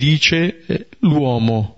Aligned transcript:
dice 0.00 0.64
eh, 0.64 0.86
l'uomo. 1.00 1.76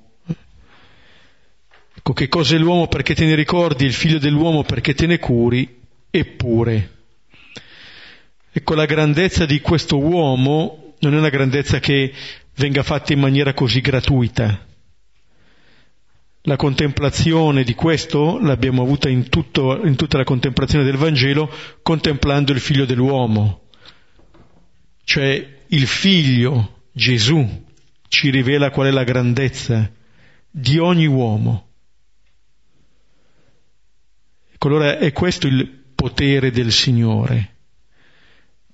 Ecco, 1.95 2.13
che 2.13 2.29
cosa 2.29 2.55
è 2.55 2.59
l'uomo 2.59 2.87
perché 2.87 3.17
te 3.17 3.25
ne 3.25 3.35
ricordi, 3.35 3.85
il 3.85 3.93
figlio 3.93 4.19
dell'uomo 4.19 4.63
perché 4.63 4.95
te 4.95 5.07
ne 5.07 5.19
curi, 5.19 5.81
eppure. 6.09 6.91
Ecco, 8.53 8.75
la 8.75 8.87
grandezza 8.87 9.45
di 9.45 9.61
questo 9.61 9.99
uomo 9.99 10.95
non 11.01 11.15
è 11.15 11.19
una 11.19 11.31
grandezza 11.31 11.81
che 11.81 12.13
venga 12.55 12.85
fatta 12.85 13.13
in 13.13 13.19
maniera 13.19 13.55
così 13.55 13.81
gratuita. 13.81 14.67
La 16.43 16.57
contemplazione 16.57 17.65
di 17.65 17.75
questo 17.75 18.39
l'abbiamo 18.39 18.83
avuta 18.83 19.09
in, 19.09 19.29
tutto, 19.29 19.81
in 19.85 19.97
tutta 19.97 20.19
la 20.19 20.25
contemplazione 20.25 20.85
del 20.85 20.97
Vangelo 20.97 21.53
contemplando 21.83 22.53
il 22.53 22.61
figlio 22.61 22.85
dell'uomo, 22.85 23.63
cioè 25.05 25.59
il 25.67 25.87
figlio 25.87 26.83
Gesù 26.93 27.71
ci 28.13 28.29
rivela 28.29 28.71
qual 28.71 28.89
è 28.89 28.91
la 28.91 29.05
grandezza 29.05 29.91
di 30.51 30.77
ogni 30.77 31.07
uomo. 31.07 31.69
Ecco, 34.53 34.69
allora 34.69 34.99
è 34.99 35.13
questo 35.13 35.47
il 35.47 35.67
potere 35.95 36.51
del 36.51 36.73
Signore, 36.73 37.57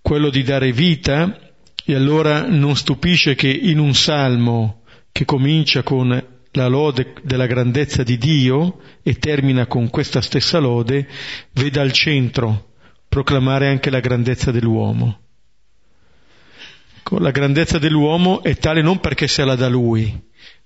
quello 0.03 0.29
di 0.29 0.43
dare 0.43 0.73
vita, 0.73 1.39
e 1.85 1.95
allora 1.95 2.49
non 2.49 2.75
stupisce 2.75 3.37
che 3.37 3.49
in 3.49 3.79
un 3.79 3.95
salmo 3.95 4.83
che 5.13 5.25
comincia 5.25 5.85
con 5.85 6.09
la 6.51 6.67
lode 6.67 7.15
della 7.23 7.47
grandezza 7.47 8.03
di 8.03 8.19
Dio 8.19 8.81
e 9.05 9.15
termina 9.21 9.69
con 9.69 9.89
questa 9.89 10.21
stessa 10.21 10.59
lode, 10.59 11.09
veda 11.53 11.81
al 11.81 11.93
centro 11.93 12.73
proclamare 13.09 13.69
anche 13.69 13.89
la 13.91 14.01
grandezza 14.01 14.51
dell'uomo. 14.51 15.28
Ecco, 17.11 17.21
la 17.21 17.31
grandezza 17.31 17.79
dell'uomo 17.79 18.43
è 18.43 18.55
tale 18.59 18.83
non 18.83 19.01
perché 19.01 19.29
se 19.29 19.43
la 19.43 19.55
da 19.55 19.67
lui, 19.67 20.15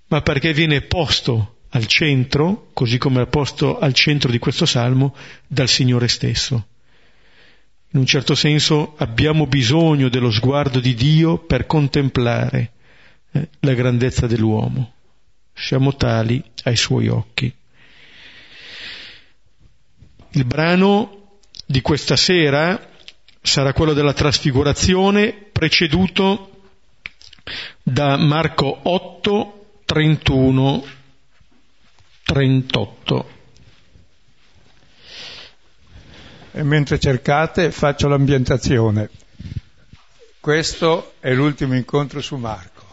ma 0.08 0.22
perché 0.22 0.52
viene 0.52 0.80
posto 0.80 1.58
al 1.68 1.86
centro, 1.86 2.70
così 2.72 2.98
come 2.98 3.22
è 3.22 3.26
posto 3.28 3.78
al 3.78 3.94
centro 3.94 4.28
di 4.28 4.40
questo 4.40 4.66
salmo, 4.66 5.14
dal 5.46 5.68
Signore 5.68 6.08
stesso. 6.08 6.66
In 7.92 8.00
un 8.00 8.06
certo 8.06 8.34
senso 8.34 8.96
abbiamo 8.96 9.46
bisogno 9.46 10.08
dello 10.08 10.32
sguardo 10.32 10.80
di 10.80 10.94
Dio 10.94 11.38
per 11.38 11.66
contemplare 11.66 12.72
eh, 13.30 13.48
la 13.60 13.74
grandezza 13.74 14.26
dell'uomo. 14.26 14.94
Siamo 15.54 15.94
tali 15.94 16.42
ai 16.64 16.74
suoi 16.74 17.06
occhi. 17.06 17.54
Il 20.30 20.44
brano 20.44 21.38
di 21.64 21.80
questa 21.82 22.16
sera 22.16 22.90
sarà 23.40 23.72
quello 23.72 23.92
della 23.92 24.12
trasfigurazione 24.12 25.50
preceduto 25.52 26.50
da 27.82 28.16
Marco 28.16 28.80
8, 28.82 29.66
31, 29.84 30.84
38. 32.24 33.30
E 36.54 36.62
mentre 36.62 36.98
cercate 36.98 37.70
faccio 37.70 38.08
l'ambientazione. 38.08 39.08
Questo 40.40 41.14
è 41.20 41.32
l'ultimo 41.32 41.76
incontro 41.76 42.20
su 42.20 42.34
Marco, 42.36 42.84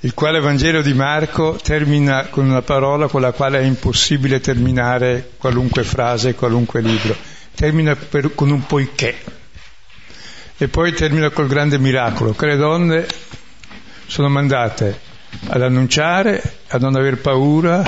il 0.00 0.14
quale 0.14 0.38
Vangelo 0.38 0.82
di 0.82 0.94
Marco 0.94 1.58
termina 1.60 2.26
con 2.28 2.46
una 2.48 2.62
parola 2.62 3.08
con 3.08 3.20
la 3.20 3.32
quale 3.32 3.58
è 3.58 3.64
impossibile 3.64 4.38
terminare 4.38 5.32
qualunque 5.36 5.82
frase, 5.82 6.36
qualunque 6.36 6.80
libro. 6.80 7.16
Termina 7.56 7.96
per, 7.96 8.34
con 8.36 8.50
un 8.50 8.64
poiché. 8.66 9.38
E 10.62 10.68
poi 10.68 10.92
termina 10.92 11.30
col 11.30 11.46
grande 11.46 11.78
miracolo, 11.78 12.34
che 12.34 12.44
le 12.44 12.56
donne 12.58 13.06
sono 14.06 14.28
mandate 14.28 15.00
ad 15.46 15.62
annunciare, 15.62 16.58
a 16.68 16.76
non 16.76 16.96
aver 16.96 17.16
paura 17.16 17.82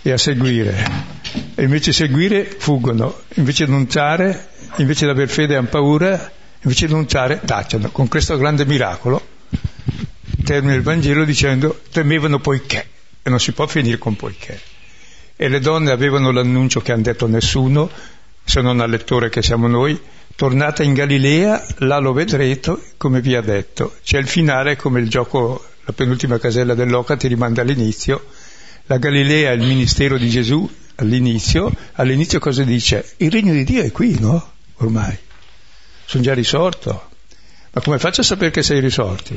e 0.00 0.10
a 0.10 0.16
seguire. 0.16 0.90
E 1.54 1.64
invece 1.64 1.92
seguire 1.92 2.44
fuggono, 2.44 3.24
invece 3.34 3.64
annunciare, 3.64 4.48
invece 4.76 5.04
di 5.04 5.10
aver 5.10 5.28
fede 5.28 5.54
hanno 5.56 5.68
paura, 5.68 6.32
invece 6.62 6.86
di 6.86 6.94
annunciare 6.94 7.42
tacciono. 7.44 7.90
Con 7.90 8.08
questo 8.08 8.38
grande 8.38 8.64
miracolo 8.64 9.22
termina 10.44 10.72
il 10.72 10.82
Vangelo 10.82 11.26
dicendo 11.26 11.82
temevano 11.92 12.38
poiché, 12.38 12.88
e 13.22 13.28
non 13.28 13.38
si 13.38 13.52
può 13.52 13.66
finire 13.66 13.98
con 13.98 14.16
poiché. 14.16 14.58
E 15.36 15.48
le 15.48 15.60
donne 15.60 15.90
avevano 15.90 16.30
l'annuncio 16.30 16.80
che 16.80 16.92
hanno 16.92 17.02
detto 17.02 17.26
nessuno, 17.26 17.90
se 18.44 18.62
non 18.62 18.80
al 18.80 18.88
lettore 18.88 19.28
che 19.28 19.42
siamo 19.42 19.66
noi, 19.66 20.00
tornate 20.38 20.84
in 20.84 20.92
Galilea, 20.92 21.66
là 21.78 21.98
lo 21.98 22.12
vedrete 22.12 22.92
come 22.96 23.20
vi 23.20 23.34
ha 23.34 23.40
detto. 23.40 23.96
C'è 24.04 24.18
il 24.18 24.28
finale 24.28 24.76
come 24.76 25.00
il 25.00 25.08
gioco, 25.08 25.64
la 25.84 25.92
penultima 25.92 26.38
casella 26.38 26.74
dell'Oca 26.74 27.16
ti 27.16 27.26
rimanda 27.26 27.62
all'inizio. 27.62 28.24
La 28.86 28.98
Galilea 28.98 29.50
è 29.50 29.54
il 29.54 29.66
ministero 29.66 30.16
di 30.16 30.28
Gesù 30.28 30.70
all'inizio. 30.94 31.74
All'inizio 31.94 32.38
cosa 32.38 32.62
dice? 32.62 33.14
Il 33.16 33.32
regno 33.32 33.52
di 33.52 33.64
Dio 33.64 33.82
è 33.82 33.90
qui, 33.90 34.16
no? 34.20 34.52
Ormai. 34.76 35.18
Sono 36.04 36.22
già 36.22 36.34
risorto. 36.34 37.08
Ma 37.72 37.80
come 37.80 37.98
faccio 37.98 38.20
a 38.20 38.24
sapere 38.24 38.52
che 38.52 38.62
sei 38.62 38.78
risorti? 38.78 39.36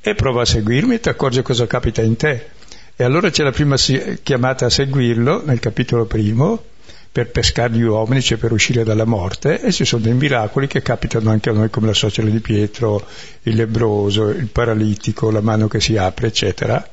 E 0.00 0.14
prova 0.14 0.42
a 0.42 0.46
seguirmi 0.46 0.94
e 0.94 1.00
ti 1.00 1.08
accorgi 1.08 1.42
cosa 1.42 1.66
capita 1.66 2.02
in 2.02 2.14
te. 2.14 2.50
E 2.94 3.02
allora 3.02 3.30
c'è 3.30 3.42
la 3.42 3.50
prima 3.50 3.74
chiamata 4.22 4.66
a 4.66 4.70
seguirlo 4.70 5.42
nel 5.44 5.58
capitolo 5.58 6.04
primo, 6.04 6.66
per 7.12 7.30
pescare 7.30 7.72
gli 7.72 7.82
uomini, 7.82 8.22
cioè 8.22 8.38
per 8.38 8.52
uscire 8.52 8.84
dalla 8.84 9.04
morte, 9.04 9.60
e 9.60 9.72
ci 9.72 9.84
sono 9.84 10.02
dei 10.02 10.14
miracoli 10.14 10.68
che 10.68 10.80
capitano 10.80 11.30
anche 11.30 11.50
a 11.50 11.52
noi 11.52 11.68
come 11.68 11.88
la 11.88 11.92
suocera 11.92 12.28
di 12.28 12.38
Pietro, 12.38 13.04
il 13.42 13.56
lebroso, 13.56 14.28
il 14.28 14.46
paralitico, 14.46 15.30
la 15.30 15.40
mano 15.40 15.66
che 15.66 15.80
si 15.80 15.96
apre, 15.96 16.28
eccetera. 16.28 16.88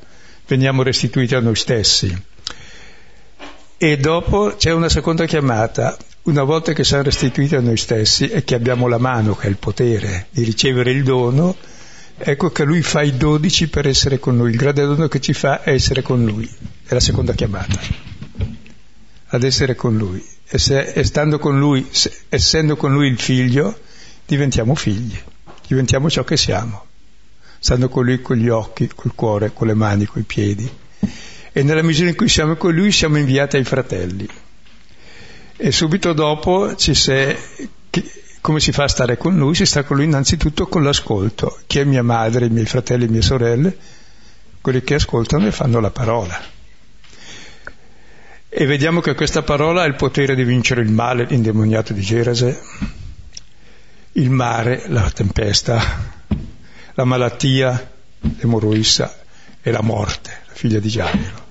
Veniamo 0.46 0.82
restituiti 0.82 1.34
a 1.34 1.40
noi 1.40 1.54
stessi. 1.54 2.22
E 3.80 3.96
dopo 3.98 4.54
c'è 4.56 4.72
una 4.72 4.88
seconda 4.88 5.24
chiamata, 5.24 5.96
una 6.22 6.42
volta 6.42 6.72
che 6.72 6.82
siamo 6.82 7.04
restituiti 7.04 7.54
a 7.54 7.60
noi 7.60 7.76
stessi 7.76 8.28
e 8.28 8.42
che 8.42 8.56
abbiamo 8.56 8.88
la 8.88 8.98
mano, 8.98 9.36
che 9.36 9.46
è 9.46 9.50
il 9.50 9.56
potere 9.56 10.26
di 10.30 10.42
ricevere 10.42 10.90
il 10.90 11.04
dono, 11.04 11.54
ecco 12.16 12.50
che 12.50 12.64
lui 12.64 12.82
fa 12.82 13.02
i 13.02 13.16
dodici 13.16 13.68
per 13.68 13.86
essere 13.86 14.18
con 14.18 14.36
noi, 14.36 14.50
il 14.50 14.56
grande 14.56 14.84
dono 14.84 15.06
che 15.06 15.20
ci 15.20 15.32
fa 15.32 15.62
è 15.62 15.70
essere 15.70 16.02
con 16.02 16.24
lui, 16.24 16.50
è 16.86 16.92
la 16.92 17.00
seconda 17.00 17.34
chiamata 17.34 18.07
ad 19.28 19.42
essere 19.42 19.74
con 19.74 19.96
Lui. 19.96 20.24
E, 20.46 20.58
se, 20.58 20.80
e 20.80 21.38
con 21.38 21.58
Lui, 21.58 21.86
se, 21.90 22.12
essendo 22.28 22.76
con 22.76 22.92
Lui 22.92 23.08
il 23.08 23.18
figlio, 23.18 23.78
diventiamo 24.24 24.74
figli, 24.74 25.18
diventiamo 25.66 26.08
ciò 26.08 26.24
che 26.24 26.36
siamo, 26.36 26.84
stando 27.58 27.88
con 27.88 28.04
Lui 28.04 28.22
con 28.22 28.36
gli 28.36 28.48
occhi, 28.48 28.88
col 28.94 29.14
cuore, 29.14 29.52
con 29.52 29.66
le 29.66 29.74
mani, 29.74 30.06
con 30.06 30.22
i 30.22 30.24
piedi. 30.24 30.70
E 31.52 31.62
nella 31.62 31.82
misura 31.82 32.08
in 32.08 32.16
cui 32.16 32.28
siamo 32.28 32.56
con 32.56 32.74
Lui 32.74 32.92
siamo 32.92 33.18
inviati 33.18 33.56
ai 33.56 33.64
fratelli. 33.64 34.28
E 35.56 35.72
subito 35.72 36.12
dopo 36.12 36.76
ci 36.76 36.94
sei, 36.94 37.36
come 38.40 38.60
si 38.60 38.72
fa 38.72 38.84
a 38.84 38.88
stare 38.88 39.16
con 39.18 39.36
Lui? 39.36 39.54
Si 39.54 39.66
sta 39.66 39.82
con 39.82 39.96
Lui 39.96 40.06
innanzitutto 40.06 40.66
con 40.68 40.82
l'ascolto. 40.82 41.58
Chi 41.66 41.80
è 41.80 41.84
mia 41.84 42.02
madre, 42.02 42.46
i 42.46 42.50
miei 42.50 42.66
fratelli, 42.66 43.06
le 43.06 43.10
mie 43.10 43.22
sorelle? 43.22 43.76
Quelli 44.60 44.82
che 44.82 44.94
ascoltano 44.94 45.46
e 45.46 45.52
fanno 45.52 45.80
la 45.80 45.90
parola. 45.90 46.56
E 48.50 48.64
vediamo 48.64 49.00
che 49.00 49.14
questa 49.14 49.42
parola 49.42 49.82
ha 49.82 49.86
il 49.86 49.94
potere 49.94 50.34
di 50.34 50.42
vincere 50.42 50.80
il 50.80 50.90
male, 50.90 51.24
l'indemoniato 51.24 51.92
di 51.92 52.00
Gerase, 52.00 52.60
il 54.12 54.30
mare, 54.30 54.84
la 54.88 55.10
tempesta, 55.10 56.24
la 56.94 57.04
malattia, 57.04 57.92
l'emorroissa 58.20 59.20
e 59.60 59.70
la 59.70 59.82
morte, 59.82 60.30
la 60.46 60.54
figlia 60.54 60.78
di 60.78 60.88
Gairo. 60.88 61.46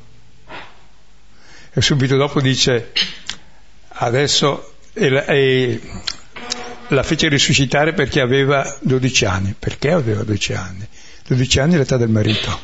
E 1.72 1.82
subito 1.82 2.16
dopo 2.16 2.42
dice, 2.42 2.92
adesso 3.90 4.74
e 4.94 5.24
e 5.28 5.82
la 6.90 7.04
fece 7.04 7.28
risuscitare 7.28 7.94
perché 7.94 8.22
aveva 8.22 8.78
12 8.82 9.26
anni. 9.26 9.56
Perché 9.58 9.92
aveva 9.92 10.24
12 10.24 10.54
anni? 10.54 10.88
12 11.28 11.60
anni 11.60 11.74
è 11.76 11.78
l'età 11.78 11.98
del 11.98 12.10
marito, 12.10 12.60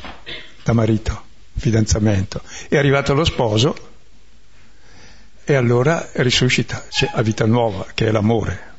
da 0.64 0.72
marito, 0.72 1.24
fidanzamento. 1.56 2.42
È 2.68 2.76
arrivato 2.76 3.14
lo 3.14 3.24
sposo, 3.24 3.93
e 5.44 5.54
allora 5.54 6.08
risuscita, 6.12 6.84
c'è 6.88 7.10
la 7.14 7.22
vita 7.22 7.46
nuova, 7.46 7.86
che 7.94 8.06
è 8.06 8.10
l'amore. 8.10 8.72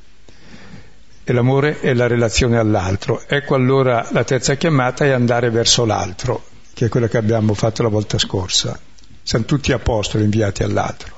E 1.23 1.33
l'amore 1.33 1.79
è 1.79 1.93
la 1.93 2.07
relazione 2.07 2.57
all'altro. 2.57 3.23
Ecco 3.27 3.55
allora 3.55 4.07
la 4.11 4.23
terza 4.23 4.55
chiamata 4.55 5.05
è 5.05 5.09
andare 5.09 5.49
verso 5.49 5.85
l'altro, 5.85 6.43
che 6.73 6.85
è 6.85 6.89
quella 6.89 7.07
che 7.07 7.17
abbiamo 7.17 7.53
fatto 7.53 7.83
la 7.83 7.89
volta 7.89 8.17
scorsa. 8.17 8.79
Siamo 9.21 9.45
tutti 9.45 9.71
apostoli 9.71 10.23
inviati 10.23 10.63
all'altro. 10.63 11.13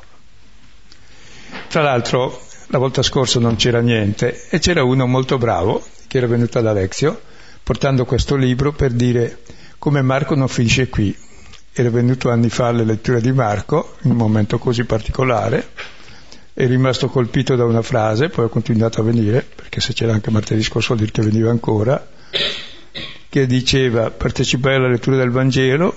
Tra 1.67 1.81
l'altro, 1.81 2.41
la 2.67 2.77
volta 2.77 3.01
scorsa 3.01 3.39
non 3.39 3.55
c'era 3.55 3.79
niente 3.79 4.47
e 4.49 4.59
c'era 4.59 4.83
uno 4.83 5.05
molto 5.07 5.37
bravo 5.37 5.85
che 6.07 6.17
era 6.17 6.27
venuto 6.27 6.57
ad 6.57 6.67
Alexio 6.67 7.21
portando 7.63 8.05
questo 8.05 8.35
libro 8.35 8.71
per 8.71 8.91
dire 8.91 9.39
come 9.77 10.01
Marco 10.01 10.35
non 10.35 10.47
finisce 10.47 10.87
qui, 10.87 11.15
era 11.81 11.91
venuto 11.91 12.31
anni 12.31 12.49
fa 12.49 12.67
alle 12.67 12.83
letture 12.83 13.21
di 13.21 13.31
Marco, 13.31 13.95
in 14.01 14.11
un 14.11 14.17
momento 14.17 14.57
così 14.57 14.83
particolare, 14.83 15.69
è 16.53 16.65
rimasto 16.65 17.07
colpito 17.07 17.55
da 17.55 17.65
una 17.65 17.83
frase, 17.83 18.29
poi 18.29 18.45
ha 18.45 18.49
continuato 18.49 18.99
a 18.99 19.03
venire, 19.03 19.45
perché 19.55 19.79
se 19.79 19.93
c'era 19.93 20.11
anche 20.11 20.31
martedì 20.31 20.63
scorso 20.63 20.95
vuol 20.95 21.05
dire 21.05 21.11
che 21.11 21.21
veniva 21.21 21.51
ancora, 21.51 22.07
che 23.29 23.45
diceva 23.45 24.09
partecipai 24.09 24.75
alla 24.75 24.87
lettura 24.87 25.17
del 25.17 25.29
Vangelo, 25.29 25.93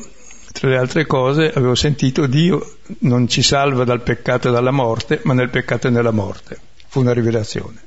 tra 0.53 0.69
le 0.69 0.77
altre 0.77 1.06
cose 1.06 1.50
avevo 1.50 1.75
sentito 1.75 2.26
Dio 2.26 2.76
non 3.00 3.26
ci 3.26 3.41
salva 3.41 3.85
dal 3.85 4.03
peccato 4.03 4.49
e 4.49 4.53
dalla 4.53 4.73
morte, 4.73 5.21
ma 5.23 5.33
nel 5.33 5.49
peccato 5.49 5.87
e 5.87 5.91
nella 5.91 6.11
morte. 6.11 6.59
Fu 6.88 7.00
una 7.00 7.15
rivelazione. 7.15 7.81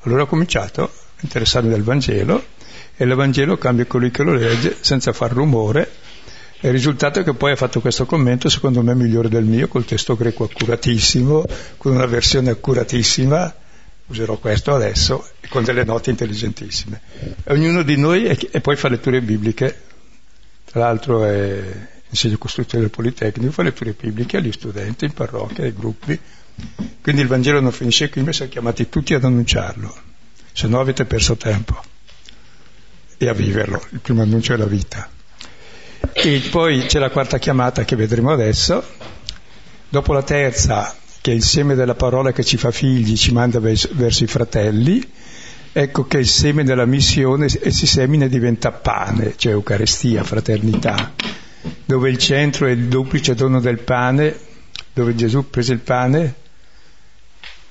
Allora 0.00 0.22
ho 0.22 0.26
cominciato 0.26 0.82
a 0.82 0.90
interessarmi 1.20 1.70
del 1.70 1.84
Vangelo 1.84 2.44
e 2.94 3.04
il 3.04 3.14
Vangelo 3.14 3.56
cambia 3.56 3.86
colui 3.86 4.10
che 4.10 4.22
lo 4.22 4.34
legge 4.34 4.76
senza 4.80 5.14
far 5.14 5.32
rumore 5.32 5.90
il 6.60 6.70
risultato 6.70 7.20
è 7.20 7.24
che 7.24 7.34
poi 7.34 7.52
ha 7.52 7.56
fatto 7.56 7.80
questo 7.80 8.06
commento, 8.06 8.48
secondo 8.48 8.82
me 8.82 8.94
migliore 8.94 9.28
del 9.28 9.44
mio, 9.44 9.68
col 9.68 9.84
testo 9.84 10.16
greco 10.16 10.44
accuratissimo, 10.44 11.44
con 11.76 11.92
una 11.92 12.06
versione 12.06 12.50
accuratissima, 12.50 13.54
userò 14.06 14.38
questo 14.38 14.74
adesso, 14.74 15.28
e 15.40 15.48
con 15.48 15.62
delle 15.64 15.84
note 15.84 16.10
intelligentissime. 16.10 17.00
Ognuno 17.48 17.82
di 17.82 17.96
noi, 17.96 18.24
e 18.24 18.60
poi 18.60 18.76
fa 18.76 18.88
letture 18.88 19.20
bibliche, 19.20 19.82
tra 20.64 20.80
l'altro 20.80 21.24
è, 21.24 21.62
insegno 22.08 22.38
costruzione 22.38 22.84
del 22.84 22.92
Politecnico, 22.92 23.52
fa 23.52 23.62
letture 23.62 23.94
bibliche 23.98 24.38
agli 24.38 24.52
studenti 24.52 25.04
in 25.04 25.12
parrocchia, 25.12 25.64
ai 25.64 25.74
gruppi, 25.74 26.18
quindi 27.02 27.20
il 27.20 27.28
Vangelo 27.28 27.60
non 27.60 27.72
finisce 27.72 28.08
qui, 28.08 28.22
ma 28.22 28.32
siamo 28.32 28.50
chiamati 28.50 28.88
tutti 28.88 29.14
ad 29.14 29.24
annunciarlo, 29.24 29.94
se 30.52 30.66
no 30.68 30.80
avete 30.80 31.04
perso 31.04 31.36
tempo. 31.36 31.82
E 33.16 33.28
a 33.28 33.32
viverlo, 33.32 33.84
il 33.90 34.00
primo 34.00 34.22
annuncio 34.22 34.54
è 34.54 34.56
la 34.56 34.66
vita. 34.66 35.08
E 36.12 36.42
poi 36.50 36.86
c'è 36.86 36.98
la 36.98 37.10
quarta 37.10 37.38
chiamata 37.38 37.84
che 37.84 37.96
vedremo 37.96 38.30
adesso, 38.30 38.82
dopo 39.88 40.12
la 40.12 40.22
terza, 40.22 40.94
che 41.20 41.32
è 41.32 41.34
il 41.34 41.42
seme 41.42 41.74
della 41.74 41.94
parola 41.94 42.32
che 42.32 42.44
ci 42.44 42.56
fa 42.56 42.70
figli, 42.70 43.16
ci 43.16 43.32
manda 43.32 43.60
verso 43.60 44.24
i 44.24 44.26
fratelli, 44.26 45.02
ecco 45.72 46.06
che 46.06 46.18
il 46.18 46.26
seme 46.26 46.64
della 46.64 46.84
missione 46.84 47.46
e 47.46 47.70
si 47.70 47.86
semina 47.86 48.26
e 48.26 48.28
diventa 48.28 48.72
pane, 48.72 49.34
cioè 49.36 49.52
Eucaristia, 49.52 50.22
fraternità, 50.24 51.14
dove 51.84 52.10
il 52.10 52.18
centro 52.18 52.66
è 52.66 52.70
il 52.70 52.88
duplice 52.88 53.34
dono 53.34 53.60
del 53.60 53.78
pane, 53.78 54.38
dove 54.92 55.14
Gesù 55.14 55.48
prese 55.48 55.72
il 55.72 55.80
pane, 55.80 56.34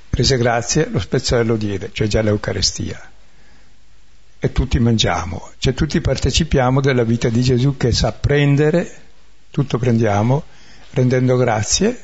prese 0.10 0.38
grazie, 0.38 0.88
lo 0.90 1.00
spezzò 1.00 1.40
e 1.40 1.44
lo 1.44 1.56
diede, 1.56 1.90
cioè 1.94 2.08
già 2.08 2.22
l'Eucaristia 2.22 3.13
e 4.44 4.52
tutti 4.52 4.78
mangiamo, 4.78 5.52
cioè 5.58 5.74
tutti 5.74 6.02
partecipiamo 6.02 6.82
della 6.82 7.06
vita 7.06 7.30
di 7.30 7.42
Gesù 7.42 7.78
che 7.78 7.94
sa 7.94 8.12
prendere, 8.12 8.92
tutto 9.50 9.78
prendiamo, 9.78 10.44
rendendo 10.90 11.38
grazie, 11.38 11.98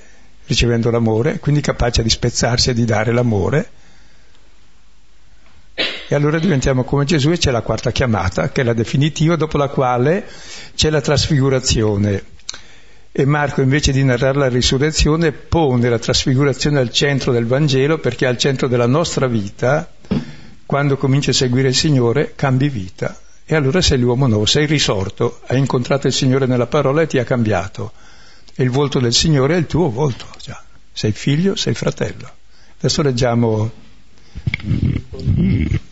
ricevendo 0.45 0.89
l'amore, 0.89 1.39
quindi 1.39 1.59
capace 1.59 2.01
di 2.01 2.09
spezzarsi 2.09 2.69
e 2.69 2.73
di 2.73 2.85
dare 2.85 3.11
l'amore. 3.11 3.69
E 6.07 6.15
allora 6.15 6.39
diventiamo 6.39 6.85
come 6.85 7.03
Gesù 7.03 7.29
e 7.31 7.37
c'è 7.37 7.51
la 7.51 7.59
quarta 7.59 7.91
chiamata, 7.91 8.51
che 8.51 8.61
è 8.61 8.63
la 8.63 8.71
definitiva, 8.71 9.35
dopo 9.35 9.57
la 9.57 9.67
quale 9.67 10.25
c'è 10.75 10.89
la 10.89 11.01
trasfigurazione. 11.01 12.23
E 13.11 13.25
Marco, 13.25 13.59
invece 13.59 13.91
di 13.91 14.01
narrare 14.05 14.37
la 14.37 14.47
risurrezione, 14.47 15.33
pone 15.33 15.89
la 15.89 15.99
trasfigurazione 15.99 16.79
al 16.79 16.89
centro 16.89 17.33
del 17.33 17.45
Vangelo, 17.45 17.97
perché 17.97 18.23
è 18.23 18.29
al 18.29 18.37
centro 18.37 18.69
della 18.69 18.87
nostra 18.87 19.27
vita 19.27 19.91
quando 20.69 20.97
cominci 20.97 21.31
a 21.31 21.33
seguire 21.33 21.69
il 21.69 21.73
Signore 21.73 22.33
cambi 22.35 22.69
vita 22.69 23.19
e 23.43 23.55
allora 23.55 23.81
sei 23.81 23.97
l'uomo 23.97 24.27
nuovo, 24.27 24.45
sei 24.45 24.67
risorto, 24.67 25.39
hai 25.47 25.57
incontrato 25.57 26.05
il 26.05 26.13
Signore 26.13 26.45
nella 26.45 26.67
parola 26.67 27.01
e 27.01 27.07
ti 27.07 27.17
ha 27.17 27.23
cambiato. 27.23 27.91
E 28.53 28.61
il 28.61 28.69
volto 28.69 28.99
del 28.99 29.11
Signore 29.11 29.55
è 29.55 29.57
il 29.57 29.65
tuo 29.65 29.89
volto, 29.89 30.27
già. 30.39 30.61
sei 30.91 31.11
figlio, 31.11 31.55
sei 31.55 31.73
fratello. 31.73 32.29
Adesso 32.77 33.01
leggiamo 33.01 33.71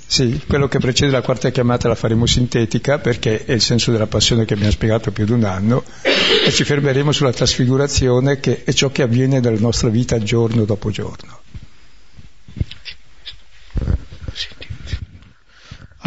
sì, 0.05 0.39
quello 0.45 0.67
che 0.67 0.77
precede 0.77 1.11
la 1.11 1.23
quarta 1.23 1.49
chiamata 1.49 1.87
la 1.87 1.95
faremo 1.95 2.27
sintetica 2.27 2.99
perché 2.99 3.45
è 3.45 3.53
il 3.53 3.61
senso 3.61 3.89
della 3.89 4.05
passione 4.05 4.45
che 4.45 4.53
abbiamo 4.53 4.71
spiegato 4.71 5.11
più 5.11 5.25
di 5.25 5.31
un 5.31 5.43
anno 5.43 5.85
e 6.03 6.51
ci 6.51 6.63
fermeremo 6.63 7.11
sulla 7.11 7.33
trasfigurazione 7.33 8.39
che 8.39 8.63
è 8.63 8.71
ciò 8.73 8.91
che 8.91 9.01
avviene 9.01 9.39
nella 9.39 9.57
nostra 9.57 9.89
vita 9.89 10.19
giorno 10.19 10.65
dopo 10.65 10.91
giorno. 10.91 11.36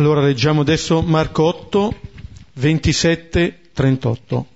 Allora 0.00 0.22
leggiamo 0.22 0.62
adesso 0.62 1.02
Marco 1.02 1.42
8, 1.42 1.94
27, 2.54 3.60
38. 3.74 4.46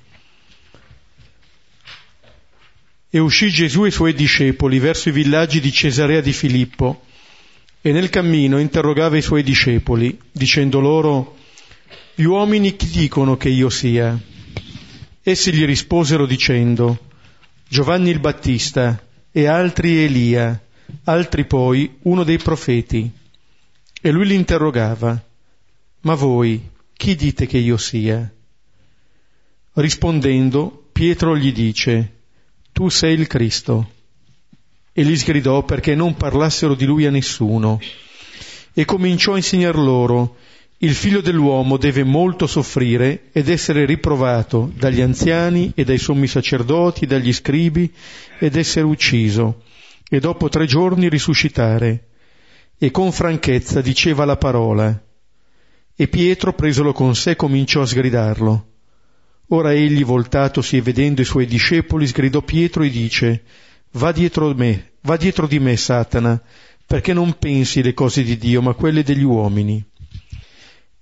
E 3.11 3.19
uscì 3.19 3.51
Gesù 3.51 3.85
e 3.85 3.89
i 3.89 3.91
suoi 3.91 4.15
discepoli 4.15 4.79
verso 4.79 5.11
i 5.11 5.13
villaggi 5.13 5.61
di 5.61 5.71
Cesarea 5.71 6.23
di 6.23 6.33
Filippo 6.33 7.03
e 7.83 7.93
nel 7.93 8.09
cammino 8.09 8.59
interrogava 8.59 9.19
i 9.19 9.21
suoi 9.21 9.43
discepoli, 9.43 10.19
dicendo 10.33 10.81
loro, 10.81 11.37
gli 12.15 12.25
uomini 12.25 12.75
chi 12.75 12.89
dicono 12.89 13.37
che 13.37 13.51
io 13.51 13.69
sia? 13.69 14.19
Essi 15.23 15.53
gli 15.53 15.67
risposero 15.67 16.25
dicendo, 16.25 16.99
Giovanni 17.69 18.09
il 18.09 18.19
Battista 18.19 18.99
e 19.31 19.45
altri 19.45 20.05
Elia, 20.05 20.59
altri 21.05 21.45
poi 21.45 21.99
uno 22.05 22.25
dei 22.25 22.39
profeti. 22.39 23.11
E 24.01 24.11
lui 24.11 24.27
li 24.27 24.35
interrogava, 24.35 25.23
ma 26.05 26.15
voi 26.15 26.73
chi 26.97 27.15
dite 27.17 27.47
che 27.47 27.59
io 27.59 27.77
sia? 27.77 28.33
Rispondendo, 29.75 30.89
Pietro 30.93 31.37
gli 31.37 31.53
dice, 31.53 32.21
Tu 32.73 32.89
sei 32.89 33.15
il 33.15 33.27
Cristo. 33.27 33.91
E 34.93 35.03
li 35.03 35.17
sgridò 35.17 35.65
perché 35.65 35.95
non 35.95 36.15
parlassero 36.15 36.75
di 36.75 36.85
lui 36.85 37.05
a 37.07 37.11
nessuno. 37.11 37.81
E 38.73 38.85
cominciò 38.85 39.33
a 39.33 39.37
insegnar 39.37 39.77
loro, 39.77 40.37
il 40.79 40.95
figlio 40.95 41.21
dell'uomo 41.21 41.79
deve 41.79 42.05
molto 42.05 42.47
soffrire 42.47 43.31
ed 43.33 43.49
essere 43.49 43.87
riprovato 43.87 44.71
dagli 44.77 45.01
anziani 45.01 45.73
e 45.75 45.85
dai 45.85 45.99
sommi 45.99 46.27
sacerdoti, 46.27 47.07
dagli 47.07 47.33
scribi, 47.33 47.93
ed 48.39 48.57
essere 48.57 48.85
ucciso, 48.85 49.63
e 50.09 50.21
dopo 50.21 50.49
tre 50.49 50.67
giorni 50.67 51.09
risuscitare. 51.09 52.09
E 52.79 52.91
con 52.91 53.11
franchezza 53.11 53.81
diceva 53.81 54.25
la 54.25 54.37
parola, 54.37 55.03
e 55.97 56.09
Pietro, 56.09 56.53
presolo 56.55 56.93
con 56.93 57.15
sé, 57.15 57.37
cominciò 57.37 57.83
a 57.83 57.87
sgridarlo. 57.87 58.67
Ora 59.49 59.73
egli, 59.73 60.05
voltatosi 60.05 60.77
e 60.77 60.83
vedendo 60.83 61.21
i 61.21 61.25
suoi 61.25 61.47
discepoli, 61.47 62.07
sgridò 62.07 62.43
Pietro 62.43 62.83
e 62.83 62.91
dice, 62.91 63.43
Va 63.93 64.11
dietro 64.11 64.53
me, 64.55 64.95
va 65.03 65.17
dietro 65.17 65.47
di 65.47 65.61
me, 65.61 65.77
Satana, 65.77 66.43
perché 66.85 67.13
non 67.13 67.39
pensi 67.39 67.81
le 67.81 67.95
cose 67.95 68.25
di 68.25 68.37
Dio, 68.37 68.61
ma 68.61 68.75
quelle 68.75 69.05
degli 69.05 69.23
uomini. 69.23 69.85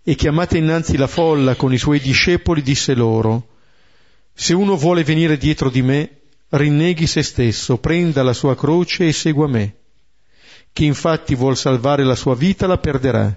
E 0.04 0.14
chiamata 0.14 0.58
innanzi 0.58 0.98
la 0.98 1.06
folla 1.06 1.54
con 1.54 1.72
i 1.72 1.78
suoi 1.78 1.98
discepoli, 1.98 2.60
disse 2.60 2.92
loro, 2.94 3.48
Se 4.34 4.52
uno 4.52 4.76
vuole 4.76 5.04
venire 5.04 5.38
dietro 5.38 5.70
di 5.70 5.80
me, 5.80 6.18
rinneghi 6.50 7.06
se 7.06 7.22
stesso, 7.22 7.78
prenda 7.78 8.22
la 8.22 8.34
sua 8.34 8.54
croce 8.56 9.06
e 9.06 9.12
segua 9.12 9.48
me. 9.48 9.76
Chi 10.70 10.84
infatti 10.84 11.34
vuol 11.34 11.56
salvare 11.56 12.04
la 12.04 12.14
sua 12.14 12.34
vita 12.34 12.66
la 12.66 12.76
perderà 12.76 13.34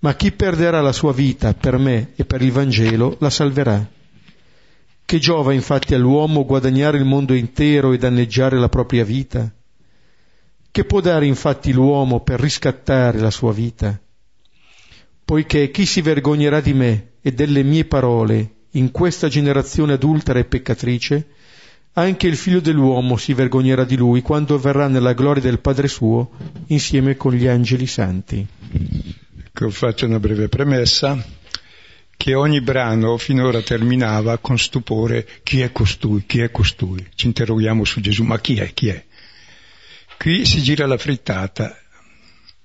ma 0.00 0.14
chi 0.14 0.30
perderà 0.30 0.80
la 0.80 0.92
sua 0.92 1.12
vita 1.12 1.54
per 1.54 1.76
me 1.78 2.12
e 2.14 2.24
per 2.24 2.42
il 2.42 2.52
Vangelo 2.52 3.16
la 3.20 3.30
salverà. 3.30 3.86
Che 5.04 5.18
giova 5.18 5.52
infatti 5.52 5.94
all'uomo 5.94 6.44
guadagnare 6.44 6.98
il 6.98 7.04
mondo 7.04 7.34
intero 7.34 7.92
e 7.92 7.98
danneggiare 7.98 8.58
la 8.58 8.68
propria 8.68 9.04
vita? 9.04 9.50
Che 10.70 10.84
può 10.84 11.00
dare 11.00 11.26
infatti 11.26 11.72
l'uomo 11.72 12.20
per 12.20 12.38
riscattare 12.38 13.18
la 13.18 13.30
sua 13.30 13.52
vita? 13.52 13.98
Poiché 15.24 15.70
chi 15.70 15.84
si 15.84 16.00
vergognerà 16.00 16.60
di 16.60 16.74
me 16.74 17.12
e 17.20 17.32
delle 17.32 17.62
mie 17.62 17.84
parole 17.84 18.54
in 18.72 18.90
questa 18.92 19.28
generazione 19.28 19.94
adultera 19.94 20.38
e 20.38 20.44
peccatrice, 20.44 21.26
anche 21.94 22.28
il 22.28 22.36
figlio 22.36 22.60
dell'uomo 22.60 23.16
si 23.16 23.32
vergognerà 23.32 23.84
di 23.84 23.96
lui 23.96 24.22
quando 24.22 24.58
verrà 24.58 24.86
nella 24.86 25.14
gloria 25.14 25.42
del 25.42 25.58
Padre 25.58 25.88
suo 25.88 26.30
insieme 26.66 27.16
con 27.16 27.32
gli 27.32 27.46
angeli 27.46 27.86
santi 27.86 28.46
che 29.58 29.70
faccio 29.72 30.06
una 30.06 30.20
breve 30.20 30.48
premessa, 30.48 31.20
che 32.16 32.34
ogni 32.34 32.60
brano 32.60 33.18
finora 33.18 33.60
terminava 33.60 34.38
con 34.38 34.56
stupore 34.56 35.26
chi 35.42 35.62
è 35.62 35.72
costui, 35.72 36.24
chi 36.26 36.40
è 36.40 36.52
costui. 36.52 37.04
Ci 37.16 37.26
interroghiamo 37.26 37.84
su 37.84 38.00
Gesù, 38.00 38.22
ma 38.22 38.38
chi 38.38 38.58
è, 38.58 38.72
chi 38.72 38.88
è? 38.88 39.04
Qui 40.16 40.44
si 40.46 40.62
gira 40.62 40.86
la 40.86 40.96
frittata, 40.96 41.76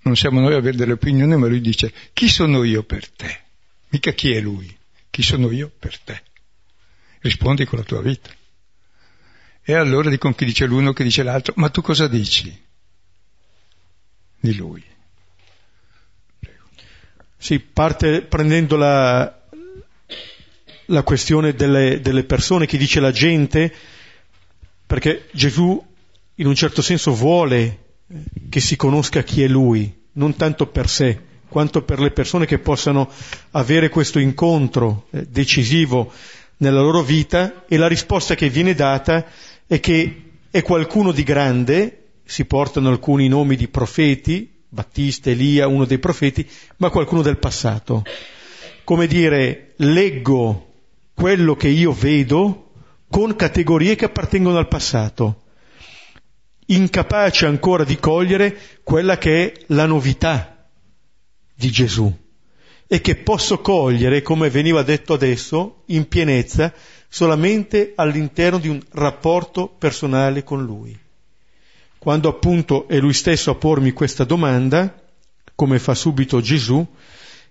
non 0.02 0.16
siamo 0.16 0.40
noi 0.40 0.54
a 0.54 0.58
avere 0.58 0.78
delle 0.78 0.94
opinioni, 0.94 1.36
ma 1.36 1.48
lui 1.48 1.62
dice 1.62 1.92
chi 2.14 2.30
sono 2.30 2.64
io 2.64 2.84
per 2.84 3.10
te? 3.10 3.42
Mica 3.90 4.12
chi 4.12 4.32
è 4.32 4.40
lui, 4.40 4.76
chi 5.10 5.24
sono 5.24 5.50
io 5.50 5.72
per 5.78 5.98
te? 5.98 6.22
Rispondi 7.22 7.66
con 7.66 7.80
la 7.80 7.86
tua 7.86 8.02
vita. 8.04 8.30
E 9.64 9.74
allora 9.74 10.12
dicono 10.12 10.36
chi 10.36 10.46
dice 10.46 10.68
l'uno, 10.68 10.94
chi 10.94 11.04
dice 11.04 11.24
l'altro, 11.24 11.54
ma 11.58 11.70
tu 11.70 11.82
cosa 11.82 12.08
dici 12.08 12.56
di 14.40 14.56
lui? 14.56 14.92
Si 17.44 17.60
parte 17.60 18.22
prendendo 18.22 18.78
la, 18.78 19.42
la 20.86 21.04
questione 21.04 21.54
delle, 21.54 22.00
delle 22.00 22.24
persone, 22.24 22.66
chi 22.66 22.78
dice 22.78 23.02
la 23.02 23.12
gente, 23.12 23.70
perché 24.88 25.28
Gesù 25.34 25.86
in 26.36 26.48
un 26.48 26.56
certo 26.56 26.82
senso 26.82 27.14
vuole 27.14 27.80
che 28.48 28.62
si 28.62 28.78
conosca 28.78 29.24
chi 29.24 29.44
è 29.44 29.48
Lui, 29.50 29.94
non 30.14 30.38
tanto 30.38 30.68
per 30.68 30.88
sé, 30.88 31.20
quanto 31.50 31.82
per 31.82 32.00
le 32.00 32.12
persone 32.12 32.46
che 32.46 32.60
possano 32.60 33.12
avere 33.52 33.90
questo 33.90 34.20
incontro 34.20 35.08
eh, 35.10 35.26
decisivo 35.28 36.14
nella 36.60 36.80
loro 36.80 37.02
vita 37.02 37.66
e 37.68 37.76
la 37.76 37.88
risposta 37.88 38.36
che 38.36 38.48
viene 38.48 38.74
data 38.74 39.26
è 39.68 39.82
che 39.82 40.22
è 40.50 40.62
qualcuno 40.62 41.12
di 41.12 41.24
grande, 41.24 42.04
si 42.24 42.46
portano 42.46 42.88
alcuni 42.88 43.28
nomi 43.28 43.58
di 43.58 43.68
profeti, 43.68 44.53
Battista, 44.74 45.30
Elia, 45.30 45.68
uno 45.68 45.86
dei 45.86 46.00
profeti, 46.00 46.50
ma 46.78 46.90
qualcuno 46.90 47.22
del 47.22 47.38
passato. 47.38 48.04
Come 48.84 49.06
dire, 49.06 49.74
leggo 49.78 50.72
quello 51.14 51.56
che 51.56 51.68
io 51.68 51.92
vedo 51.92 52.72
con 53.08 53.36
categorie 53.36 53.96
che 53.96 54.06
appartengono 54.06 54.58
al 54.58 54.68
passato, 54.68 55.44
incapace 56.66 57.46
ancora 57.46 57.84
di 57.84 58.00
cogliere 58.00 58.58
quella 58.84 59.20
che 59.20 59.54
è 59.54 59.64
la 59.68 59.86
novità 59.86 60.68
di 61.54 61.70
Gesù 61.70 62.12
e 62.88 63.00
che 63.00 63.16
posso 63.18 63.60
cogliere, 63.60 64.24
come 64.24 64.50
veniva 64.50 64.82
detto 64.82 65.14
adesso, 65.14 65.84
in 65.88 66.08
pienezza 66.08 66.74
solamente 67.08 67.94
all'interno 67.96 68.58
di 68.58 68.70
un 68.70 68.82
rapporto 68.94 69.68
personale 69.68 70.44
con 70.44 70.64
Lui. 70.64 71.00
Quando 72.04 72.28
appunto 72.28 72.90
è 72.90 73.00
Lui 73.00 73.14
stesso 73.14 73.50
a 73.50 73.56
pormi 73.56 73.94
questa 73.94 74.26
domanda, 74.26 74.94
come 75.56 75.80
fa 75.80 75.96
subito 75.96 76.42
Gesù, 76.42 76.86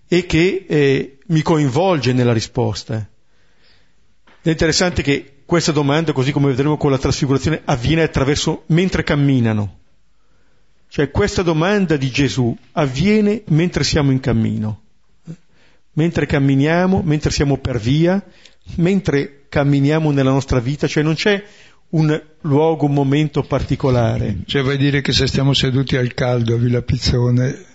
e 0.07 0.27
che 0.27 0.67
eh, 0.69 1.17
mi 1.25 1.41
coinvolge 1.41 2.13
nella 2.13 2.33
risposta. 2.33 3.09
È 4.43 4.49
interessante 4.49 5.01
che 5.01 5.37
questa 5.43 5.71
domanda, 5.71 6.11
così 6.11 6.31
come 6.31 6.49
vedremo 6.49 6.77
con 6.77 6.91
la 6.91 6.99
trasfigurazione, 6.99 7.63
avviene 7.65 8.03
attraverso 8.03 8.65
mentre 8.67 9.03
camminano. 9.03 9.79
Cioè 10.87 11.09
questa 11.09 11.41
domanda 11.41 11.97
di 11.97 12.11
Gesù 12.11 12.55
avviene 12.73 13.41
mentre 13.47 13.83
siamo 13.83 14.11
in 14.11 14.19
cammino, 14.19 14.81
mentre 15.93 16.27
camminiamo, 16.27 17.01
mentre 17.03 17.31
siamo 17.31 17.57
per 17.57 17.79
via, 17.79 18.23
mentre 18.75 19.45
camminiamo 19.49 20.11
nella 20.11 20.29
nostra 20.29 20.59
vita, 20.59 20.85
cioè 20.85 21.01
non 21.01 21.15
c'è 21.15 21.43
un 21.93 22.21
luogo, 22.41 22.85
un 22.85 22.93
momento 22.93 23.43
particolare. 23.43 24.39
Cioè 24.45 24.61
vuoi 24.61 24.77
dire 24.77 25.01
che 25.01 25.11
se 25.11 25.27
stiamo 25.27 25.53
seduti 25.53 25.95
al 25.95 26.13
caldo 26.13 26.55
a 26.55 26.57
Villa 26.57 26.81
Pizzone, 26.81 27.65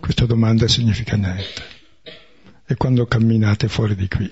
questa 0.00 0.26
domanda 0.26 0.68
significa 0.68 1.16
niente. 1.16 1.72
E 2.66 2.74
quando 2.76 3.06
camminate 3.06 3.68
fuori 3.68 3.94
di 3.94 4.08
qui 4.08 4.30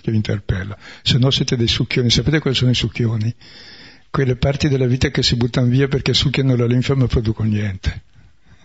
che 0.00 0.10
vi 0.10 0.16
interpella. 0.16 0.76
Se 1.02 1.18
no 1.18 1.30
siete 1.30 1.56
dei 1.56 1.68
succhioni. 1.68 2.10
Sapete 2.10 2.38
quali 2.38 2.56
sono 2.56 2.70
i 2.70 2.74
succhioni? 2.74 3.34
Quelle 4.10 4.36
parti 4.36 4.68
della 4.68 4.86
vita 4.86 5.10
che 5.10 5.22
si 5.22 5.36
buttano 5.36 5.66
via 5.68 5.88
perché 5.88 6.14
succhiano 6.14 6.56
la 6.56 6.66
linfa 6.66 6.94
ma 6.94 7.06
producono 7.06 7.50
niente. 7.50 8.04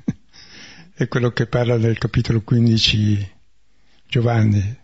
È 0.93 1.07
quello 1.07 1.31
che 1.31 1.47
parla 1.47 1.77
nel 1.77 1.97
capitolo 1.97 2.41
15 2.41 3.31
Giovanni, 4.07 4.77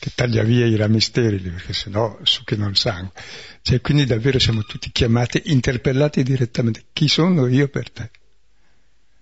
che 0.00 0.10
taglia 0.14 0.42
via 0.42 0.64
i 0.64 0.76
rami 0.76 0.98
sterili 0.98 1.50
perché 1.50 1.74
sennò 1.74 2.18
succhiano 2.22 2.66
il 2.66 2.76
sangue. 2.76 3.12
Cioè, 3.60 3.82
quindi 3.82 4.06
davvero 4.06 4.38
siamo 4.38 4.64
tutti 4.64 4.90
chiamati, 4.90 5.42
interpellati 5.44 6.22
direttamente. 6.22 6.86
Chi 6.94 7.06
sono 7.06 7.46
io 7.46 7.68
per 7.68 7.90
te? 7.90 8.10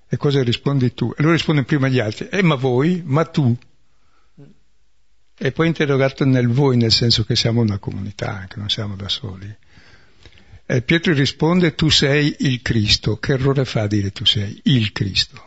E 0.09 0.17
cosa 0.17 0.41
rispondi 0.43 0.95
tu? 0.95 1.13
E 1.17 1.21
loro 1.21 1.33
rispondono 1.33 1.67
prima 1.67 1.89
agli 1.89 1.99
altri. 1.99 2.29
Eh, 2.29 2.43
ma 2.43 2.55
voi? 2.55 3.03
Ma 3.05 3.25
tu? 3.25 3.59
E 5.41 5.53
poi 5.53 5.67
interrogato 5.67 6.25
nel 6.25 6.47
voi, 6.49 6.77
nel 6.77 6.93
senso 6.93 7.25
che 7.25 7.35
siamo 7.35 7.61
una 7.61 7.79
comunità, 7.79 8.47
che 8.49 8.59
non 8.59 8.71
siamo 8.71 8.95
da 8.95 9.09
soli. 9.09 9.53
E 10.65 10.83
Pietro 10.83 11.13
risponde, 11.13 11.75
tu 11.75 11.89
sei 11.89 12.37
il 12.39 12.63
Cristo. 12.63 13.19
Che 13.19 13.33
errore 13.33 13.65
fa 13.65 13.89
dire 13.89 14.13
tu 14.13 14.25
sei 14.25 14.61
il 14.65 14.93
Cristo? 14.93 15.45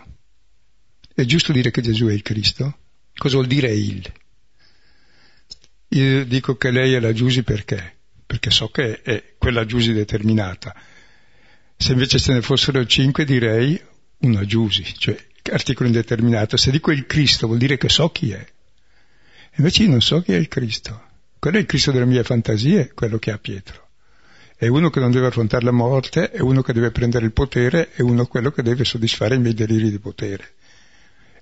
È 1.13 1.23
giusto 1.23 1.53
dire 1.53 1.71
che 1.71 1.81
Gesù 1.81 2.07
è 2.07 2.13
il 2.13 2.21
Cristo? 2.21 2.77
Cosa 3.15 3.35
vuol 3.35 3.47
dire 3.47 3.73
il? 3.73 4.11
Io 5.93 6.25
dico 6.25 6.55
che 6.55 6.71
lei 6.71 6.93
è 6.93 6.99
la 6.99 7.11
Giusi 7.11 7.43
perché? 7.43 7.97
Perché 8.25 8.49
so 8.49 8.69
che 8.69 9.01
è 9.01 9.33
quella 9.37 9.65
Giusi 9.65 9.91
determinata. 9.91 10.73
Se 11.75 11.91
invece 11.91 12.17
ce 12.17 12.33
ne 12.33 12.41
fossero 12.41 12.85
cinque 12.85 13.25
direi 13.25 13.79
una 14.19 14.45
Giusi, 14.45 14.85
cioè 14.97 15.17
articolo 15.51 15.89
indeterminato. 15.89 16.55
Se 16.55 16.71
dico 16.71 16.91
il 16.91 17.05
Cristo 17.05 17.47
vuol 17.47 17.59
dire 17.59 17.77
che 17.77 17.89
so 17.89 18.09
chi 18.09 18.31
è. 18.31 18.45
Invece 19.57 19.83
io 19.83 19.89
non 19.89 20.01
so 20.01 20.21
chi 20.21 20.31
è 20.31 20.37
il 20.37 20.47
Cristo. 20.47 21.09
Quello 21.37 21.57
è 21.57 21.59
il 21.59 21.65
Cristo 21.65 21.91
delle 21.91 22.05
mie 22.05 22.23
fantasie, 22.23 22.93
quello 22.93 23.17
che 23.17 23.31
ha 23.31 23.37
Pietro. 23.37 23.89
È 24.55 24.67
uno 24.67 24.89
che 24.89 24.99
non 24.99 25.11
deve 25.11 25.27
affrontare 25.27 25.65
la 25.65 25.71
morte, 25.71 26.29
è 26.29 26.39
uno 26.39 26.61
che 26.61 26.71
deve 26.71 26.91
prendere 26.91 27.25
il 27.25 27.33
potere, 27.33 27.91
è 27.91 28.01
uno 28.01 28.27
quello 28.27 28.51
che 28.51 28.61
deve 28.61 28.85
soddisfare 28.85 29.35
i 29.35 29.39
miei 29.39 29.55
deliri 29.55 29.89
di 29.89 29.99
potere. 29.99 30.53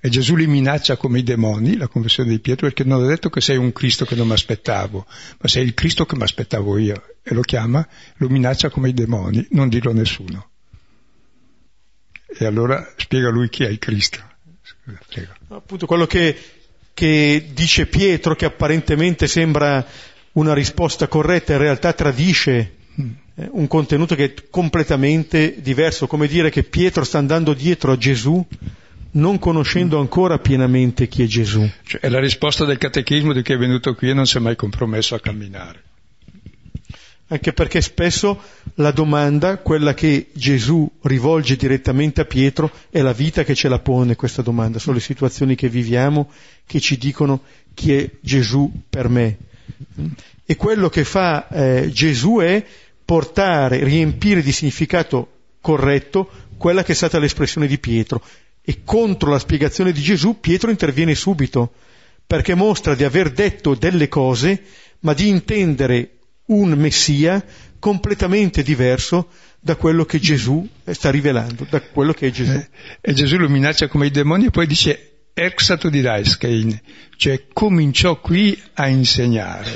E 0.02 0.10
Gesù 0.10 0.36
li 0.36 0.48
minaccia 0.48 0.96
come 0.96 1.20
i 1.20 1.24
demoni, 1.24 1.76
la 1.76 1.88
confessione 1.88 2.30
di 2.30 2.40
Pietro, 2.40 2.68
perché 2.68 2.84
non 2.84 3.04
ha 3.04 3.08
detto 3.08 3.30
che 3.30 3.42
sei 3.42 3.58
un 3.58 3.74
Cristo 3.74 4.06
che 4.06 4.16
non 4.16 4.28
mi 4.28 4.34
aspettavo, 4.34 5.06
ma 5.40 5.48
sei 5.50 5.66
il 5.66 5.74
Cristo 5.74 6.06
che 6.06 6.16
mi 6.16 6.24
aspettavo 6.24 6.78
io. 6.78 7.16
E 7.22 7.34
lo 7.34 7.42
chiama, 7.42 7.86
lo 8.16 8.30
minaccia 8.30 8.70
come 8.70 8.90
i 8.90 8.94
demoni, 8.94 9.46
non 9.52 9.68
dirlo 9.68 9.92
a 9.92 9.94
nessuno. 9.94 10.50
E 12.26 12.46
allora 12.46 12.94
spiega 12.96 13.30
lui 13.30 13.50
chi 13.50 13.64
è 13.64 13.68
il 13.68 13.80
Cristo. 13.80 14.20
Prego. 15.10 15.34
Appunto 15.50 15.86
quello 15.86 16.06
che 16.06 16.38
che 17.00 17.52
dice 17.54 17.86
Pietro, 17.86 18.36
che 18.36 18.44
apparentemente 18.44 19.26
sembra 19.26 19.86
una 20.34 20.54
risposta 20.54 21.08
corretta, 21.08 21.54
in 21.54 21.60
realtà 21.60 21.94
tradisce 21.94 22.74
eh, 23.36 23.48
un 23.52 23.68
contenuto 23.68 24.16
che 24.16 24.26
è 24.26 24.34
completamente 24.50 25.62
diverso, 25.62 26.08
come 26.08 26.28
dire 26.28 26.50
che 26.50 26.64
Pietro 26.64 27.06
sta 27.06 27.18
andando 27.18 27.54
dietro 27.54 27.94
a 27.94 27.98
Gesù 27.98 28.46
non 29.12 29.40
conoscendo 29.40 30.00
ancora 30.00 30.40
pienamente 30.40 31.08
chi 31.08 31.24
è 31.24 31.26
Gesù. 31.26 31.68
Cioè, 31.84 32.02
è 32.02 32.10
la 32.10 32.20
risposta 32.20 32.66
del 32.66 32.78
catechismo 32.78 33.34
di 33.34 33.42
chi 33.42 33.54
è 33.54 33.58
venuto 33.58 33.96
qui 33.96 34.10
e 34.10 34.14
non 34.14 34.26
si 34.26 34.38
è 34.38 34.40
mai 34.40 34.56
compromesso 34.56 35.16
a 35.16 35.20
camminare 35.20 35.84
anche 37.32 37.54
perché 37.54 37.82
spesso 37.82 38.42
la 38.76 38.92
domanda, 38.92 39.58
quella 39.58 39.94
che 39.94 40.30
Gesù 40.34 40.90
rivolge 41.04 41.56
direttamente 41.56 42.22
a 42.22 42.26
Pietro, 42.26 42.72
è 42.90 43.02
la 43.02 43.14
vita 43.14 43.44
che 43.44 43.56
ce 43.56 43.68
la 43.68 43.80
pone 43.80 44.16
questa 44.16 44.42
domanda, 44.42 44.80
sono 44.80 44.96
le 44.96 45.02
situazioni 45.02 45.56
che 45.56 45.70
viviamo 45.70 46.32
che 46.66 46.80
ci 46.80 46.98
dicono 46.98 47.42
chi 47.74 47.94
è 47.94 48.10
Gesù 48.22 48.72
per 48.90 49.10
me. 49.10 49.38
E 50.44 50.56
quello 50.56 50.90
che 50.90 51.04
fa 51.04 51.48
eh, 51.50 51.92
Gesù 51.92 52.38
è 52.38 52.66
portare, 53.06 53.84
riempire 53.84 54.42
di 54.42 54.52
significato 54.52 55.34
corretto 55.62 56.30
quella 56.58 56.84
che 56.84 56.94
è 56.94 56.96
stata 56.96 57.20
l'espressione 57.20 57.68
di 57.68 57.78
Pietro. 57.78 58.24
E 58.70 58.82
contro 58.84 59.32
la 59.32 59.40
spiegazione 59.40 59.92
di 59.92 60.00
Gesù 60.00 60.40
Pietro 60.40 60.70
interviene 60.70 61.16
subito, 61.16 61.74
perché 62.28 62.54
mostra 62.54 62.94
di 62.94 63.04
aver 63.04 63.32
detto 63.32 63.74
delle 63.74 64.08
cose, 64.08 64.62
ma 65.00 65.14
di 65.14 65.28
intendere 65.28 66.18
un 66.46 66.74
Messia 66.74 67.44
completamente 67.80 68.62
diverso 68.62 69.30
da 69.60 69.76
quello 69.76 70.06
che 70.06 70.20
Gesù 70.20 70.70
sta 70.86 71.10
rivelando, 71.10 71.66
da 71.68 71.82
quello 71.82 72.14
che 72.14 72.28
è 72.28 72.30
Gesù. 72.30 72.52
Eh, 72.52 72.70
e 73.02 73.14
Gesù 73.14 73.38
lo 73.38 73.50
minaccia 73.50 73.88
come 73.88 74.06
i 74.06 74.12
demoni 74.12 74.46
e 74.46 74.52
poi 74.52 74.68
dice 74.68 75.30
exato 75.34 75.90
di 75.90 76.02
Daiskein, 76.02 76.80
cioè 77.18 77.48
cominciò 77.52 78.20
qui 78.20 78.56
a 78.76 78.88
insegnare. 78.88 79.72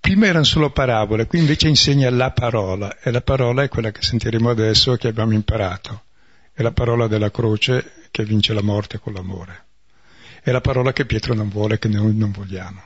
Prima 0.00 0.26
erano 0.26 0.42
solo 0.42 0.72
parabole, 0.72 1.26
qui 1.26 1.38
invece 1.38 1.68
insegna 1.68 2.10
la 2.10 2.32
parola 2.32 2.98
e 2.98 3.12
la 3.12 3.20
parola 3.20 3.62
è 3.62 3.68
quella 3.68 3.92
che 3.92 4.02
sentiremo 4.02 4.50
adesso 4.50 4.96
che 4.96 5.06
abbiamo 5.06 5.32
imparato. 5.32 6.06
È 6.54 6.62
la 6.62 6.72
parola 6.72 7.06
della 7.06 7.30
croce 7.30 7.92
che 8.10 8.24
vince 8.24 8.52
la 8.52 8.62
morte 8.62 8.98
con 8.98 9.14
l'amore. 9.14 9.64
È 10.42 10.50
la 10.50 10.60
parola 10.60 10.92
che 10.92 11.06
Pietro 11.06 11.34
non 11.34 11.48
vuole, 11.48 11.78
che 11.78 11.88
noi 11.88 12.14
non 12.14 12.30
vogliamo. 12.30 12.84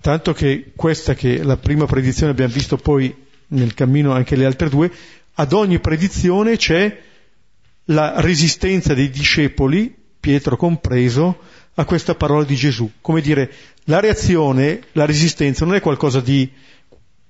Tanto 0.00 0.32
che 0.32 0.72
questa 0.76 1.14
che 1.14 1.42
la 1.42 1.56
prima 1.56 1.84
predizione 1.86 2.32
abbiamo 2.32 2.52
visto 2.52 2.76
poi 2.76 3.14
nel 3.48 3.74
cammino 3.74 4.12
anche 4.12 4.36
le 4.36 4.46
altre 4.46 4.68
due, 4.68 4.90
ad 5.34 5.52
ogni 5.52 5.80
predizione 5.80 6.56
c'è 6.56 7.02
la 7.86 8.20
resistenza 8.20 8.94
dei 8.94 9.10
discepoli, 9.10 9.94
Pietro 10.20 10.56
compreso, 10.56 11.40
a 11.74 11.84
questa 11.84 12.14
parola 12.14 12.44
di 12.44 12.56
Gesù. 12.56 12.90
Come 13.00 13.20
dire, 13.20 13.52
la 13.84 14.00
reazione, 14.00 14.80
la 14.92 15.04
resistenza 15.04 15.64
non 15.64 15.74
è 15.74 15.80
qualcosa 15.80 16.20
di, 16.20 16.50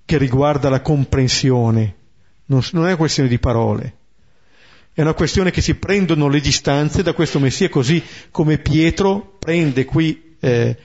che 0.04 0.18
riguarda 0.18 0.68
la 0.68 0.80
comprensione, 0.80 1.94
non, 2.46 2.62
non 2.72 2.84
è 2.84 2.88
una 2.88 2.96
questione 2.96 3.28
di 3.28 3.38
parole, 3.38 3.97
è 4.98 5.02
una 5.02 5.14
questione 5.14 5.52
che 5.52 5.60
si 5.60 5.76
prendono 5.76 6.26
le 6.26 6.40
distanze 6.40 7.04
da 7.04 7.12
questo 7.12 7.38
Messia, 7.38 7.68
così 7.68 8.02
come 8.32 8.58
Pietro 8.58 9.36
prende 9.38 9.84
qui 9.84 10.34
eh, 10.40 10.76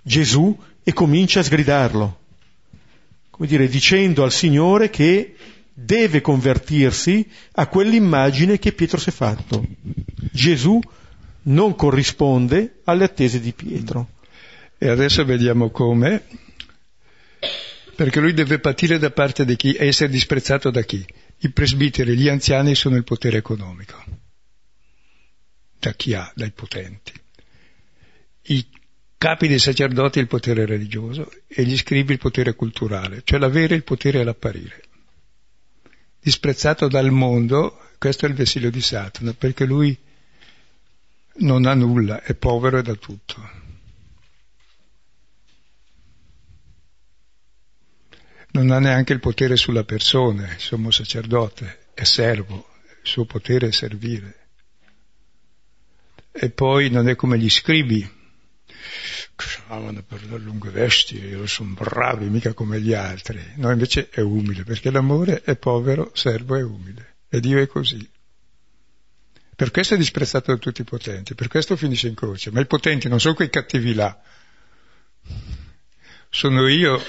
Gesù 0.00 0.58
e 0.82 0.94
comincia 0.94 1.40
a 1.40 1.42
sgridarlo, 1.42 2.18
come 3.28 3.46
dire, 3.46 3.68
dicendo 3.68 4.24
al 4.24 4.32
Signore 4.32 4.88
che 4.88 5.34
deve 5.74 6.22
convertirsi 6.22 7.28
a 7.52 7.66
quell'immagine 7.66 8.58
che 8.58 8.72
Pietro 8.72 8.98
si 8.98 9.10
è 9.10 9.12
fatto. 9.12 9.62
Gesù 10.32 10.80
non 11.42 11.74
corrisponde 11.74 12.80
alle 12.84 13.04
attese 13.04 13.38
di 13.38 13.52
Pietro. 13.52 14.12
E 14.78 14.88
adesso 14.88 15.26
vediamo 15.26 15.68
come, 15.68 16.22
perché 17.94 18.18
lui 18.18 18.32
deve 18.32 18.60
patire 18.60 18.98
da 18.98 19.10
parte 19.10 19.44
di 19.44 19.56
chi, 19.56 19.76
essere 19.78 20.08
disprezzato 20.08 20.70
da 20.70 20.80
chi? 20.80 21.04
I 21.40 21.50
presbiteri, 21.50 22.16
gli 22.16 22.28
anziani 22.28 22.74
sono 22.74 22.96
il 22.96 23.04
potere 23.04 23.38
economico. 23.38 24.04
da 25.80 25.92
chi 25.92 26.12
ha, 26.12 26.30
dai 26.34 26.50
potenti. 26.50 27.12
I 28.42 28.66
capi 29.16 29.46
dei 29.46 29.60
sacerdoti 29.60 30.18
il 30.18 30.26
potere 30.26 30.66
religioso 30.66 31.30
e 31.46 31.64
gli 31.64 31.76
scribi 31.76 32.12
il 32.14 32.18
potere 32.18 32.54
culturale, 32.54 33.22
cioè 33.24 33.38
l'avere 33.38 33.76
il 33.76 33.84
potere 33.84 34.20
all'apparire. 34.20 34.82
Disprezzato 36.20 36.88
dal 36.88 37.10
mondo, 37.10 37.78
questo 37.98 38.26
è 38.26 38.28
il 38.28 38.34
vessillo 38.34 38.70
di 38.70 38.80
Satana, 38.80 39.32
perché 39.34 39.64
lui 39.64 39.96
non 41.38 41.66
ha 41.66 41.74
nulla, 41.74 42.22
è 42.22 42.34
povero 42.34 42.78
e 42.78 42.82
da 42.82 42.94
tutto. 42.94 43.57
Non 48.50 48.70
ha 48.70 48.78
neanche 48.78 49.12
il 49.12 49.20
potere 49.20 49.56
sulla 49.56 49.84
persona, 49.84 50.52
il 50.52 50.60
sommo 50.60 50.90
sacerdote, 50.90 51.86
è 51.94 52.04
servo, 52.04 52.68
il 53.02 53.08
suo 53.08 53.24
potere 53.24 53.68
è 53.68 53.72
servire. 53.72 54.36
E 56.32 56.50
poi 56.50 56.88
non 56.88 57.08
è 57.08 57.14
come 57.14 57.38
gli 57.38 57.50
scribi, 57.50 58.16
che 59.36 59.44
amano 59.68 60.02
per 60.02 60.24
le 60.24 60.38
lunghe 60.38 60.70
vesti, 60.70 61.46
sono 61.46 61.74
bravi, 61.74 62.28
mica 62.28 62.54
come 62.54 62.80
gli 62.80 62.94
altri. 62.94 63.40
No, 63.56 63.70
invece 63.70 64.08
è 64.08 64.20
umile, 64.20 64.64
perché 64.64 64.90
l'amore 64.90 65.42
è 65.42 65.56
povero, 65.56 66.10
servo 66.14 66.56
e 66.56 66.62
umile. 66.62 67.16
E 67.28 67.40
Dio 67.40 67.60
è 67.60 67.66
così. 67.66 68.08
Per 69.54 69.70
questo 69.70 69.94
è 69.94 69.96
disprezzato 69.96 70.52
da 70.52 70.58
tutti 70.58 70.80
i 70.80 70.84
potenti, 70.84 71.34
per 71.34 71.48
questo 71.48 71.76
finisce 71.76 72.08
in 72.08 72.14
croce. 72.14 72.50
Ma 72.50 72.60
i 72.60 72.66
potenti 72.66 73.08
non 73.08 73.20
sono 73.20 73.34
quei 73.34 73.50
cattivi 73.50 73.94
là. 73.94 74.16
Sono 76.30 76.68
io 76.68 77.02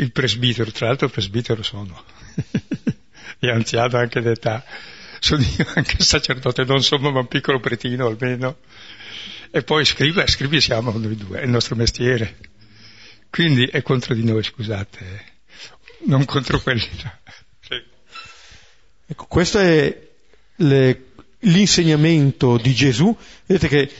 il 0.00 0.12
presbitero, 0.12 0.70
tra 0.70 0.86
l'altro 0.86 1.08
presbitero 1.08 1.62
sono, 1.62 2.02
e 3.38 3.50
anziano 3.50 3.98
anche 3.98 4.20
d'età. 4.20 4.64
Sono 5.18 5.42
io 5.42 5.66
anche 5.74 6.02
sacerdote, 6.02 6.64
non 6.64 6.82
sono 6.82 7.10
ma 7.10 7.20
un 7.20 7.28
piccolo 7.28 7.60
pretino 7.60 8.06
almeno. 8.06 8.58
E 9.50 9.62
poi 9.62 9.84
scrive, 9.84 10.26
scrive 10.26 10.60
siamo 10.60 10.90
noi 10.92 11.16
due, 11.16 11.40
è 11.40 11.44
il 11.44 11.50
nostro 11.50 11.76
mestiere. 11.76 12.38
Quindi 13.28 13.66
è 13.66 13.82
contro 13.82 14.14
di 14.14 14.24
noi, 14.24 14.42
scusate, 14.42 15.24
non 16.06 16.24
contro 16.24 16.60
quelli 16.60 16.88
là. 17.02 17.18
Sì. 17.60 17.82
Ecco, 19.06 19.26
questo 19.26 19.58
è 19.58 20.08
le, 20.56 21.04
l'insegnamento 21.40 22.56
di 22.56 22.72
Gesù. 22.72 23.14
Vedete 23.44 23.68
che 23.68 23.92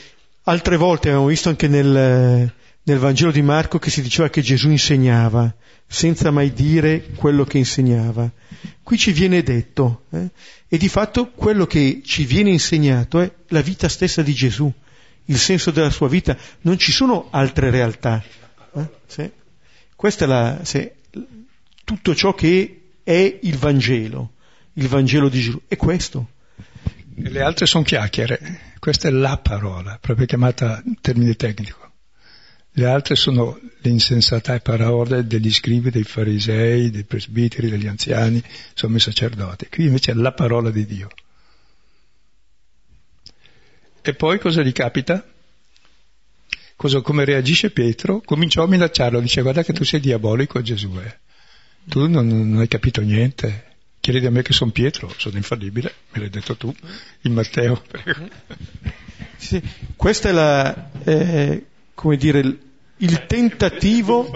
altre 0.44 0.76
volte 0.76 1.08
abbiamo 1.08 1.26
visto 1.26 1.50
anche 1.50 1.68
nel, 1.68 2.52
nel 2.82 2.98
Vangelo 2.98 3.30
di 3.30 3.42
Marco 3.42 3.78
che 3.78 3.90
si 3.90 4.02
diceva 4.02 4.30
che 4.30 4.40
Gesù 4.40 4.70
insegnava 4.70 5.54
senza 5.86 6.30
mai 6.30 6.52
dire 6.52 7.08
quello 7.16 7.44
che 7.44 7.58
insegnava. 7.58 8.30
Qui 8.82 8.96
ci 8.96 9.12
viene 9.12 9.42
detto 9.42 10.04
eh? 10.10 10.30
e 10.68 10.78
di 10.78 10.88
fatto 10.88 11.30
quello 11.30 11.66
che 11.66 12.00
ci 12.04 12.24
viene 12.24 12.50
insegnato 12.50 13.20
è 13.20 13.30
la 13.48 13.60
vita 13.60 13.88
stessa 13.88 14.22
di 14.22 14.32
Gesù, 14.32 14.72
il 15.24 15.38
senso 15.38 15.70
della 15.72 15.90
sua 15.90 16.08
vita, 16.08 16.36
non 16.62 16.78
ci 16.78 16.92
sono 16.92 17.28
altre 17.30 17.70
realtà. 17.70 18.22
Eh? 18.74 18.88
Sì. 19.06 19.30
Questo 19.96 20.24
è 20.24 20.26
la, 20.26 20.60
sì, 20.62 20.88
tutto 21.84 22.14
ciò 22.14 22.34
che 22.34 22.92
è 23.02 23.38
il 23.42 23.56
Vangelo, 23.58 24.34
il 24.74 24.86
Vangelo 24.86 25.28
di 25.28 25.40
Gesù, 25.40 25.60
è 25.66 25.76
questo. 25.76 26.30
Le 27.16 27.42
altre 27.42 27.66
sono 27.66 27.82
chiacchiere, 27.84 28.74
questa 28.78 29.08
è 29.08 29.10
la 29.10 29.36
parola, 29.38 29.98
proprio 30.00 30.24
chiamata 30.26 30.80
in 30.84 31.00
termine 31.00 31.34
tecnico. 31.34 31.89
Le 32.72 32.86
altre 32.86 33.16
sono 33.16 33.58
le 33.80 33.90
insensate 33.90 34.60
parole 34.60 35.26
degli 35.26 35.52
scrivi, 35.52 35.90
dei 35.90 36.04
farisei, 36.04 36.90
dei 36.90 37.04
presbiteri, 37.04 37.68
degli 37.68 37.86
anziani, 37.86 38.42
sono 38.74 38.96
i 38.96 39.00
sacerdoti. 39.00 39.68
Qui 39.68 39.86
invece 39.86 40.12
è 40.12 40.14
la 40.14 40.32
parola 40.32 40.70
di 40.70 40.86
Dio. 40.86 41.08
E 44.02 44.14
poi 44.14 44.38
cosa 44.38 44.62
gli 44.62 44.72
capita? 44.72 45.24
Cosa, 46.76 47.02
come 47.02 47.24
reagisce 47.24 47.70
Pietro? 47.70 48.22
Cominciò 48.24 48.62
a 48.62 48.68
minacciarlo, 48.68 49.20
dice 49.20 49.42
guarda 49.42 49.62
che 49.62 49.74
tu 49.74 49.84
sei 49.84 50.00
diabolico 50.00 50.62
Gesù. 50.62 50.98
Eh. 50.98 51.18
Tu 51.84 52.08
non, 52.08 52.26
non 52.26 52.60
hai 52.60 52.68
capito 52.68 53.02
niente, 53.02 53.76
chiedi 54.00 54.24
a 54.24 54.30
me 54.30 54.42
che 54.42 54.54
sono 54.54 54.70
Pietro, 54.70 55.12
sono 55.18 55.36
infallibile, 55.36 55.94
me 56.12 56.20
l'hai 56.20 56.30
detto 56.30 56.56
tu, 56.56 56.74
in 57.22 57.34
Matteo. 57.34 57.82
Sì, 59.36 59.60
questa 59.96 60.28
è 60.28 60.32
la, 60.32 60.90
eh, 61.04 61.64
come 62.00 62.16
dire, 62.16 62.40
il 62.96 63.26
tentativo, 63.26 64.26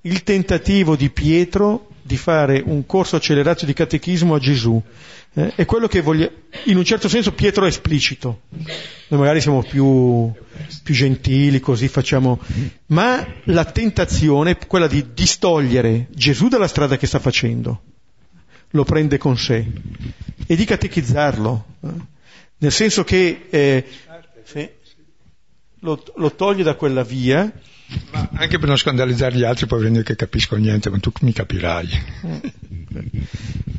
il 0.00 0.22
tentativo 0.24 0.96
di 0.96 1.08
Pietro 1.08 1.90
di 2.02 2.16
fare 2.16 2.60
un 2.64 2.84
corso 2.86 3.14
accelerato 3.14 3.64
di 3.64 3.72
catechismo 3.72 4.34
a 4.34 4.40
Gesù. 4.40 4.82
Eh, 5.32 5.54
è 5.54 5.64
quello 5.64 5.86
che 5.86 6.00
voglio, 6.00 6.28
in 6.64 6.76
un 6.76 6.84
certo 6.84 7.08
senso 7.08 7.34
Pietro 7.34 7.66
è 7.66 7.68
esplicito, 7.68 8.40
noi 8.50 9.20
magari 9.20 9.40
siamo 9.40 9.62
più, 9.62 10.32
più 10.82 10.92
gentili, 10.94 11.60
così 11.60 11.86
facciamo, 11.86 12.40
ma 12.86 13.24
la 13.44 13.64
tentazione 13.64 14.50
è 14.58 14.66
quella 14.66 14.88
di 14.88 15.12
distogliere 15.14 16.08
Gesù 16.10 16.48
dalla 16.48 16.66
strada 16.66 16.96
che 16.96 17.06
sta 17.06 17.20
facendo, 17.20 17.80
lo 18.70 18.82
prende 18.82 19.18
con 19.18 19.38
sé, 19.38 19.64
e 20.48 20.56
di 20.56 20.64
catechizzarlo, 20.64 21.64
eh, 21.80 21.88
nel 22.58 22.72
senso 22.72 23.04
che 23.04 23.46
eh, 23.50 23.84
sì, 24.42 24.68
lo, 25.84 26.02
lo 26.16 26.34
toglie 26.34 26.62
da 26.62 26.74
quella 26.74 27.04
via. 27.04 27.52
Ma 28.10 28.28
anche 28.32 28.58
per 28.58 28.66
non 28.66 28.76
scandalizzare 28.76 29.36
gli 29.36 29.44
altri, 29.44 29.66
poverini 29.66 30.02
che 30.02 30.16
capiscono 30.16 30.60
niente, 30.60 30.90
ma 30.90 30.98
tu 30.98 31.12
mi 31.20 31.32
capirai. 31.32 32.02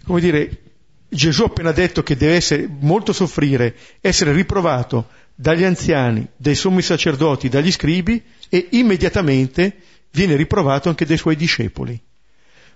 Come 0.05 0.21
dire, 0.21 0.61
Gesù 1.09 1.41
ha 1.43 1.47
appena 1.47 1.71
detto 1.71 2.03
che 2.03 2.15
deve 2.15 2.35
essere 2.35 2.69
molto 2.79 3.11
soffrire, 3.11 3.75
essere 3.99 4.31
riprovato 4.31 5.07
dagli 5.33 5.63
anziani, 5.63 6.25
dai 6.37 6.55
sommi 6.55 6.81
sacerdoti, 6.81 7.49
dagli 7.49 7.71
scribi 7.71 8.21
e 8.47 8.67
immediatamente 8.71 9.75
viene 10.11 10.35
riprovato 10.35 10.87
anche 10.87 11.05
dai 11.05 11.17
suoi 11.17 11.35
discepoli. 11.35 11.99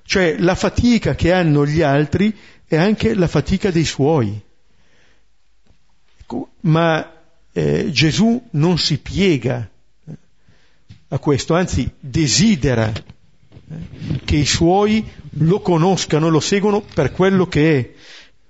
Cioè 0.04 0.38
la 0.40 0.56
fatica 0.56 1.14
che 1.14 1.32
hanno 1.32 1.66
gli 1.66 1.84
altri 1.84 2.36
è 2.66 2.76
anche 2.76 3.14
la 3.14 3.28
fatica 3.28 3.70
dei 3.70 3.86
suoi. 3.86 4.42
Ma 6.62 7.19
eh, 7.52 7.90
Gesù 7.92 8.42
non 8.52 8.78
si 8.78 9.00
piega 9.00 9.68
eh, 10.08 10.14
a 11.10 11.20
questo, 11.20 11.56
anzi 11.56 11.90
desidera 12.00 12.92
eh, 12.92 14.20
che 14.24 14.36
i 14.36 14.46
suoi 14.46 15.06
lo 15.32 15.60
conoscano, 15.62 16.30
lo 16.30 16.40
seguono 16.40 16.82
per 16.82 17.12
quello 17.12 17.48
che 17.48 17.80
è, 17.80 17.92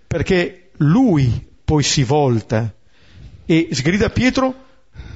perché 0.05 0.71
lui 0.77 1.47
poi 1.63 1.83
si 1.83 2.03
volta 2.03 2.73
e 3.45 3.69
sgrida 3.71 4.09
Pietro 4.09 4.67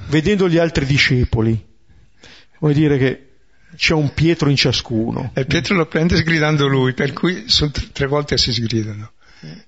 vedendo 0.08 0.48
gli 0.48 0.58
altri 0.58 0.86
discepoli. 0.86 1.72
Vuol 2.58 2.74
dire 2.74 2.98
che 2.98 3.28
c'è 3.76 3.92
un 3.92 4.14
Pietro 4.14 4.48
in 4.48 4.56
ciascuno. 4.56 5.32
E 5.34 5.44
Pietro 5.44 5.74
lo 5.74 5.86
prende 5.86 6.16
sgridando 6.16 6.66
lui, 6.66 6.94
per 6.94 7.12
cui 7.12 7.44
sono 7.48 7.72
tre 7.92 8.06
volte 8.06 8.38
si 8.38 8.52
sgridano. 8.52 9.12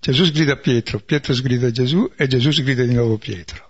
Gesù 0.00 0.24
sgrida 0.24 0.56
Pietro, 0.56 1.00
Pietro 1.00 1.34
sgrida 1.34 1.70
Gesù 1.70 2.10
e 2.16 2.26
Gesù 2.26 2.50
sgrida 2.50 2.84
di 2.84 2.94
nuovo 2.94 3.18
Pietro 3.18 3.65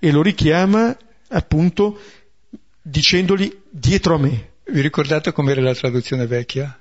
e 0.00 0.10
lo 0.10 0.22
richiama 0.22 0.96
appunto 1.28 2.00
dicendogli 2.82 3.60
dietro 3.70 4.16
a 4.16 4.18
me. 4.18 4.48
Vi 4.64 4.80
ricordate 4.80 5.32
com'era 5.32 5.60
la 5.60 5.74
traduzione 5.74 6.26
vecchia? 6.26 6.76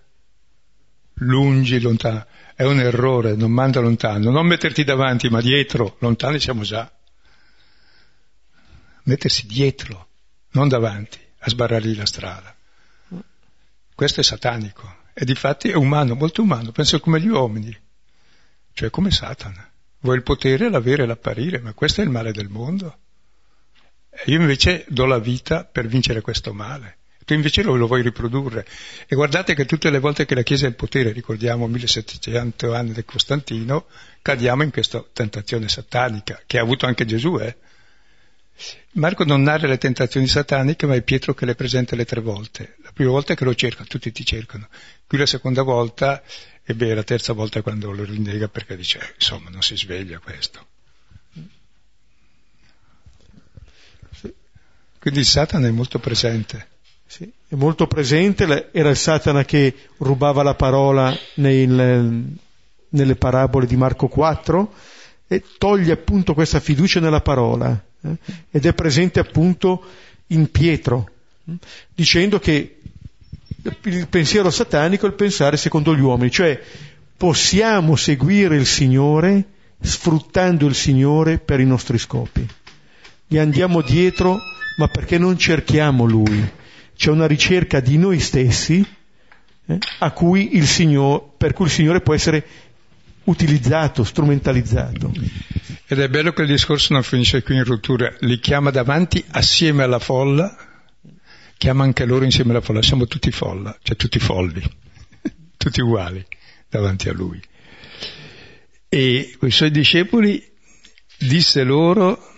Lungi, 1.15 1.79
lontano. 1.81 2.25
È 2.55 2.63
un 2.63 2.79
errore, 2.79 3.35
non 3.35 3.51
manda 3.51 3.81
lontano. 3.81 4.31
Non 4.31 4.47
metterti 4.47 4.83
davanti, 4.83 5.29
ma 5.29 5.41
dietro. 5.41 5.97
Lontani 5.99 6.39
siamo 6.39 6.63
già. 6.63 6.89
Mettersi 9.03 9.47
dietro, 9.47 10.07
non 10.51 10.67
davanti, 10.67 11.19
a 11.39 11.49
sbarrargli 11.49 11.95
la 11.95 12.05
strada. 12.05 12.55
Questo 13.93 14.21
è 14.21 14.23
satanico. 14.23 14.97
E 15.13 15.25
difatti 15.25 15.69
è 15.69 15.75
umano, 15.75 16.15
molto 16.15 16.41
umano. 16.41 16.71
Penso 16.71 16.99
come 16.99 17.19
gli 17.19 17.27
uomini. 17.27 17.77
Cioè 18.71 18.89
come 18.89 19.11
Satana. 19.11 19.69
Vuoi 20.01 20.15
il 20.15 20.23
potere, 20.23 20.69
l'avere, 20.69 21.05
l'apparire, 21.05 21.59
ma 21.59 21.73
questo 21.73 21.99
è 21.99 22.05
il 22.05 22.09
male 22.09 22.31
del 22.31 22.47
mondo. 22.47 22.97
Io 24.25 24.39
invece 24.39 24.85
do 24.87 25.05
la 25.05 25.19
vita 25.19 25.63
per 25.63 25.87
vincere 25.87 26.21
questo 26.21 26.53
male. 26.53 26.97
Tu 27.25 27.35
invece 27.35 27.61
lo, 27.61 27.75
lo 27.75 27.85
vuoi 27.85 28.01
riprodurre. 28.01 28.65
E 29.07 29.15
guardate 29.15 29.53
che 29.53 29.65
tutte 29.65 29.91
le 29.91 29.99
volte 29.99 30.25
che 30.25 30.33
la 30.33 30.41
Chiesa 30.41 30.65
è 30.65 30.69
al 30.69 30.75
potere, 30.75 31.11
ricordiamo 31.11 31.67
1700 31.67 32.73
anni 32.73 32.91
di 32.91 33.05
Costantino, 33.05 33.85
cadiamo 34.21 34.63
in 34.63 34.71
questa 34.71 35.05
tentazione 35.13 35.69
satanica, 35.69 36.41
che 36.47 36.57
ha 36.57 36.61
avuto 36.61 36.87
anche 36.87 37.05
Gesù, 37.05 37.37
eh? 37.37 37.55
Marco 38.93 39.23
non 39.23 39.43
narra 39.43 39.67
le 39.67 39.77
tentazioni 39.77 40.27
sataniche, 40.27 40.87
ma 40.87 40.95
è 40.95 41.01
Pietro 41.03 41.33
che 41.33 41.45
le 41.45 41.55
presenta 41.55 41.95
le 41.95 42.05
tre 42.05 42.19
volte. 42.19 42.75
La 42.81 42.91
prima 42.91 43.11
volta 43.11 43.33
è 43.33 43.35
che 43.35 43.45
lo 43.45 43.53
cerca, 43.53 43.83
tutti 43.83 44.11
ti 44.11 44.25
cercano. 44.25 44.67
Qui 45.07 45.17
la 45.17 45.25
seconda 45.25 45.61
volta, 45.61 46.23
e 46.63 46.73
beh, 46.73 46.95
la 46.95 47.03
terza 47.03 47.33
volta 47.33 47.61
quando 47.61 47.91
lo 47.91 48.03
rinnega 48.03 48.47
perché 48.47 48.75
dice, 48.75 48.99
eh, 48.99 49.13
insomma, 49.15 49.49
non 49.49 49.61
si 49.61 49.77
sveglia 49.77 50.19
questo. 50.19 50.68
Quindi 54.99 55.19
il 55.19 55.25
Satana 55.25 55.67
è 55.67 55.71
molto 55.71 55.99
presente. 55.99 56.67
Sì, 57.05 57.31
è 57.47 57.55
molto 57.55 57.87
presente, 57.87 58.69
era 58.71 58.89
il 58.89 58.97
Satana 58.97 59.43
che 59.43 59.73
rubava 59.97 60.43
la 60.43 60.53
parola 60.53 61.17
nel, 61.35 62.37
nelle 62.89 63.15
parabole 63.15 63.65
di 63.65 63.75
Marco 63.75 64.07
4, 64.07 64.73
e 65.27 65.43
toglie 65.57 65.93
appunto 65.93 66.33
questa 66.33 66.59
fiducia 66.59 66.99
nella 66.99 67.21
parola 67.21 67.79
eh, 68.01 68.17
ed 68.49 68.65
è 68.65 68.73
presente 68.73 69.19
appunto 69.19 69.83
in 70.27 70.49
Pietro, 70.49 71.09
eh, 71.47 71.53
dicendo 71.93 72.39
che 72.39 72.79
il 73.83 74.07
pensiero 74.07 74.49
satanico 74.49 75.05
è 75.05 75.09
il 75.09 75.15
pensare 75.15 75.57
secondo 75.57 75.95
gli 75.95 75.99
uomini, 75.99 76.31
cioè 76.31 76.59
possiamo 77.15 77.95
seguire 77.95 78.55
il 78.55 78.65
Signore 78.65 79.43
sfruttando 79.81 80.65
il 80.65 80.75
Signore 80.75 81.37
per 81.37 81.59
i 81.59 81.65
nostri 81.65 81.97
scopi. 81.97 82.47
Gli 83.31 83.37
andiamo 83.37 83.83
dietro, 83.83 84.39
ma 84.77 84.87
perché 84.87 85.19
non 85.19 85.37
cerchiamo 85.37 86.05
Lui? 86.05 86.49
C'è 86.95 87.11
una 87.11 87.27
ricerca 87.27 87.79
di 87.79 87.95
noi 87.95 88.19
stessi 88.19 88.83
eh, 89.67 89.77
cui 90.11 90.57
Signore, 90.65 91.23
per 91.37 91.53
cui 91.53 91.65
il 91.65 91.71
Signore 91.71 92.01
può 92.01 92.15
essere 92.15 92.43
utilizzato, 93.25 94.03
strumentalizzato. 94.03 95.11
Ed 95.85 95.99
è 95.99 96.09
bello 96.09 96.33
che 96.33 96.41
il 96.41 96.47
discorso 96.47 96.91
non 96.93 97.03
finisce 97.03 97.43
qui 97.43 97.55
in 97.55 97.65
rottura, 97.65 98.11
li 98.21 98.39
chiama 98.39 98.71
davanti 98.71 99.23
assieme 99.29 99.83
alla 99.83 99.99
folla, 99.99 100.57
chiama 101.55 101.83
anche 101.83 102.05
loro 102.05 102.25
insieme 102.25 102.49
alla 102.49 102.61
folla, 102.61 102.81
siamo 102.81 103.05
tutti 103.05 103.29
folla, 103.29 103.77
cioè 103.83 103.95
tutti 103.95 104.17
folli, 104.17 104.63
tutti 105.55 105.81
uguali 105.81 106.25
davanti 106.67 107.09
a 107.09 107.13
lui. 107.13 107.39
E 108.89 109.35
con 109.37 109.47
i 109.47 109.51
suoi 109.51 109.69
discepoli 109.69 110.43
disse 111.19 111.63
loro, 111.63 112.37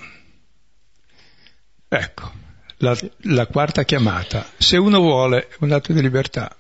ecco, 1.94 2.32
la, 2.78 2.98
la 3.24 3.48
quarta 3.48 3.84
chiamata, 3.84 4.50
se 4.58 4.78
uno 4.78 5.00
vuole 5.00 5.50
è 5.50 5.56
un 5.60 5.74
atto 5.74 5.92
di 5.92 6.02
libertà 6.02 6.56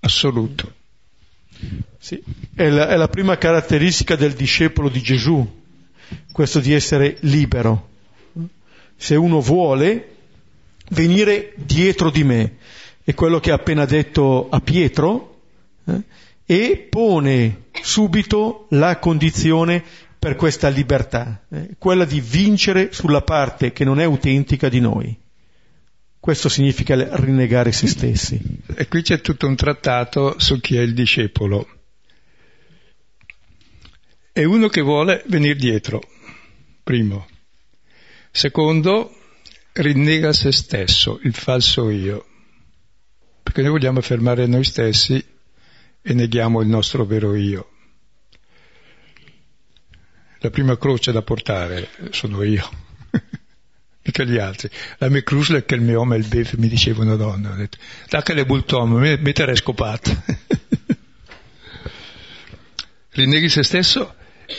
assoluto. 0.00 0.74
Sì, 1.98 2.22
è 2.54 2.68
la, 2.68 2.88
è 2.88 2.96
la 2.96 3.08
prima 3.08 3.38
caratteristica 3.38 4.14
del 4.14 4.34
discepolo 4.34 4.90
di 4.90 5.00
Gesù, 5.00 5.62
questo 6.32 6.60
di 6.60 6.74
essere 6.74 7.16
libero. 7.20 7.88
Se 8.94 9.14
uno 9.14 9.40
vuole 9.40 10.16
venire 10.90 11.54
dietro 11.56 12.10
di 12.10 12.22
me, 12.22 12.56
è 13.04 13.14
quello 13.14 13.40
che 13.40 13.52
ha 13.52 13.54
appena 13.54 13.86
detto 13.86 14.48
a 14.50 14.60
Pietro, 14.60 15.40
eh, 15.86 16.02
e 16.44 16.86
pone 16.90 17.64
subito 17.80 18.66
la 18.70 18.98
condizione 18.98 19.82
per 20.26 20.34
questa 20.34 20.66
libertà, 20.66 21.46
eh, 21.48 21.76
quella 21.78 22.04
di 22.04 22.20
vincere 22.20 22.92
sulla 22.92 23.22
parte 23.22 23.70
che 23.70 23.84
non 23.84 24.00
è 24.00 24.02
autentica 24.02 24.68
di 24.68 24.80
noi. 24.80 25.16
Questo 26.18 26.48
significa 26.48 26.96
rinnegare 27.14 27.70
se 27.70 27.86
stessi. 27.86 28.40
E 28.74 28.88
qui 28.88 29.02
c'è 29.02 29.20
tutto 29.20 29.46
un 29.46 29.54
trattato 29.54 30.34
su 30.40 30.58
chi 30.58 30.78
è 30.78 30.80
il 30.80 30.94
discepolo. 30.94 31.68
È 34.32 34.42
uno 34.42 34.66
che 34.66 34.80
vuole 34.80 35.22
venire 35.28 35.54
dietro, 35.54 36.02
primo. 36.82 37.28
Secondo, 38.32 39.16
rinnega 39.74 40.32
se 40.32 40.50
stesso, 40.50 41.20
il 41.22 41.34
falso 41.34 41.88
io. 41.88 42.26
Perché 43.44 43.62
noi 43.62 43.70
vogliamo 43.70 44.00
affermare 44.00 44.48
noi 44.48 44.64
stessi 44.64 45.24
e 46.02 46.14
neghiamo 46.14 46.62
il 46.62 46.66
nostro 46.66 47.04
vero 47.04 47.36
io. 47.36 47.70
La 50.38 50.50
prima 50.50 50.76
croce 50.76 51.12
da 51.12 51.22
portare 51.22 51.88
sono 52.10 52.42
io, 52.42 52.68
mica 54.04 54.24
gli 54.24 54.38
altri. 54.38 54.70
La 54.98 55.08
mia 55.08 55.22
croce 55.22 55.58
è 55.58 55.64
che 55.64 55.74
il 55.74 55.80
mio 55.80 55.98
uomo 55.98 56.14
è 56.14 56.18
il 56.18 56.26
bef, 56.26 56.54
mi 56.54 56.68
diceva 56.68 57.02
una 57.02 57.16
donna. 57.16 57.52
Ho 57.52 57.56
detto, 57.56 57.78
da 58.08 58.22
che 58.22 58.34
le 58.34 58.44
bultomo, 58.44 58.98
mi 58.98 59.32
terrei 59.32 59.56
scopata. 59.56 60.10
Rinneghi 63.10 63.48
se 63.48 63.62
stesso 63.62 64.14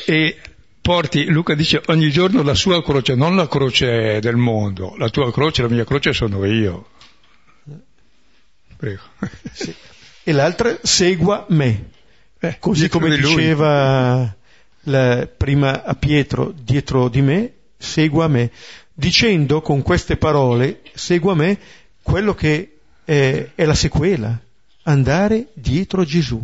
e 0.06 0.38
porti, 0.82 1.26
Luca 1.26 1.54
dice, 1.54 1.82
ogni 1.88 2.10
giorno 2.10 2.42
la 2.42 2.56
sua 2.56 2.84
croce, 2.84 3.14
non 3.16 3.36
la 3.36 3.48
croce 3.48 4.20
del 4.20 4.36
mondo, 4.36 4.96
la 4.98 5.10
tua 5.10 5.32
croce, 5.32 5.62
la 5.62 5.70
mia 5.70 5.86
croce 5.86 6.12
sono 6.14 6.44
io. 6.46 6.90
Prego. 8.78 9.02
Sì 9.52 9.76
e 10.28 10.34
l'altra 10.34 10.78
segua 10.84 11.46
me. 11.52 11.92
Eh, 12.38 12.58
così 12.60 12.90
come 12.90 13.16
diceva 13.16 14.36
la, 14.88 15.28
prima 15.28 15.84
a 15.84 15.96
Pietro, 15.96 16.54
dietro 16.56 17.08
di 17.10 17.22
me, 17.22 17.54
segua 17.78 18.28
me, 18.28 18.52
dicendo 18.94 19.62
con 19.62 19.82
queste 19.82 20.18
parole, 20.18 20.82
segua 20.94 21.36
me, 21.36 21.58
quello 22.02 22.34
che 22.34 22.80
è, 23.04 23.52
è 23.56 23.66
la 23.66 23.76
sequela, 23.76 24.40
andare 24.84 25.48
dietro 25.54 26.04
Gesù. 26.04 26.44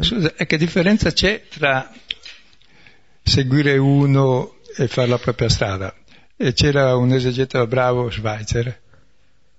Scusa, 0.00 0.30
che 0.32 0.56
differenza 0.56 1.12
c'è 1.12 1.44
tra 1.48 1.92
seguire 3.22 3.76
uno 3.78 4.56
e 4.76 4.88
fare 4.88 5.08
la 5.08 5.18
propria 5.18 5.48
strada? 5.48 5.94
E 6.36 6.52
c'era 6.52 6.96
un 6.96 7.12
esegeta 7.12 7.64
bravo, 7.66 8.10
Schweitzer, 8.10 8.80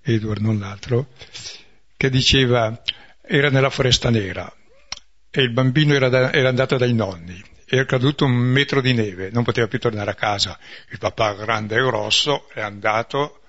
Edward 0.01 0.41
non 0.41 0.59
l'altro, 0.59 1.07
che 1.95 2.09
diceva 2.09 2.81
era 3.21 3.49
nella 3.49 3.69
foresta 3.69 4.09
nera 4.09 4.53
e 5.31 5.41
il 5.41 5.51
bambino 5.51 5.93
era, 5.93 6.09
da, 6.09 6.31
era 6.31 6.49
andato 6.49 6.77
dai 6.77 6.93
nonni, 6.93 7.43
era 7.65 7.85
caduto 7.85 8.25
un 8.25 8.33
metro 8.33 8.81
di 8.81 8.93
neve, 8.93 9.29
non 9.31 9.43
poteva 9.43 9.67
più 9.67 9.79
tornare 9.79 10.11
a 10.11 10.15
casa. 10.15 10.57
Il 10.89 10.97
papà 10.97 11.33
grande 11.33 11.75
e 11.75 11.83
grosso 11.83 12.47
è 12.53 12.61
andato, 12.61 13.41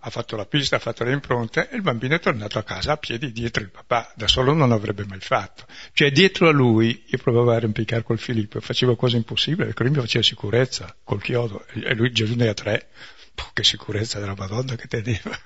ha 0.00 0.10
fatto 0.10 0.36
la 0.36 0.46
pista, 0.46 0.76
ha 0.76 0.80
fatto 0.80 1.04
le 1.04 1.12
impronte 1.12 1.68
e 1.70 1.76
il 1.76 1.82
bambino 1.82 2.14
è 2.14 2.20
tornato 2.20 2.58
a 2.58 2.62
casa 2.62 2.92
a 2.92 2.96
piedi 2.96 3.32
dietro 3.32 3.62
il 3.62 3.70
papà, 3.70 4.12
da 4.16 4.26
solo 4.26 4.52
non 4.52 4.68
l'avrebbe 4.68 5.04
mai 5.04 5.20
fatto. 5.20 5.66
Cioè 5.92 6.10
dietro 6.10 6.48
a 6.48 6.52
lui 6.52 7.04
io 7.06 7.18
provavo 7.18 7.52
a 7.52 7.56
arrampicare 7.56 8.02
col 8.02 8.18
Filippo, 8.18 8.60
facevo 8.60 8.96
cose 8.96 9.16
impossibili, 9.16 9.66
perché 9.66 9.82
lui 9.84 9.92
mi 9.92 10.00
faceva 10.00 10.24
sicurezza 10.24 10.94
col 11.04 11.22
chiodo 11.22 11.64
e 11.66 11.94
lui 11.94 12.10
Gesù 12.12 12.34
ne 12.34 12.48
ha 12.48 12.54
tre, 12.54 12.88
Puh, 13.34 13.52
che 13.54 13.64
sicurezza 13.64 14.18
della 14.18 14.34
Madonna 14.36 14.76
che 14.76 14.86
teneva. 14.86 15.38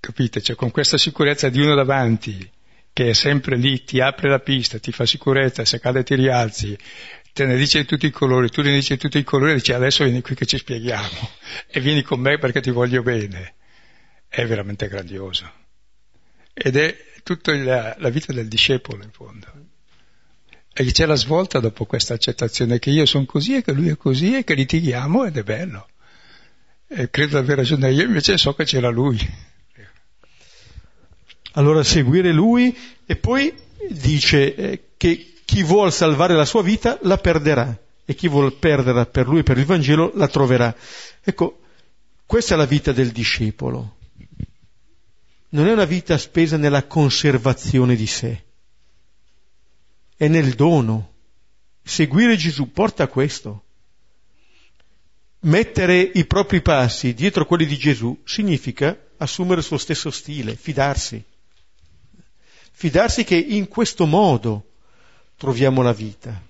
Capite? 0.00 0.42
Cioè 0.42 0.56
con 0.56 0.70
questa 0.70 0.98
sicurezza 0.98 1.48
di 1.48 1.60
uno 1.60 1.74
davanti 1.74 2.50
che 2.98 3.10
è 3.10 3.12
sempre 3.12 3.54
lì, 3.56 3.84
ti 3.84 4.00
apre 4.00 4.28
la 4.28 4.40
pista, 4.40 4.80
ti 4.80 4.90
fa 4.90 5.06
sicurezza, 5.06 5.64
se 5.64 5.78
cade 5.78 6.02
ti 6.02 6.16
rialzi, 6.16 6.76
te 7.32 7.46
ne 7.46 7.56
dice 7.56 7.84
tutti 7.84 8.06
i 8.06 8.10
colori, 8.10 8.50
tu 8.50 8.60
ne 8.60 8.72
dici 8.72 8.96
tutti 8.96 9.18
i 9.18 9.22
colori 9.22 9.52
e 9.52 9.54
dici 9.54 9.72
adesso 9.72 10.02
vieni 10.02 10.20
qui 10.20 10.34
che 10.34 10.46
ci 10.46 10.58
spieghiamo 10.58 11.30
e 11.70 11.78
vieni 11.78 12.02
con 12.02 12.18
me 12.18 12.38
perché 12.38 12.60
ti 12.60 12.72
voglio 12.72 13.02
bene. 13.02 13.54
È 14.26 14.44
veramente 14.44 14.88
grandioso. 14.88 15.48
Ed 16.52 16.74
è 16.74 16.96
tutta 17.22 17.54
la, 17.54 17.94
la 18.00 18.08
vita 18.08 18.32
del 18.32 18.48
discepolo 18.48 19.04
in 19.04 19.12
fondo. 19.12 19.46
E 20.74 20.84
c'è 20.90 21.06
la 21.06 21.14
svolta 21.14 21.60
dopo 21.60 21.84
questa 21.84 22.14
accettazione 22.14 22.80
che 22.80 22.90
io 22.90 23.06
sono 23.06 23.26
così 23.26 23.54
e 23.54 23.62
che 23.62 23.70
lui 23.70 23.90
è 23.90 23.96
così 23.96 24.34
e 24.34 24.42
che 24.42 24.54
litighiamo 24.54 25.24
ed 25.24 25.36
è 25.36 25.44
bello. 25.44 25.88
E 26.88 27.10
credo 27.10 27.38
di 27.38 27.44
aver 27.44 27.58
ragione 27.58 27.92
io, 27.92 28.02
invece 28.02 28.36
so 28.36 28.54
che 28.54 28.64
c'era 28.64 28.88
lui 28.88 29.20
allora 31.52 31.82
seguire 31.82 32.32
lui 32.32 32.76
e 33.06 33.16
poi 33.16 33.52
dice 33.90 34.54
eh, 34.54 34.82
che 34.96 35.32
chi 35.44 35.62
vuol 35.62 35.92
salvare 35.92 36.34
la 36.34 36.44
sua 36.44 36.62
vita 36.62 36.98
la 37.02 37.16
perderà 37.16 37.76
e 38.04 38.14
chi 38.14 38.28
vuol 38.28 38.54
perderla 38.54 39.06
per 39.06 39.28
lui, 39.28 39.42
per 39.42 39.58
il 39.58 39.64
Vangelo, 39.64 40.12
la 40.14 40.28
troverà. 40.28 40.74
Ecco, 41.22 41.60
questa 42.26 42.54
è 42.54 42.56
la 42.56 42.66
vita 42.66 42.92
del 42.92 43.10
discepolo. 43.10 43.96
Non 45.50 45.66
è 45.66 45.72
una 45.72 45.84
vita 45.84 46.18
spesa 46.18 46.56
nella 46.56 46.86
conservazione 46.86 47.96
di 47.96 48.06
sé, 48.06 48.44
è 50.16 50.28
nel 50.28 50.54
dono. 50.54 51.12
Seguire 51.82 52.36
Gesù 52.36 52.70
porta 52.72 53.04
a 53.04 53.08
questo. 53.08 53.64
Mettere 55.40 56.00
i 56.00 56.26
propri 56.26 56.60
passi 56.60 57.14
dietro 57.14 57.46
quelli 57.46 57.64
di 57.64 57.78
Gesù 57.78 58.20
significa 58.24 58.98
assumere 59.16 59.60
il 59.60 59.66
suo 59.66 59.78
stesso 59.78 60.10
stile, 60.10 60.54
fidarsi. 60.56 61.24
Fidarsi 62.80 63.24
che 63.24 63.34
in 63.34 63.66
questo 63.66 64.06
modo 64.06 64.64
troviamo 65.36 65.82
la 65.82 65.92
vita. 65.92 66.40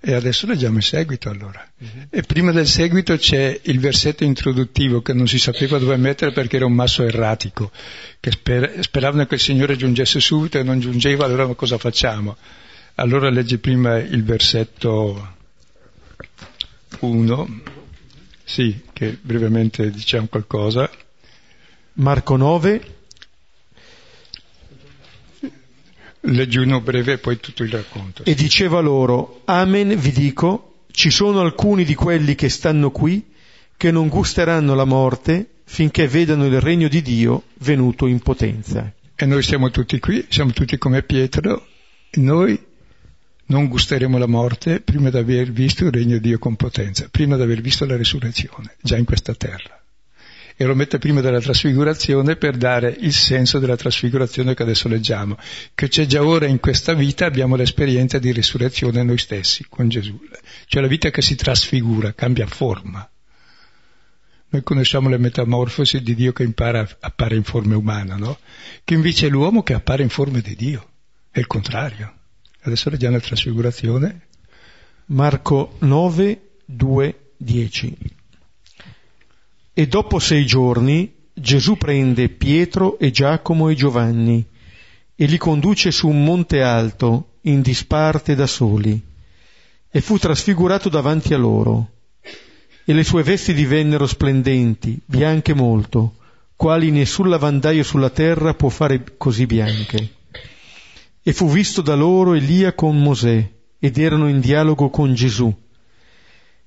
E 0.00 0.14
adesso 0.14 0.46
leggiamo 0.46 0.78
il 0.78 0.82
seguito 0.82 1.28
allora. 1.28 1.62
Uh-huh. 1.78 2.06
E 2.08 2.22
prima 2.22 2.50
del 2.50 2.66
seguito 2.66 3.14
c'è 3.18 3.60
il 3.64 3.78
versetto 3.78 4.24
introduttivo 4.24 5.02
che 5.02 5.12
non 5.12 5.28
si 5.28 5.38
sapeva 5.38 5.76
dove 5.76 5.98
mettere 5.98 6.32
perché 6.32 6.56
era 6.56 6.64
un 6.64 6.72
masso 6.72 7.02
erratico, 7.02 7.70
che 8.18 8.30
sper- 8.30 8.80
speravano 8.80 9.26
che 9.26 9.34
il 9.34 9.40
Signore 9.42 9.76
giungesse 9.76 10.18
subito 10.18 10.58
e 10.58 10.62
non 10.62 10.80
giungeva, 10.80 11.26
allora 11.26 11.52
cosa 11.52 11.76
facciamo? 11.76 12.34
Allora 12.94 13.28
leggi 13.28 13.58
prima 13.58 13.98
il 13.98 14.24
versetto 14.24 15.36
1, 17.00 17.60
sì, 18.44 18.80
che 18.94 19.18
brevemente 19.20 19.90
diciamo 19.90 20.28
qualcosa. 20.28 20.90
Marco 21.96 22.36
9, 22.36 22.93
Leggi 26.26 26.58
uno 26.58 26.80
breve 26.80 27.12
e 27.12 27.18
poi 27.18 27.38
tutto 27.38 27.64
il 27.64 27.70
racconto. 27.70 28.24
E 28.24 28.34
diceva 28.34 28.80
loro, 28.80 29.42
Amen 29.44 29.94
vi 29.98 30.10
dico, 30.10 30.84
ci 30.90 31.10
sono 31.10 31.40
alcuni 31.40 31.84
di 31.84 31.94
quelli 31.94 32.34
che 32.34 32.48
stanno 32.48 32.90
qui 32.90 33.32
che 33.76 33.90
non 33.90 34.08
gusteranno 34.08 34.74
la 34.74 34.84
morte 34.84 35.48
finché 35.64 36.08
vedano 36.08 36.46
il 36.46 36.60
regno 36.60 36.88
di 36.88 37.02
Dio 37.02 37.44
venuto 37.58 38.06
in 38.06 38.20
potenza. 38.20 38.92
E 39.14 39.26
noi 39.26 39.42
siamo 39.42 39.70
tutti 39.70 39.98
qui, 39.98 40.24
siamo 40.28 40.52
tutti 40.52 40.78
come 40.78 41.02
Pietro, 41.02 41.66
e 42.10 42.20
noi 42.20 42.58
non 43.46 43.68
gusteremo 43.68 44.16
la 44.16 44.26
morte 44.26 44.80
prima 44.80 45.10
di 45.10 45.18
aver 45.18 45.52
visto 45.52 45.84
il 45.84 45.92
regno 45.92 46.14
di 46.14 46.28
Dio 46.28 46.38
con 46.38 46.56
potenza, 46.56 47.08
prima 47.10 47.36
di 47.36 47.42
aver 47.42 47.60
visto 47.60 47.84
la 47.84 47.96
risurrezione, 47.96 48.76
già 48.80 48.96
in 48.96 49.04
questa 49.04 49.34
terra. 49.34 49.83
E 50.56 50.64
lo 50.64 50.74
mette 50.74 50.98
prima 50.98 51.20
della 51.20 51.40
trasfigurazione 51.40 52.36
per 52.36 52.56
dare 52.56 52.94
il 53.00 53.12
senso 53.12 53.58
della 53.58 53.76
trasfigurazione 53.76 54.54
che 54.54 54.62
adesso 54.62 54.86
leggiamo, 54.88 55.36
che 55.74 55.88
c'è 55.88 56.06
già 56.06 56.24
ora 56.24 56.46
in 56.46 56.60
questa 56.60 56.94
vita, 56.94 57.26
abbiamo 57.26 57.56
l'esperienza 57.56 58.18
di 58.18 58.30
risurrezione 58.30 59.02
noi 59.02 59.18
stessi 59.18 59.66
con 59.68 59.88
Gesù, 59.88 60.16
cioè 60.66 60.80
la 60.80 60.88
vita 60.88 61.10
che 61.10 61.22
si 61.22 61.34
trasfigura, 61.34 62.14
cambia 62.14 62.46
forma. 62.46 63.08
Noi 64.54 64.62
conosciamo 64.62 65.08
le 65.08 65.18
metamorfosi 65.18 66.00
di 66.00 66.14
Dio 66.14 66.32
che 66.32 66.44
impara, 66.44 66.88
appare 67.00 67.34
in 67.34 67.42
forma 67.42 67.76
umana, 67.76 68.14
no? 68.14 68.38
Che 68.84 68.94
invece 68.94 69.26
è 69.26 69.28
l'uomo 69.28 69.64
che 69.64 69.74
appare 69.74 70.04
in 70.04 70.08
forma 70.08 70.38
di 70.38 70.54
Dio, 70.54 70.90
è 71.32 71.40
il 71.40 71.48
contrario. 71.48 72.14
Adesso 72.60 72.88
leggiamo 72.88 73.16
la 73.16 73.20
trasfigurazione. 73.20 74.28
Marco 75.06 75.76
9, 75.80 76.40
2, 76.64 77.18
10. 77.36 77.96
E 79.74 79.86
dopo 79.86 80.18
sei 80.18 80.46
giorni 80.46 81.12
Gesù 81.34 81.76
prende 81.76 82.28
Pietro 82.28 82.98
e 82.98 83.10
Giacomo 83.10 83.68
e 83.68 83.74
Giovanni 83.74 84.46
e 85.16 85.24
li 85.26 85.36
conduce 85.36 85.90
su 85.90 86.08
un 86.08 86.24
monte 86.24 86.62
alto, 86.62 87.32
in 87.42 87.60
disparte 87.60 88.34
da 88.34 88.46
soli, 88.46 88.98
e 89.90 90.00
fu 90.00 90.16
trasfigurato 90.16 90.88
davanti 90.88 91.34
a 91.34 91.38
loro. 91.38 91.90
E 92.84 92.92
le 92.92 93.04
sue 93.04 93.22
vesti 93.22 93.52
divennero 93.52 94.06
splendenti, 94.06 94.98
bianche 95.04 95.54
molto, 95.54 96.14
quali 96.56 96.90
nessun 96.90 97.28
lavandaio 97.28 97.82
sulla 97.82 98.10
terra 98.10 98.54
può 98.54 98.68
fare 98.70 99.04
così 99.16 99.44
bianche 99.44 100.22
e 101.26 101.32
fu 101.32 101.48
visto 101.48 101.80
da 101.80 101.94
loro 101.94 102.34
Elia 102.34 102.74
con 102.74 103.00
Mosè, 103.00 103.50
ed 103.78 103.96
erano 103.96 104.28
in 104.28 104.40
dialogo 104.40 104.90
con 104.90 105.14
Gesù. 105.14 105.52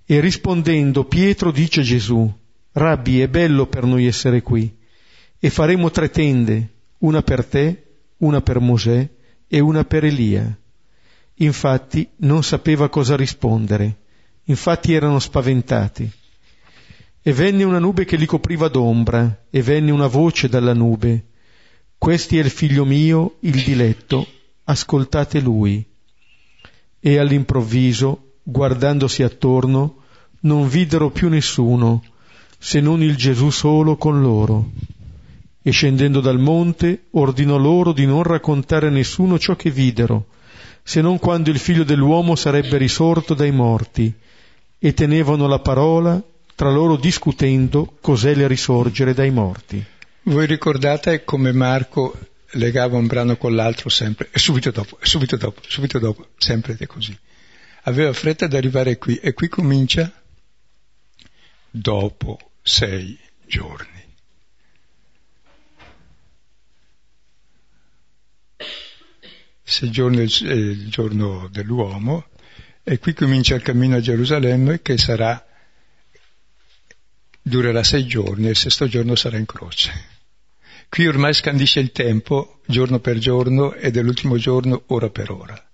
E 0.03 0.19
rispondendo 0.19 1.03
Pietro 1.03 1.51
dice 1.51 1.81
a 1.81 1.83
Gesù, 1.83 2.33
Rabbi, 2.77 3.21
è 3.21 3.27
bello 3.27 3.65
per 3.65 3.85
noi 3.85 4.05
essere 4.05 4.43
qui, 4.43 4.71
e 5.39 5.49
faremo 5.49 5.89
tre 5.89 6.11
tende, 6.11 6.73
una 6.99 7.23
per 7.23 7.43
te, 7.43 7.83
una 8.17 8.41
per 8.41 8.59
Mosè 8.59 9.09
e 9.47 9.59
una 9.59 9.83
per 9.83 10.05
Elia. 10.05 10.55
Infatti 11.39 12.07
non 12.17 12.43
sapeva 12.43 12.87
cosa 12.89 13.15
rispondere, 13.15 13.97
infatti 14.43 14.93
erano 14.93 15.17
spaventati. 15.17 16.07
E 17.19 17.33
venne 17.33 17.63
una 17.63 17.79
nube 17.79 18.05
che 18.05 18.15
li 18.15 18.27
copriva 18.27 18.67
d'ombra, 18.67 19.45
e 19.49 19.61
venne 19.63 19.89
una 19.89 20.07
voce 20.07 20.47
dalla 20.47 20.73
nube, 20.73 21.25
Questi 21.97 22.37
è 22.37 22.43
il 22.43 22.51
figlio 22.51 22.85
mio, 22.85 23.37
il 23.39 23.63
diletto, 23.63 24.27
ascoltate 24.65 25.39
lui. 25.39 25.83
E 26.99 27.17
all'improvviso, 27.17 28.33
guardandosi 28.43 29.23
attorno, 29.23 30.03
non 30.41 30.67
videro 30.67 31.09
più 31.09 31.27
nessuno, 31.27 32.03
se 32.57 32.79
non 32.79 33.01
il 33.03 33.15
Gesù 33.15 33.49
solo 33.49 33.97
con 33.97 34.21
loro. 34.21 34.71
E 35.61 35.71
scendendo 35.71 36.21
dal 36.21 36.39
monte, 36.39 37.05
ordinò 37.11 37.57
loro 37.57 37.91
di 37.91 38.05
non 38.05 38.23
raccontare 38.23 38.87
a 38.87 38.91
nessuno 38.91 39.37
ciò 39.37 39.55
che 39.55 39.69
videro, 39.69 40.27
se 40.83 41.01
non 41.01 41.19
quando 41.19 41.49
il 41.49 41.59
figlio 41.59 41.83
dell'uomo 41.83 42.35
sarebbe 42.35 42.77
risorto 42.77 43.33
dai 43.33 43.51
morti, 43.51 44.13
e 44.79 44.93
tenevano 44.93 45.47
la 45.47 45.59
parola, 45.59 46.21
tra 46.55 46.71
loro 46.71 46.95
discutendo 46.95 47.97
cos'è 47.99 48.31
il 48.31 48.47
risorgere 48.47 49.13
dai 49.13 49.29
morti. 49.29 49.83
Voi 50.23 50.45
ricordate 50.45 51.23
come 51.23 51.51
Marco 51.51 52.17
legava 52.51 52.97
un 52.97 53.07
brano 53.07 53.35
con 53.37 53.53
l'altro 53.53 53.89
sempre, 53.89 54.29
e 54.31 54.39
subito 54.39 54.71
dopo, 54.71 54.97
e 55.01 55.05
subito 55.05 55.35
dopo, 55.35 55.61
subito 55.67 55.99
dopo, 55.99 56.27
sempre 56.37 56.73
ed 56.73 56.81
è 56.81 56.85
così. 56.85 57.17
Aveva 57.83 58.13
fretta 58.13 58.45
ad 58.45 58.53
arrivare 58.53 58.97
qui, 58.97 59.15
e 59.17 59.33
qui 59.33 59.49
comincia 59.49 60.11
dopo 61.77 62.51
sei 62.61 63.17
giorni. 63.45 64.05
Sei 69.63 69.91
giorni 69.91 70.17
è 70.19 70.21
il 70.53 70.89
giorno 70.89 71.49
dell'uomo, 71.51 72.27
e 72.83 72.99
qui 72.99 73.13
comincia 73.13 73.55
il 73.55 73.61
cammino 73.61 73.97
a 73.97 74.01
Gerusalemme 74.01 74.81
che 74.81 74.97
sarà, 74.97 75.45
durerà 77.41 77.83
sei 77.83 78.05
giorni, 78.05 78.47
e 78.47 78.51
il 78.51 78.55
sesto 78.55 78.87
giorno 78.87 79.15
sarà 79.15 79.37
in 79.37 79.45
croce. 79.45 80.15
Qui 80.89 81.05
ormai 81.05 81.33
scandisce 81.33 81.81
il 81.81 81.91
tempo, 81.91 82.61
giorno 82.65 82.99
per 82.99 83.17
giorno, 83.17 83.73
ed 83.73 83.97
è 83.97 84.01
l'ultimo 84.01 84.37
giorno, 84.37 84.83
ora 84.87 85.09
per 85.09 85.31
ora. 85.31 85.69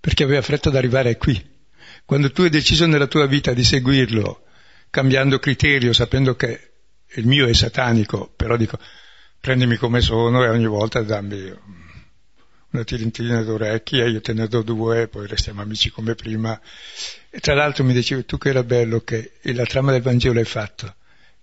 Perché 0.00 0.24
aveva 0.24 0.40
fretta 0.40 0.70
ad 0.70 0.76
arrivare 0.76 1.18
qui. 1.18 1.38
Quando 2.06 2.32
tu 2.32 2.40
hai 2.42 2.48
deciso 2.48 2.86
nella 2.86 3.06
tua 3.06 3.26
vita 3.26 3.52
di 3.52 3.62
seguirlo, 3.62 4.46
cambiando 4.90 5.38
criterio, 5.38 5.92
sapendo 5.92 6.34
che 6.34 6.72
il 7.14 7.26
mio 7.26 7.46
è 7.46 7.54
satanico, 7.54 8.32
però 8.34 8.56
dico, 8.56 8.78
prendimi 9.40 9.76
come 9.76 10.00
sono 10.00 10.44
e 10.44 10.48
ogni 10.48 10.66
volta 10.66 11.00
dammi 11.02 11.78
una 12.72 12.84
tirintina 12.84 13.42
d'orecchie, 13.42 14.08
io 14.08 14.20
te 14.20 14.32
ne 14.32 14.46
do 14.46 14.62
due, 14.62 15.08
poi 15.08 15.26
restiamo 15.26 15.60
amici 15.60 15.90
come 15.90 16.14
prima. 16.14 16.60
E 17.28 17.40
tra 17.40 17.54
l'altro 17.54 17.84
mi 17.84 17.92
dicevi 17.92 18.24
tu 18.24 18.38
che 18.38 18.50
era 18.50 18.62
bello 18.62 19.00
che 19.00 19.32
la 19.42 19.64
trama 19.64 19.92
del 19.92 20.02
Vangelo 20.02 20.40
è 20.40 20.44
fatta 20.44 20.94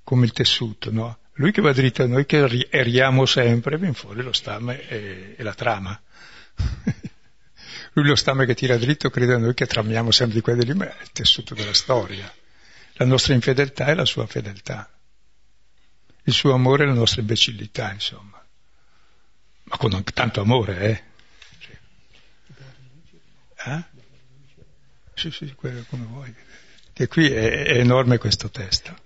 come 0.04 0.26
il 0.26 0.32
tessuto, 0.32 0.92
no? 0.92 1.20
Lui 1.34 1.52
che 1.52 1.62
va 1.62 1.74
dritto 1.74 2.04
a 2.04 2.08
noi 2.08 2.26
che 2.26 2.68
eriamo 2.70 3.26
sempre, 3.26 3.78
viene 3.78 3.94
fuori 3.94 4.24
lo 4.24 4.32
stame 4.32 4.88
e, 4.88 5.36
e 5.38 5.44
la 5.44 5.54
trama. 5.54 6.00
Lui 7.94 8.08
lo 8.08 8.16
stame 8.16 8.46
che 8.46 8.56
tira 8.56 8.78
dritto 8.78 9.10
crede 9.10 9.34
a 9.34 9.38
noi 9.38 9.54
che 9.54 9.66
tramiamo 9.66 10.12
sempre 10.12 10.36
di 10.36 10.42
quelli 10.42 10.64
lì, 10.64 10.74
ma 10.74 10.86
è 10.86 11.02
il 11.02 11.12
tessuto 11.12 11.54
della 11.54 11.74
storia. 11.74 12.32
La 13.00 13.06
nostra 13.06 13.36
infedeltà 13.36 13.86
è 13.86 13.94
la 13.94 14.06
sua 14.06 14.26
fedeltà. 14.26 14.90
Il 16.24 16.34
suo 16.34 16.54
amore 16.54 16.84
è 16.84 16.88
la 16.88 16.94
nostra 16.94 17.22
imbecillità, 17.22 17.92
insomma. 17.92 18.44
Ma 19.64 19.78
con 19.78 20.04
tanto 20.14 20.42
amore, 20.42 20.80
eh? 20.80 21.04
eh? 23.66 23.84
Sì, 25.14 25.30
sì, 25.32 25.54
come 25.56 26.06
vuoi. 26.10 26.34
E 26.94 27.08
qui 27.08 27.30
è, 27.30 27.66
è 27.66 27.78
enorme 27.78 28.18
questo 28.18 28.50
testo. 28.50 29.06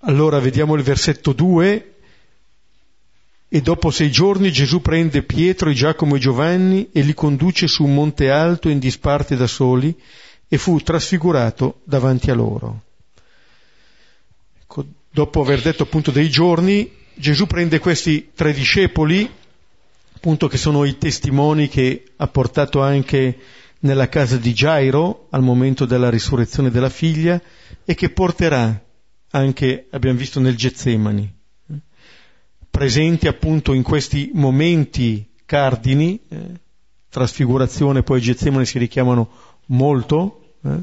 Allora 0.00 0.38
vediamo 0.38 0.74
il 0.74 0.82
versetto 0.82 1.32
2. 1.32 1.94
E 3.48 3.60
dopo 3.62 3.90
sei 3.90 4.10
giorni 4.12 4.52
Gesù 4.52 4.80
prende 4.80 5.22
Pietro, 5.22 5.72
Giacomo 5.72 6.16
e 6.16 6.20
Giovanni 6.20 6.90
e 6.92 7.00
li 7.00 7.14
conduce 7.14 7.66
su 7.66 7.84
un 7.84 7.94
monte 7.94 8.30
alto 8.30 8.68
in 8.68 8.78
disparte 8.78 9.34
da 9.34 9.46
soli 9.46 9.98
e 10.52 10.58
fu 10.58 10.80
trasfigurato 10.80 11.80
davanti 11.84 12.28
a 12.28 12.34
loro. 12.34 12.82
Ecco, 14.60 14.84
dopo 15.08 15.42
aver 15.42 15.62
detto 15.62 15.84
appunto 15.84 16.10
dei 16.10 16.28
giorni, 16.28 16.90
Gesù 17.14 17.46
prende 17.46 17.78
questi 17.78 18.32
tre 18.34 18.52
discepoli, 18.52 19.30
appunto 20.12 20.48
che 20.48 20.56
sono 20.56 20.84
i 20.84 20.98
testimoni 20.98 21.68
che 21.68 22.02
ha 22.16 22.26
portato 22.26 22.82
anche 22.82 23.38
nella 23.82 24.08
casa 24.08 24.38
di 24.38 24.52
Gairo 24.52 25.28
al 25.30 25.42
momento 25.42 25.84
della 25.84 26.10
risurrezione 26.10 26.70
della 26.70 26.90
figlia 26.90 27.40
e 27.84 27.94
che 27.94 28.10
porterà 28.10 28.82
anche 29.30 29.86
abbiamo 29.90 30.18
visto 30.18 30.40
nel 30.40 30.56
Getsemani, 30.56 31.32
presenti 32.68 33.28
appunto 33.28 33.72
in 33.72 33.84
questi 33.84 34.32
momenti 34.34 35.30
cardini, 35.46 36.20
eh, 36.28 36.38
trasfigurazione 37.08 38.02
poi 38.02 38.20
Getsemani 38.20 38.66
si 38.66 38.78
richiamano 38.78 39.30
molto, 39.70 40.56
eh, 40.62 40.82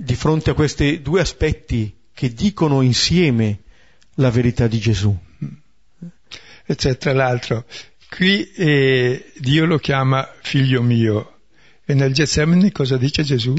di 0.00 0.14
fronte 0.14 0.50
a 0.50 0.54
questi 0.54 1.00
due 1.00 1.20
aspetti 1.20 1.96
che 2.12 2.32
dicono 2.32 2.82
insieme 2.82 3.60
la 4.14 4.30
verità 4.30 4.66
di 4.66 4.78
Gesù. 4.78 5.16
E 6.64 6.74
c'è 6.74 6.98
tra 6.98 7.12
l'altro, 7.12 7.64
qui 8.10 8.50
eh, 8.52 9.32
Dio 9.36 9.64
lo 9.64 9.78
chiama 9.78 10.28
figlio 10.42 10.82
mio 10.82 11.40
e 11.84 11.94
nel 11.94 12.12
Getsemani 12.12 12.70
cosa 12.72 12.96
dice 12.96 13.22
Gesù? 13.22 13.54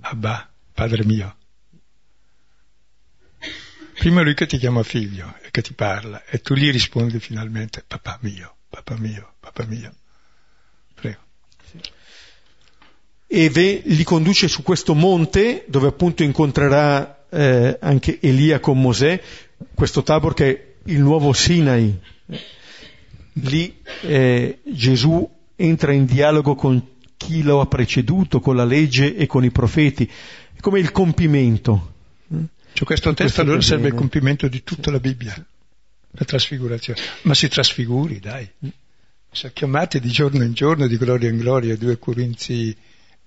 Abba, 0.00 0.50
padre 0.74 1.04
mio. 1.04 1.36
Prima 3.94 4.22
lui 4.22 4.34
che 4.34 4.46
ti 4.46 4.58
chiama 4.58 4.82
figlio 4.82 5.34
e 5.42 5.50
che 5.50 5.62
ti 5.62 5.72
parla 5.72 6.24
e 6.24 6.40
tu 6.40 6.54
gli 6.54 6.70
rispondi 6.70 7.18
finalmente 7.18 7.82
papà 7.86 8.18
mio, 8.22 8.58
papà 8.68 8.96
mio, 8.96 9.34
papà 9.40 9.64
mio. 9.64 9.94
Prego. 10.94 11.20
E 13.30 13.50
ve, 13.50 13.82
li 13.84 14.04
conduce 14.04 14.48
su 14.48 14.62
questo 14.62 14.94
monte 14.94 15.64
dove 15.68 15.88
appunto 15.88 16.22
incontrerà 16.22 17.26
eh, 17.28 17.76
anche 17.78 18.18
Elia 18.22 18.58
con 18.58 18.80
Mosè, 18.80 19.20
questo 19.74 20.02
Tabor 20.02 20.32
che 20.32 20.48
è 20.48 20.68
il 20.84 21.00
nuovo 21.00 21.34
Sinai. 21.34 21.98
Lì 23.32 23.76
eh, 24.02 24.58
Gesù 24.64 25.28
entra 25.56 25.92
in 25.92 26.06
dialogo 26.06 26.54
con 26.54 26.82
chi 27.16 27.42
lo 27.42 27.60
ha 27.60 27.66
preceduto, 27.66 28.40
con 28.40 28.56
la 28.56 28.64
legge 28.64 29.14
e 29.14 29.26
con 29.26 29.44
i 29.44 29.50
profeti, 29.50 30.08
è 30.54 30.60
come 30.60 30.80
il 30.80 30.90
compimento. 30.90 31.94
Cioè 32.72 32.86
questo 32.86 33.12
testo 33.12 33.40
allora 33.40 33.60
serve 33.60 33.88
il 33.88 33.94
compimento 33.94 34.46
di 34.48 34.62
tutta 34.62 34.90
la 34.90 35.00
Bibbia, 35.00 35.34
la 36.12 36.24
trasfigurazione. 36.24 37.00
Ma 37.22 37.34
si 37.34 37.48
trasfiguri, 37.48 38.20
dai. 38.20 38.48
Siamo 39.30 39.54
chiamati 39.54 40.00
di 40.00 40.08
giorno 40.10 40.42
in 40.42 40.52
giorno, 40.52 40.86
di 40.86 40.96
gloria 40.96 41.28
in 41.28 41.38
gloria, 41.38 41.76
2 41.76 41.98
Corinzi 41.98 42.74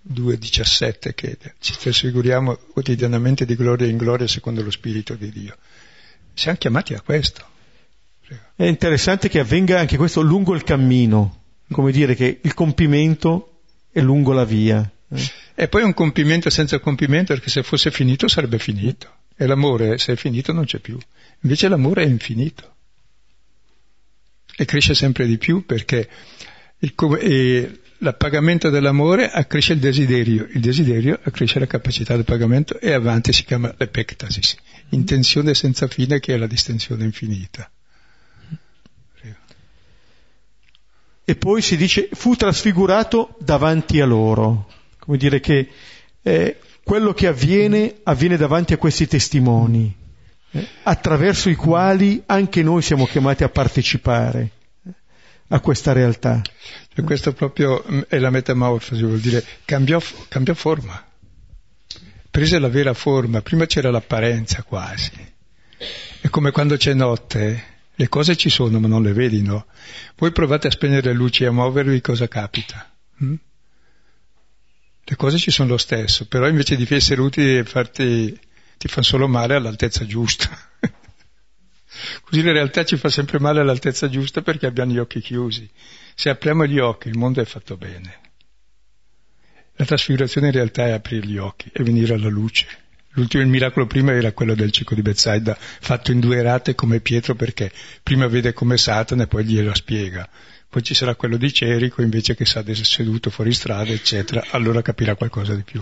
2,17 0.10 1.14
che 1.14 1.38
ci 1.60 1.76
trasfiguriamo 1.78 2.56
quotidianamente 2.74 3.46
di 3.46 3.56
gloria 3.56 3.88
in 3.88 3.98
gloria 3.98 4.28
secondo 4.28 4.64
lo 4.64 4.72
Spirito 4.72 5.16
di 5.16 5.32
Dio. 5.32 5.56
Siamo 6.34 6.58
chiamati 6.58 6.94
a 6.94 7.02
questo. 7.02 7.46
È 8.56 8.64
interessante 8.64 9.30
che 9.30 9.40
avvenga 9.40 9.80
anche 9.80 9.98
questo 9.98 10.22
lungo 10.22 10.54
il 10.56 10.64
cammino, 10.64 11.44
come 11.72 11.92
dire 11.92 12.16
che 12.16 12.40
il 12.42 12.54
compimento 12.54 13.62
è 13.92 14.00
lungo 14.02 14.32
la 14.32 14.46
via. 14.46 14.90
Eh? 15.10 15.32
E 15.56 15.68
poi 15.68 15.84
un 15.84 15.94
compimento 15.94 16.50
senza 16.50 16.80
compimento, 16.80 17.34
perché 17.34 17.50
se 17.50 17.64
fosse 17.64 17.92
finito 17.92 18.28
sarebbe 18.28 18.58
finito. 18.58 19.20
E 19.36 19.46
l'amore, 19.46 19.98
se 19.98 20.14
è 20.14 20.16
finito, 20.16 20.54
non 20.54 20.66
c'è 20.66 20.80
più. 20.80 20.98
Invece 21.42 21.68
l'amore 21.68 22.04
è 22.04 22.08
infinito. 22.08 22.76
E 24.56 24.66
cresce 24.66 24.94
sempre 24.94 25.26
di 25.26 25.38
più 25.38 25.66
perché 25.66 26.10
il, 26.80 26.94
l'appagamento 28.02 28.70
dell'amore 28.70 29.30
accresce 29.30 29.74
il 29.74 29.80
desiderio, 29.80 30.48
il 30.52 30.60
desiderio 30.60 31.20
accresce 31.24 31.60
la 31.60 31.68
capacità 31.68 32.16
del 32.16 32.26
pagamento 32.26 32.80
e 32.80 32.92
avanti 32.92 33.32
si 33.34 33.44
chiama 33.44 33.74
l'epectasis, 33.78 34.56
intenzione 34.90 35.54
senza 35.54 35.88
fine 35.88 36.20
che 36.20 36.34
è 36.34 36.38
la 36.38 36.48
distensione 36.48 37.04
infinita. 37.04 37.70
E 41.24 41.36
poi 41.36 41.62
si 41.62 41.78
dice 41.78 42.10
fu 42.12 42.36
trasfigurato 42.36 43.38
davanti 43.40 44.02
a 44.02 44.06
loro, 44.06 44.68
come 44.98 45.18
dire 45.18 45.40
che 45.40 45.70
eh, 46.24 46.58
quello 46.84 47.14
che 47.14 47.28
avviene 47.28 48.00
avviene 48.04 48.36
davanti 48.36 48.74
a 48.74 48.78
questi 48.78 49.08
testimoni, 49.08 49.96
eh, 50.52 50.68
attraverso 50.84 51.50
i 51.50 51.56
quali 51.56 52.24
anche 52.26 52.64
noi 52.64 52.82
siamo 52.82 53.06
chiamati 53.06 53.44
a 53.44 53.50
partecipare 53.50 54.50
a 55.52 55.60
questa 55.60 55.94
realtà. 55.94 56.42
Cioè, 56.94 57.06
questo 57.06 57.34
proprio 57.34 57.84
mm, 57.90 58.02
è 58.08 58.18
la 58.20 58.30
metamorfosi, 58.30 59.04
vuol 59.04 59.20
dire 59.20 59.44
cambiò, 59.66 60.02
cambiò 60.28 60.54
forma, 60.54 61.04
prese 62.30 62.60
la 62.60 62.70
vera 62.70 62.94
forma, 62.94 63.42
prima 63.42 63.66
c'era 63.66 63.92
l'apparenza 63.92 64.64
quasi. 64.64 65.12
È 66.22 66.30
come 66.30 66.52
quando 66.52 66.78
c'è 66.78 66.94
notte, 66.94 67.64
le 67.96 68.10
cose 68.10 68.36
ci 68.36 68.50
sono 68.50 68.80
ma 68.80 68.88
non 68.88 69.04
le 69.04 69.14
vedi, 69.14 69.42
no? 69.42 69.66
Voi 70.16 70.32
provate 70.32 70.68
a 70.68 70.72
spegnere 70.72 71.10
le 71.10 71.14
luci 71.14 71.44
e 71.44 71.48
a 71.48 71.52
muovervi, 71.52 72.02
cosa 72.02 72.28
capita? 72.28 72.90
Hm? 73.20 73.34
Le 75.04 75.16
cose 75.16 75.38
ci 75.38 75.52
sono 75.52 75.70
lo 75.70 75.78
stesso, 75.78 76.28
però 76.28 76.48
invece 76.48 76.76
di 76.76 76.88
essere 76.90 77.20
utili 77.20 77.64
farti, 77.64 78.40
ti 78.78 78.88
fanno 78.88 79.06
solo 79.06 79.28
male 79.28 79.56
all'altezza 79.56 80.06
giusta. 80.06 80.50
Così 82.22 82.42
la 82.42 82.52
realtà 82.52 82.86
ci 82.86 82.98
fa 82.98 83.10
sempre 83.10 83.40
male 83.40 83.60
all'altezza 83.60 84.10
giusta 84.10 84.42
perché 84.42 84.66
abbiamo 84.66 84.94
gli 84.94 84.98
occhi 84.98 85.20
chiusi. 85.20 85.70
Se 86.16 86.30
apriamo 86.30 86.66
gli 86.66 86.80
occhi 86.80 87.10
il 87.10 87.18
mondo 87.18 87.42
è 87.42 87.46
fatto 87.46 87.76
bene. 87.78 88.20
La 89.76 89.86
trasfigurazione 89.86 90.48
in 90.48 90.54
realtà 90.54 90.86
è 90.86 90.92
aprire 90.92 91.26
gli 91.26 91.38
occhi 91.38 91.70
e 91.74 91.84
venire 91.84 92.14
alla 92.14 92.30
luce. 92.30 92.68
L'ultimo 93.16 93.46
miracolo 93.46 93.88
prima 93.88 94.14
era 94.14 94.32
quello 94.32 94.56
del 94.56 94.72
cieco 94.72 94.96
di 94.96 95.02
Bethsaida, 95.02 95.58
fatto 95.60 96.12
in 96.12 96.22
due 96.22 96.42
rate 96.42 96.76
come 96.76 97.02
Pietro 97.02 97.36
perché 97.36 97.72
prima 98.02 98.28
vede 98.28 98.54
come 98.54 98.78
Satana 98.78 99.24
e 99.24 99.28
poi 99.28 99.44
glielo 99.44 99.74
spiega. 99.74 100.30
Poi 100.70 100.84
ci 100.84 100.94
sarà 100.94 101.16
quello 101.16 101.36
di 101.36 101.52
Cerico 101.52 102.02
invece 102.02 102.36
che 102.36 102.46
sa 102.46 102.64
seduto 102.74 103.30
fuori 103.30 103.54
strada, 103.54 103.92
eccetera, 103.92 104.46
allora 104.52 104.82
capirà 104.82 105.16
qualcosa 105.16 105.54
di 105.54 105.64
più. 105.64 105.82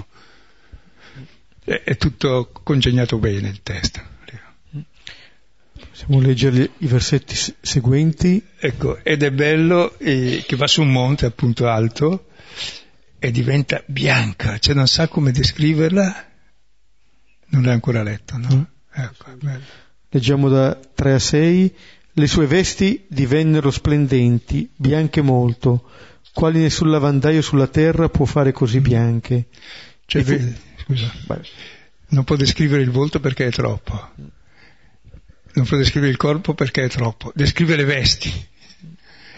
È 1.63 1.95
tutto 1.98 2.50
congegnato 2.63 3.19
bene 3.19 3.50
il 3.50 3.62
testo. 3.62 4.17
Possiamo 6.10 6.28
leggere 6.28 6.72
i 6.80 6.88
versetti 6.88 7.36
seguenti. 7.62 8.43
Ecco, 8.58 8.98
ed 9.04 9.22
è 9.22 9.30
bello 9.30 9.95
eh, 10.00 10.43
che 10.43 10.56
va 10.56 10.65
su 10.65 10.82
un 10.82 10.91
monte 10.91 11.28
appunto 11.28 11.67
alto 11.67 12.30
e 13.19 13.30
diventa 13.30 13.84
bianca, 13.86 14.58
cioè 14.58 14.74
non 14.74 14.88
sa 14.88 15.08
come 15.08 15.32
descriverla, 15.32 16.26
non 17.50 17.62
l'hai 17.62 17.74
ancora 17.74 18.02
letto, 18.02 18.38
no? 18.38 18.56
Mm. 18.56 18.62
Ecco, 18.91 19.26
Leggiamo 20.10 20.50
da 20.50 20.80
3 20.95 21.13
a 21.13 21.19
6. 21.19 21.76
Le 22.13 22.28
sue 22.28 22.48
vesti 22.48 23.06
divennero 23.08 23.69
splendenti, 23.69 24.67
bianche 24.76 25.22
molto, 25.22 25.91
quali 26.34 26.60
nessun 26.60 26.89
lavandaio 26.89 27.43
sulla 27.43 27.67
terra 27.67 28.10
può 28.10 28.26
fare 28.26 28.52
così 28.52 28.80
bianche. 28.80 29.45
Cioè, 30.08 30.24
fu... 30.24 30.54
scusa, 30.86 31.12
non 32.08 32.24
può 32.24 32.36
descrivere 32.36 32.82
il 32.82 32.89
volto 32.89 33.19
perché 33.19 33.45
è 33.45 33.52
troppo 33.52 34.38
non 35.53 35.65
può 35.65 35.77
descrivere 35.77 36.12
il 36.12 36.17
corpo 36.17 36.53
perché 36.53 36.83
è 36.83 36.89
troppo, 36.89 37.31
descrive 37.35 37.75
le 37.75 37.85
vesti. 37.85 38.47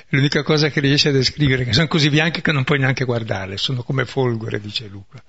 L'unica 0.09 0.43
cosa 0.43 0.69
che 0.69 0.81
riesce 0.81 1.09
a 1.09 1.13
descrivere, 1.13 1.63
che 1.63 1.73
sono 1.73 1.87
così 1.87 2.09
bianche 2.09 2.41
che 2.41 2.51
non 2.51 2.65
puoi 2.65 2.79
neanche 2.79 3.05
guardarle, 3.05 3.55
sono 3.57 3.81
come 3.81 4.05
folgore, 4.05 4.59
dice 4.59 4.87
Luca. 4.87 5.23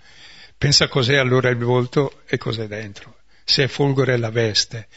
Pensa 0.58 0.88
cos'è 0.88 1.16
allora 1.16 1.50
il 1.50 1.56
volto 1.56 2.22
e 2.26 2.36
cos'è 2.36 2.66
dentro. 2.66 3.18
Se 3.44 3.64
è 3.64 3.68
folgore 3.68 4.14
è 4.14 4.16
la 4.16 4.30
veste, 4.30 4.88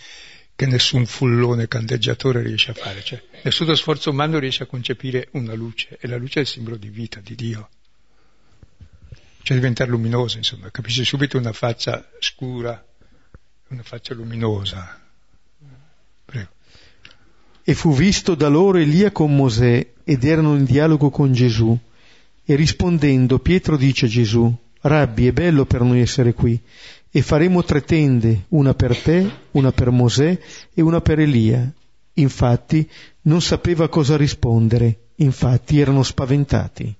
che 0.55 0.65
nessun 0.65 1.05
fullone 1.05 1.67
candeggiatore 1.67 2.41
riesce 2.41 2.71
a 2.71 2.73
fare. 2.73 3.03
Cioè, 3.03 3.21
nessuno 3.43 3.75
sforzo 3.75 4.09
umano 4.09 4.39
riesce 4.39 4.63
a 4.63 4.67
concepire 4.67 5.27
una 5.31 5.53
luce, 5.53 5.97
e 5.99 6.07
la 6.07 6.17
luce 6.17 6.39
è 6.39 6.41
il 6.41 6.47
simbolo 6.47 6.77
di 6.77 6.89
vita, 6.89 7.19
di 7.19 7.35
Dio. 7.35 7.69
Cioè 9.43 9.55
diventare 9.55 9.91
luminosa, 9.91 10.37
insomma, 10.37 10.71
capisci 10.71 11.05
subito 11.05 11.37
una 11.37 11.53
faccia 11.53 12.09
scura, 12.19 12.83
una 13.67 13.83
faccia 13.83 14.15
luminosa. 14.15 15.04
E 17.67 17.73
fu 17.73 17.93
visto 17.93 18.35
da 18.35 18.47
loro 18.47 18.77
Elia 18.77 19.11
con 19.11 19.35
Mosè 19.35 19.87
ed 20.03 20.23
erano 20.23 20.55
in 20.55 20.65
dialogo 20.65 21.09
con 21.09 21.33
Gesù. 21.33 21.75
E 22.45 22.55
rispondendo 22.55 23.39
Pietro 23.39 23.75
dice 23.75 24.05
a 24.05 24.09
Gesù, 24.09 24.55
Rabbi, 24.81 25.25
è 25.25 25.31
bello 25.31 25.65
per 25.65 25.81
noi 25.81 25.99
essere 25.99 26.35
qui, 26.35 26.61
e 27.09 27.21
faremo 27.23 27.63
tre 27.63 27.81
tende, 27.81 28.43
una 28.49 28.75
per 28.75 28.95
te, 28.95 29.27
una 29.51 29.71
per 29.71 29.89
Mosè 29.89 30.39
e 30.75 30.81
una 30.83 31.01
per 31.01 31.19
Elia. 31.19 31.67
Infatti 32.13 32.87
non 33.21 33.41
sapeva 33.41 33.89
cosa 33.89 34.15
rispondere, 34.15 34.99
infatti 35.15 35.79
erano 35.79 36.03
spaventati. 36.03 36.93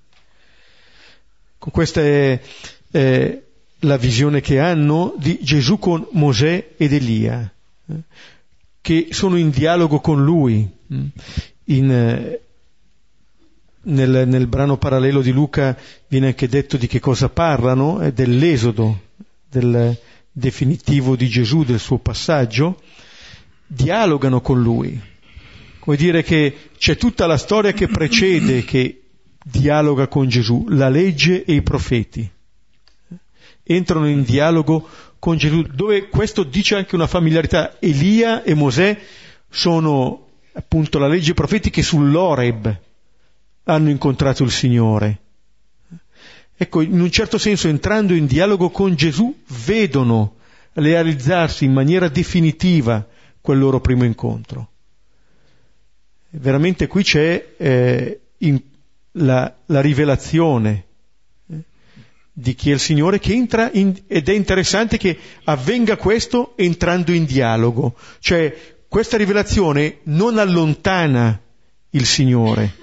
Questa 1.59 2.01
è 2.01 2.41
eh, 2.89 3.43
la 3.81 3.97
visione 3.97 4.41
che 4.41 4.59
hanno 4.59 5.13
di 5.19 5.37
Gesù 5.43 5.77
con 5.77 6.07
Mosè 6.13 6.71
ed 6.75 6.91
Elia 6.91 7.53
che 8.85 9.07
sono 9.09 9.37
in 9.37 9.49
dialogo 9.49 9.99
con 9.99 10.23
lui. 10.23 10.69
Mm. 10.93 11.05
In, 11.63 11.91
eh, 11.91 12.41
nel, 13.81 14.27
nel, 14.27 14.45
brano 14.45 14.77
parallelo 14.77 15.23
di 15.23 15.31
Luca 15.31 15.75
viene 16.07 16.27
anche 16.27 16.47
detto 16.47 16.77
di 16.77 16.85
che 16.85 16.99
cosa 16.99 17.29
parlano, 17.29 17.97
è 17.97 18.11
dell'esodo, 18.11 19.01
del 19.49 19.97
definitivo 20.31 21.15
di 21.15 21.27
Gesù, 21.27 21.63
del 21.63 21.79
suo 21.79 21.97
passaggio, 21.97 22.79
dialogano 23.65 24.41
con 24.41 24.61
lui. 24.61 25.01
Come 25.79 25.97
dire 25.97 26.21
che 26.21 26.69
c'è 26.77 26.95
tutta 26.95 27.25
la 27.25 27.37
storia 27.37 27.73
che 27.73 27.87
precede, 27.87 28.63
che 28.65 29.01
dialoga 29.43 30.07
con 30.07 30.29
Gesù, 30.29 30.67
la 30.69 30.89
legge 30.89 31.43
e 31.43 31.53
i 31.53 31.63
profeti. 31.63 32.29
Entrano 33.67 34.07
in 34.07 34.23
dialogo 34.23 34.87
con 35.17 35.37
Gesù, 35.37 35.63
dove 35.63 36.07
questo 36.07 36.43
dice 36.43 36.75
anche 36.75 36.95
una 36.95 37.07
familiarità. 37.07 37.77
Elia 37.79 38.43
e 38.43 38.53
Mosè 38.53 38.97
sono 39.49 40.27
appunto 40.53 40.99
la 40.99 41.07
legge 41.07 41.33
profetica 41.33 41.81
sull'Oreb 41.81 42.79
hanno 43.65 43.89
incontrato 43.89 44.43
il 44.43 44.51
Signore. 44.51 45.19
Ecco, 46.55 46.81
in 46.81 46.99
un 46.99 47.11
certo 47.11 47.37
senso, 47.37 47.67
entrando 47.67 48.13
in 48.13 48.27
dialogo 48.27 48.69
con 48.69 48.95
Gesù, 48.95 49.35
vedono 49.65 50.35
realizzarsi 50.73 51.65
in 51.65 51.73
maniera 51.73 52.07
definitiva 52.07 53.05
quel 53.41 53.59
loro 53.59 53.81
primo 53.81 54.05
incontro. 54.05 54.69
Veramente 56.29 56.87
qui 56.87 57.03
c'è 57.03 57.55
eh, 57.57 58.19
la, 59.11 59.55
la 59.65 59.81
rivelazione 59.81 60.84
di 62.37 62.53
chi 62.53 62.69
è 62.69 62.73
il 62.73 62.81
Signore 62.81 63.17
che 63.17 63.31
entra 63.31 63.69
in, 63.71 63.95
ed 64.07 64.27
è 64.27 64.33
interessante 64.33 64.97
che 64.97 65.17
avvenga 65.45 65.95
questo 65.95 66.57
entrando 66.57 67.13
in 67.13 67.23
dialogo, 67.23 67.95
cioè 68.19 68.75
questa 68.89 69.15
rivelazione 69.15 69.99
non 70.03 70.37
allontana 70.37 71.39
il 71.91 72.05
Signore, 72.05 72.75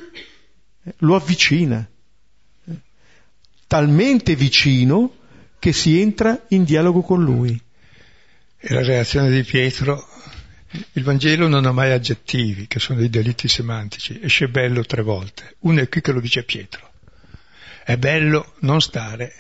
lo 0.99 1.17
avvicina, 1.17 1.87
talmente 3.67 4.35
vicino 4.37 5.17
che 5.59 5.75
si 5.75 6.01
entra 6.01 6.47
in 6.49 6.65
dialogo 6.65 7.03
con 7.03 7.23
Lui. 7.23 7.61
E 8.57 8.73
la 8.73 8.83
reazione 8.83 9.31
di 9.31 9.43
Pietro, 9.43 10.03
il 10.93 11.03
Vangelo 11.03 11.47
non 11.47 11.67
ha 11.67 11.73
mai 11.73 11.93
aggettivi, 11.93 12.67
che 12.67 12.79
sono 12.79 13.01
dei 13.01 13.11
delitti 13.11 13.49
semantici, 13.49 14.19
esce 14.23 14.49
bello 14.49 14.83
tre 14.83 15.03
volte, 15.03 15.57
uno 15.61 15.81
è 15.83 15.89
qui 15.91 16.01
che 16.01 16.13
lo 16.13 16.21
dice 16.21 16.43
Pietro 16.43 16.92
è 17.85 17.97
bello 17.97 18.55
non 18.61 18.81
stare, 18.81 19.35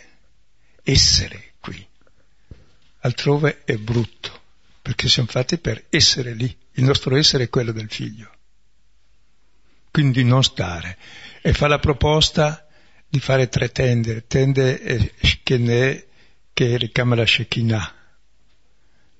essere 0.82 1.54
qui. 1.60 1.86
Altrove 3.00 3.62
è 3.64 3.76
brutto, 3.76 4.40
perché 4.82 5.08
siamo 5.08 5.28
fatti 5.28 5.58
per 5.58 5.84
essere 5.90 6.34
lì. 6.34 6.56
Il 6.72 6.84
nostro 6.84 7.16
essere 7.16 7.44
è 7.44 7.48
quello 7.48 7.72
del 7.72 7.90
figlio. 7.90 8.30
quindi 9.90 10.24
non 10.24 10.42
stare. 10.42 10.96
E 11.42 11.52
fa 11.52 11.68
la 11.68 11.78
proposta 11.78 12.66
di 13.08 13.20
fare 13.20 13.48
tre 13.48 13.70
tende, 13.70 14.26
tende 14.26 14.80
e 14.80 15.12
Shkene 15.20 16.06
che 16.54 16.76
richiama 16.78 17.14
la 17.14 17.26
Shekinah, 17.26 17.94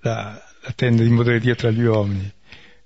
la, 0.01 0.53
la 0.63 0.73
tenda 0.73 1.03
di 1.03 1.41
Dio 1.41 1.55
tra 1.55 1.71
gli 1.71 1.83
uomini. 1.83 2.33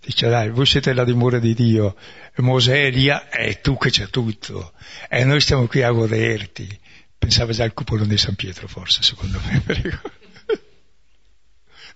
Dice 0.07 0.29
dai, 0.29 0.51
voi 0.51 0.67
siete 0.67 0.93
la 0.93 1.03
dimora 1.03 1.41
di 1.41 1.53
Dio, 1.53 1.97
Mosè 2.37 2.85
Elia, 2.85 3.29
è 3.29 3.61
tu 3.61 3.77
che 3.77 3.91
c'è 3.91 4.09
tutto, 4.09 4.73
e 5.09 5.25
noi 5.25 5.41
stiamo 5.41 5.67
qui 5.67 5.83
a 5.83 5.91
goderti. 5.91 6.79
Pensava 7.19 7.51
già 7.51 7.65
al 7.65 7.73
cupolone 7.73 8.07
di 8.07 8.17
San 8.17 8.37
Pietro 8.37 8.69
forse, 8.69 9.03
secondo 9.03 9.41
me. 9.45 9.65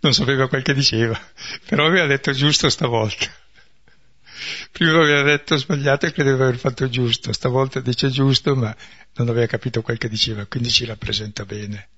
non 0.01 0.13
sapeva 0.13 0.49
quel 0.49 0.65
che 0.65 0.75
diceva, 0.75 1.17
però 1.67 1.87
aveva 1.87 2.07
detto 2.07 2.33
giusto 2.33 2.69
stavolta. 2.69 3.33
Prima 4.73 5.03
aveva 5.03 5.23
detto 5.23 5.57
sbagliato 5.57 6.07
e 6.07 6.13
credeva 6.13 6.49
aver 6.49 6.59
fatto 6.59 6.89
giusto, 6.89 7.33
stavolta 7.33 7.79
dice 7.79 8.09
giusto, 8.09 8.57
ma 8.57 8.75
non 9.15 9.29
aveva 9.29 9.47
capito 9.47 9.83
quel 9.83 9.99
che 9.99 10.09
diceva, 10.09 10.47
quindi 10.47 10.69
ci 10.71 10.85
rappresenta 10.85 11.45
bene. 11.45 11.89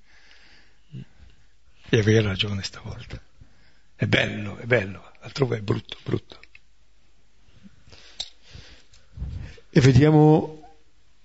E 1.89 1.97
aveva 1.97 2.29
ragione 2.29 2.61
stavolta. 2.61 3.19
È 3.95 4.05
bello, 4.05 4.57
è 4.57 4.65
bello, 4.65 5.12
altrove 5.23 5.57
è 5.57 5.61
brutto, 5.61 5.97
brutto. 6.03 6.39
E 9.69 9.81
vediamo 9.81 10.61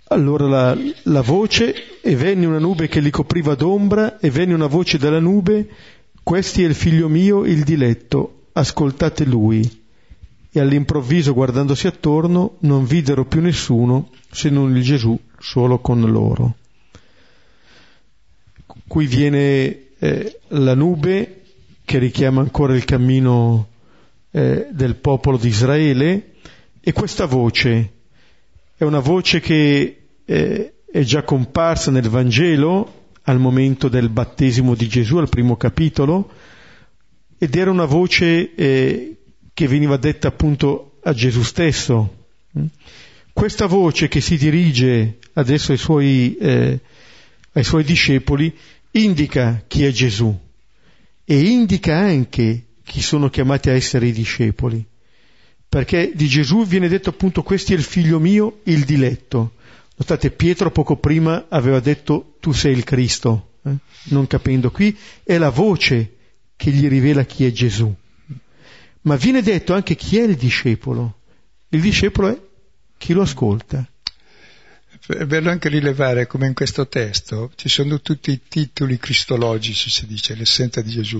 allora 0.09 0.46
la, 0.46 0.78
la, 1.05 1.20
voce, 1.20 2.01
e 2.01 2.16
venne 2.16 2.46
una 2.46 2.59
nube 2.59 2.88
che 2.88 3.01
li 3.01 3.11
copriva 3.11 3.55
d'ombra, 3.55 4.18
e 4.18 4.30
venne 4.30 4.55
una 4.55 4.66
voce 4.66 4.99
dalla 4.99 5.18
nube, 5.18 5.68
questi 6.22 6.62
è 6.62 6.66
il 6.66 6.74
figlio 6.74 7.09
mio, 7.09 7.44
il 7.44 7.64
diletto, 7.64 8.46
ascoltate 8.53 9.24
lui. 9.24 9.86
E 10.51 10.61
all'improvviso, 10.61 11.34
guardandosi 11.34 11.86
attorno, 11.86 12.57
non 12.61 12.86
videro 12.86 13.26
più 13.26 13.40
nessuno 13.40 14.11
se 14.30 14.49
non 14.49 14.74
il 14.74 14.82
Gesù 14.82 15.18
solo 15.38 15.80
con 15.80 16.01
loro. 16.11 16.57
Qui 18.86 19.07
viene 19.07 19.88
eh, 19.99 20.40
la 20.49 20.74
nube 20.74 21.42
che 21.84 21.99
richiama 21.99 22.40
ancora 22.40 22.74
il 22.74 22.84
cammino 22.84 23.68
eh, 24.30 24.68
del 24.70 24.96
popolo 24.96 25.36
di 25.36 25.48
Israele 25.48 26.34
e 26.80 26.92
questa 26.92 27.26
voce 27.26 27.92
è 28.76 28.84
una 28.84 29.00
voce 29.00 29.40
che 29.40 30.02
eh, 30.24 30.72
è 30.90 31.02
già 31.02 31.22
comparsa 31.22 31.90
nel 31.90 32.08
Vangelo 32.08 33.10
al 33.22 33.38
momento 33.38 33.88
del 33.88 34.08
battesimo 34.08 34.74
di 34.74 34.88
Gesù, 34.88 35.16
al 35.16 35.28
primo 35.28 35.56
capitolo, 35.56 36.30
ed 37.36 37.54
era 37.54 37.70
una 37.70 37.84
voce 37.84 38.54
eh, 38.54 39.16
che 39.52 39.68
veniva 39.68 39.96
detta 39.96 40.28
appunto 40.28 40.98
a 41.02 41.12
Gesù 41.12 41.42
stesso. 41.42 42.26
Questa 43.32 43.66
voce 43.66 44.08
che 44.08 44.20
si 44.20 44.36
dirige 44.36 45.18
adesso 45.34 45.72
ai 45.72 45.78
suoi, 45.78 46.36
eh, 46.36 46.80
ai 47.52 47.64
suoi 47.64 47.84
discepoli 47.84 48.56
indica 48.92 49.62
chi 49.66 49.84
è 49.84 49.90
Gesù 49.90 50.36
e 51.24 51.40
indica 51.40 51.96
anche 51.96 52.67
chi 52.89 53.03
sono 53.03 53.30
chiamati 53.30 53.70
a 53.70 53.74
essere 53.74 54.07
i 54.07 54.12
discepoli 54.12 54.84
perché 55.68 56.12
di 56.14 56.26
Gesù 56.28 56.64
viene 56.64 56.89
detto 56.89 57.11
appunto 57.11 57.43
questo 57.43 57.72
è 57.72 57.76
il 57.76 57.82
figlio 57.82 58.18
mio, 58.18 58.61
il 58.64 58.84
diletto. 58.84 59.57
Notate, 59.97 60.30
Pietro 60.30 60.70
poco 60.70 60.97
prima 60.97 61.47
aveva 61.49 61.80
detto 61.80 62.36
tu 62.41 62.53
sei 62.53 62.72
il 62.72 62.84
Cristo, 62.84 63.59
eh? 63.64 63.74
non 64.05 64.26
capendo 64.26 64.70
qui, 64.70 64.97
è 65.22 65.36
la 65.36 65.51
voce 65.51 66.14
che 66.57 66.70
gli 66.70 66.89
rivela 66.89 67.24
chi 67.24 67.45
è 67.45 67.53
Gesù. 67.53 67.95
Ma 69.03 69.16
viene 69.16 69.43
detto 69.43 69.74
anche 69.74 69.95
chi 69.95 70.18
è 70.18 70.22
il 70.22 70.36
discepolo. 70.36 71.20
Il 71.68 71.80
discepolo 71.80 72.28
è 72.28 72.41
chi 72.97 73.12
lo 73.12 73.22
ascolta. 73.22 73.86
È 75.07 75.24
bello 75.24 75.51
anche 75.51 75.68
rilevare 75.68 76.26
come 76.26 76.47
in 76.47 76.55
questo 76.55 76.86
testo 76.89 77.51
ci 77.55 77.68
sono 77.68 78.01
tutti 78.01 78.30
i 78.30 78.41
titoli 78.47 78.99
cristologici, 78.99 79.89
si 79.91 80.07
dice, 80.07 80.34
l'essenza 80.34 80.82
di 80.82 80.91
Gesù, 80.91 81.18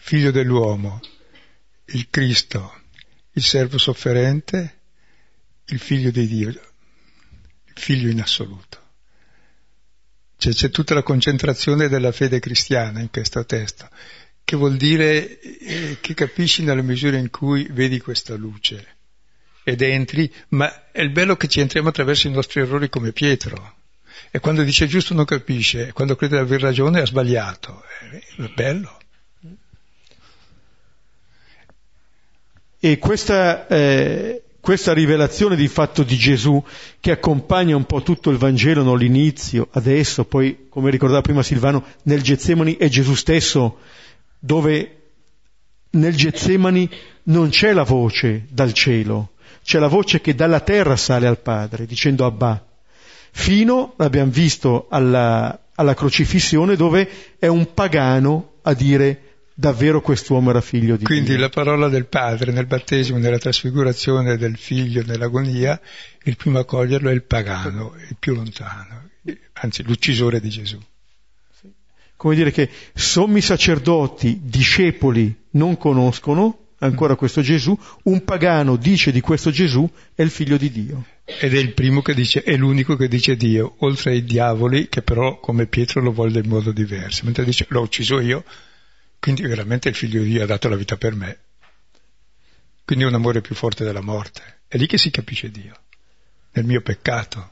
figlio 0.00 0.30
dell'uomo, 0.30 1.00
il 1.86 2.08
Cristo, 2.10 2.82
il 3.32 3.42
servo 3.42 3.78
sofferente, 3.78 4.78
il 5.66 5.78
figlio 5.78 6.10
di 6.10 6.26
Dio, 6.26 6.48
il 6.48 6.60
figlio 7.74 8.10
in 8.10 8.20
assoluto. 8.20 8.78
Cioè 10.36 10.52
c'è 10.52 10.70
tutta 10.70 10.94
la 10.94 11.02
concentrazione 11.02 11.88
della 11.88 12.12
fede 12.12 12.40
cristiana 12.40 13.00
in 13.00 13.10
questo 13.10 13.44
testo, 13.44 13.88
che 14.42 14.56
vuol 14.56 14.76
dire 14.76 15.38
eh, 15.38 15.98
che 16.00 16.14
capisci 16.14 16.62
nella 16.62 16.82
misura 16.82 17.18
in 17.18 17.30
cui 17.30 17.66
vedi 17.70 18.00
questa 18.00 18.34
luce 18.34 18.96
ed 19.62 19.82
entri, 19.82 20.32
ma 20.48 20.90
è 20.90 21.02
il 21.02 21.10
bello 21.10 21.36
che 21.36 21.46
ci 21.46 21.60
entriamo 21.60 21.90
attraverso 21.90 22.26
i 22.26 22.32
nostri 22.32 22.60
errori 22.60 22.88
come 22.88 23.12
Pietro. 23.12 23.76
E 24.30 24.40
quando 24.40 24.62
dice 24.62 24.86
giusto 24.86 25.14
non 25.14 25.24
capisce, 25.24 25.92
quando 25.92 26.16
crede 26.16 26.36
di 26.36 26.42
aver 26.42 26.60
ragione 26.60 27.00
ha 27.00 27.06
sbagliato. 27.06 27.82
È 28.36 28.52
bello. 28.54 28.99
E 32.82 32.96
questa, 32.96 33.66
eh, 33.66 34.42
questa 34.58 34.94
rivelazione 34.94 35.54
di 35.54 35.68
fatto 35.68 36.02
di 36.02 36.16
Gesù 36.16 36.62
che 36.98 37.10
accompagna 37.10 37.76
un 37.76 37.84
po' 37.84 38.02
tutto 38.02 38.30
il 38.30 38.38
Vangelo, 38.38 38.82
non 38.82 38.96
l'inizio, 38.96 39.68
adesso, 39.72 40.24
poi 40.24 40.66
come 40.70 40.90
ricordava 40.90 41.20
prima 41.20 41.42
Silvano, 41.42 41.84
nel 42.04 42.22
Getsemani 42.22 42.78
è 42.78 42.88
Gesù 42.88 43.14
stesso, 43.14 43.80
dove 44.38 44.96
nel 45.90 46.16
Getsemani 46.16 46.88
non 47.24 47.50
c'è 47.50 47.74
la 47.74 47.82
voce 47.82 48.46
dal 48.48 48.72
cielo, 48.72 49.32
c'è 49.62 49.78
la 49.78 49.88
voce 49.88 50.22
che 50.22 50.34
dalla 50.34 50.60
terra 50.60 50.96
sale 50.96 51.26
al 51.26 51.38
Padre, 51.38 51.84
dicendo 51.84 52.24
Abba. 52.24 52.64
Fino, 53.32 53.92
l'abbiamo 53.98 54.30
visto, 54.30 54.86
alla, 54.88 55.66
alla 55.74 55.94
crocifissione 55.94 56.76
dove 56.76 57.08
è 57.38 57.46
un 57.46 57.74
pagano 57.74 58.52
a 58.62 58.72
dire 58.72 59.29
davvero 59.60 60.00
quest'uomo 60.00 60.50
era 60.50 60.62
figlio 60.62 60.96
di 60.96 61.04
Quindi 61.04 61.26
Dio. 61.26 61.36
Quindi 61.36 61.38
la 61.38 61.48
parola 61.50 61.88
del 61.88 62.06
padre 62.06 62.50
nel 62.50 62.66
battesimo, 62.66 63.18
nella 63.18 63.38
trasfigurazione 63.38 64.38
del 64.38 64.56
figlio 64.56 65.02
nell'agonia, 65.04 65.78
il 66.24 66.36
primo 66.36 66.58
a 66.58 66.64
coglierlo 66.64 67.10
è 67.10 67.12
il 67.12 67.22
pagano, 67.22 67.94
il 68.08 68.16
più 68.18 68.34
lontano, 68.34 69.10
anzi 69.52 69.82
l'uccisore 69.82 70.40
di 70.40 70.48
Gesù. 70.48 70.80
Come 72.16 72.34
dire 72.34 72.50
che 72.50 72.70
sommi 72.94 73.40
sacerdoti, 73.40 74.40
discepoli 74.42 75.34
non 75.52 75.76
conoscono 75.76 76.68
ancora 76.78 77.14
questo 77.14 77.42
Gesù, 77.42 77.78
un 78.04 78.24
pagano 78.24 78.76
dice 78.76 79.12
di 79.12 79.20
questo 79.20 79.50
Gesù 79.50 79.88
è 80.14 80.22
il 80.22 80.30
figlio 80.30 80.56
di 80.56 80.70
Dio. 80.70 81.04
Ed 81.24 81.54
è 81.54 81.58
il 81.58 81.74
primo 81.74 82.00
che 82.00 82.14
dice, 82.14 82.42
è 82.42 82.56
l'unico 82.56 82.96
che 82.96 83.08
dice 83.08 83.36
Dio, 83.36 83.74
oltre 83.80 84.12
ai 84.12 84.24
diavoli 84.24 84.88
che 84.88 85.02
però 85.02 85.38
come 85.38 85.66
Pietro 85.66 86.00
lo 86.00 86.12
vuole 86.12 86.40
in 86.40 86.48
modo 86.48 86.72
diverso, 86.72 87.24
mentre 87.24 87.44
dice 87.44 87.66
l'ho 87.68 87.82
ucciso 87.82 88.20
io, 88.20 88.42
quindi 89.20 89.42
veramente 89.42 89.90
il 89.90 89.94
figlio 89.94 90.22
di 90.22 90.30
Dio 90.30 90.42
ha 90.42 90.46
dato 90.46 90.68
la 90.68 90.76
vita 90.76 90.96
per 90.96 91.14
me. 91.14 91.38
Quindi 92.84 93.04
è 93.04 93.08
un 93.08 93.14
amore 93.14 93.42
più 93.42 93.54
forte 93.54 93.84
della 93.84 94.00
morte. 94.00 94.42
È 94.66 94.76
lì 94.76 94.86
che 94.86 94.98
si 94.98 95.10
capisce 95.10 95.50
Dio, 95.50 95.74
nel 96.52 96.64
mio 96.64 96.80
peccato. 96.80 97.50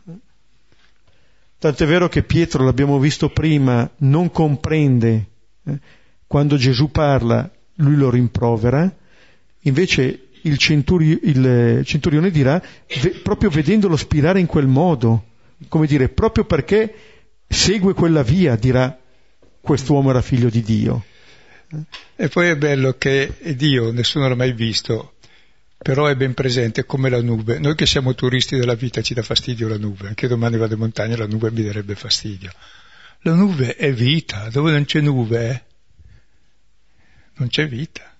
Tant'è 1.59 1.87
vero 1.87 2.09
che 2.09 2.23
Pietro, 2.23 2.65
l'abbiamo 2.65 2.99
visto 2.99 3.29
prima, 3.29 3.89
non 3.99 4.31
comprende. 4.31 5.27
Eh? 5.65 5.79
Quando 6.27 6.57
Gesù 6.57 6.91
parla, 6.91 7.49
lui 7.77 7.97
lo 7.97 8.11
rimprovera, 8.11 8.93
invece 9.61 10.29
il, 10.43 10.57
centuri- 10.57 11.21
il 11.25 11.83
centurione 11.85 12.31
dirà, 12.31 12.63
ve- 13.01 13.21
proprio 13.23 13.51
vedendolo 13.51 13.97
spirare 13.97 14.41
in 14.41 14.47
quel 14.47 14.67
modo, 14.67 15.27
come 15.69 15.87
dire, 15.87 16.09
proprio 16.09 16.45
perché 16.45 16.95
segue 17.47 17.93
quella 17.93 18.23
via, 18.23 18.57
dirà, 18.57 18.99
quest'uomo 19.61 20.11
era 20.11 20.23
figlio 20.23 20.49
di 20.49 20.63
Dio. 20.63 21.05
E 22.17 22.29
poi 22.29 22.49
è 22.49 22.57
bello 22.57 22.97
che 22.97 23.35
Dio, 23.57 23.93
nessuno 23.93 24.29
l'ha 24.29 24.35
mai 24.35 24.53
visto, 24.53 25.15
però 25.77 26.07
è 26.07 26.17
ben 26.17 26.35
presente 26.35 26.85
come 26.85 27.11
la 27.11 27.21
nube. 27.21 27.59
Noi 27.59 27.75
che 27.75 27.87
siamo 27.87 28.15
turisti 28.15 28.57
della 28.57 28.75
vita 28.75 29.03
ci 29.03 29.15
dà 29.15 29.23
fastidio 29.23 29.69
la 29.69 29.79
nube, 29.79 30.09
anche 30.09 30.29
domani 30.29 30.57
vado 30.57 30.75
in 30.75 30.81
montagna 30.81 31.17
la 31.17 31.27
nube 31.27 31.51
mi 31.51 31.63
darebbe 31.63 31.95
fastidio. 31.95 32.51
La 33.23 33.35
nube 33.35 33.77
è 33.77 33.93
vita, 33.93 34.49
dove 34.51 34.71
non 34.71 34.85
c'è 34.85 35.01
nube 35.01 35.67
non 37.39 37.49
c'è 37.49 37.69
vita, 37.69 38.15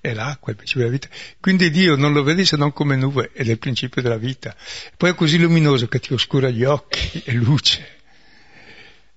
è 0.00 0.12
l'acqua, 0.12 0.50
il 0.50 0.56
principio 0.56 0.84
della 0.84 0.92
vita. 0.92 1.08
Quindi 1.40 1.70
Dio 1.70 1.96
non 1.96 2.12
lo 2.12 2.22
vedi 2.22 2.44
se 2.44 2.56
non 2.56 2.72
come 2.72 2.96
nube 2.96 3.30
ed 3.32 3.48
è 3.48 3.52
il 3.52 3.58
principio 3.58 4.02
della 4.02 4.18
vita. 4.18 4.54
Poi 4.96 5.10
è 5.10 5.14
così 5.14 5.38
luminoso 5.38 5.86
che 5.88 6.00
ti 6.00 6.12
oscura 6.12 6.50
gli 6.50 6.64
occhi, 6.64 7.22
è 7.24 7.32
luce. 7.34 7.94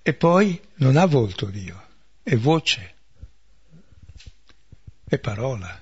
E 0.01 0.13
poi 0.13 0.59
non 0.75 0.97
ha 0.97 1.05
volto 1.05 1.47
Dio, 1.47 1.83
è 2.23 2.35
voce 2.35 2.95
è 5.09 5.17
parola. 5.17 5.81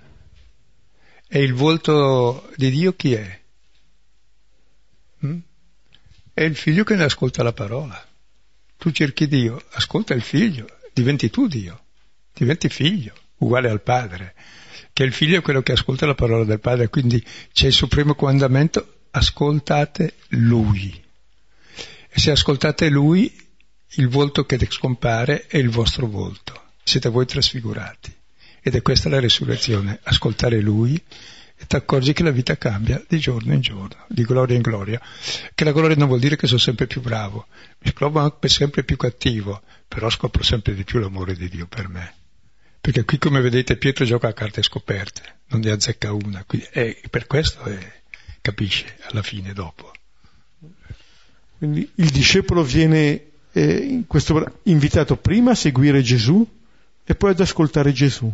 E 1.28 1.44
il 1.44 1.54
volto 1.54 2.50
di 2.56 2.72
Dio 2.72 2.96
chi 2.96 3.14
è? 3.14 3.42
Mm? 5.26 5.40
È 6.34 6.42
il 6.44 6.56
figlio 6.56 6.86
che 6.86 6.96
ne 6.96 7.04
ascolta 7.04 7.44
la 7.44 7.52
parola. 7.52 8.08
Tu 8.78 8.92
cerchi 8.92 9.28
Dio, 9.28 9.62
ascolta 9.72 10.14
il 10.14 10.22
figlio, 10.22 10.68
diventi 10.94 11.30
tu 11.30 11.48
Dio, 11.48 11.84
diventi 12.34 12.70
figlio, 12.70 13.14
uguale 13.40 13.70
al 13.70 13.82
padre, 13.82 14.34
che 14.94 15.04
il 15.04 15.12
figlio 15.12 15.40
è 15.40 15.42
quello 15.42 15.62
che 15.62 15.74
ascolta 15.74 16.06
la 16.06 16.16
parola 16.16 16.46
del 16.46 16.62
padre, 16.62 16.88
quindi 16.88 17.24
c'è 17.52 17.68
il 17.68 17.74
supremo 17.74 18.16
comandamento 18.16 19.08
ascoltate 19.12 20.14
Lui. 20.30 21.04
E 22.10 22.20
se 22.20 22.32
ascoltate 22.32 22.88
Lui, 22.90 23.36
il 23.96 24.08
volto 24.08 24.46
che 24.46 24.58
scompare 24.70 25.48
è 25.48 25.58
il 25.58 25.70
vostro 25.70 26.08
volto. 26.08 26.62
Siete 26.84 27.10
voi 27.10 27.26
trasfigurati. 27.26 28.17
Ed 28.68 28.76
è 28.76 28.82
questa 28.82 29.08
la 29.08 29.22
resurrezione, 29.22 29.98
ascoltare 30.04 30.60
Lui 30.60 31.02
e 31.56 31.66
ti 31.68 31.78
accorgi 31.78 32.12
che 32.12 32.22
la 32.22 32.32
vita 32.32 32.58
cambia 32.58 33.02
di 33.08 33.18
giorno 33.18 33.54
in 33.54 33.62
giorno, 33.62 34.04
di 34.10 34.24
gloria 34.24 34.58
in 34.58 34.62
gloria. 34.62 35.02
Che 35.56 35.64
la 35.64 35.72
gloria 35.72 35.96
non 35.96 36.10
vuol 36.10 36.20
dire 36.20 36.36
che 36.36 36.48
sono 36.48 36.60
sempre 36.60 36.86
più 36.86 37.00
bravo, 37.00 37.48
mi 37.78 37.94
trovo 37.94 38.20
anche 38.20 38.50
sempre 38.50 38.84
più 38.84 38.98
cattivo, 38.98 39.62
però 39.88 40.10
scopro 40.10 40.44
sempre 40.44 40.76
di 40.76 40.84
più 40.84 41.00
l'amore 41.00 41.34
di 41.36 41.48
Dio 41.48 41.66
per 41.66 41.88
me. 41.88 42.14
Perché 42.82 43.06
qui, 43.06 43.18
come 43.20 43.40
vedete, 43.40 43.78
Pietro 43.78 44.04
gioca 44.04 44.28
a 44.28 44.34
carte 44.34 44.62
scoperte, 44.62 45.22
non 45.48 45.62
ne 45.62 45.72
azzecca 45.72 46.12
una, 46.12 46.46
e 46.72 47.02
per 47.10 47.26
questo 47.26 47.64
è, 47.64 48.02
capisce 48.42 48.98
alla 49.04 49.24
fine, 49.24 49.54
dopo. 49.54 49.94
Quindi 51.58 51.90
il 51.96 52.10
discepolo 52.10 52.64
viene 52.64 53.28
eh, 53.54 54.04
questo, 54.08 54.60
invitato 54.64 55.16
prima 55.16 55.52
a 55.52 55.56
seguire 55.56 56.02
Gesù 56.02 56.46
e 57.06 57.16
poi 57.16 57.32
ad 57.32 57.40
ascoltare 57.40 57.94
Gesù. 57.94 58.30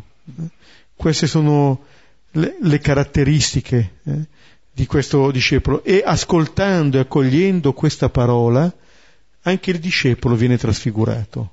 Queste 0.96 1.28
sono 1.28 1.84
le, 2.32 2.58
le 2.60 2.80
caratteristiche 2.80 4.00
eh, 4.04 4.26
di 4.72 4.86
questo 4.86 5.32
discepolo 5.32 5.84
e 5.84 6.02
ascoltando 6.06 6.98
e 6.98 7.02
accogliendo 7.02 7.74
questa 7.74 8.10
parola 8.10 8.74
anche 9.42 9.72
il 9.72 9.80
discepolo 9.80 10.36
viene 10.36 10.58
trasfigurato 10.58 11.52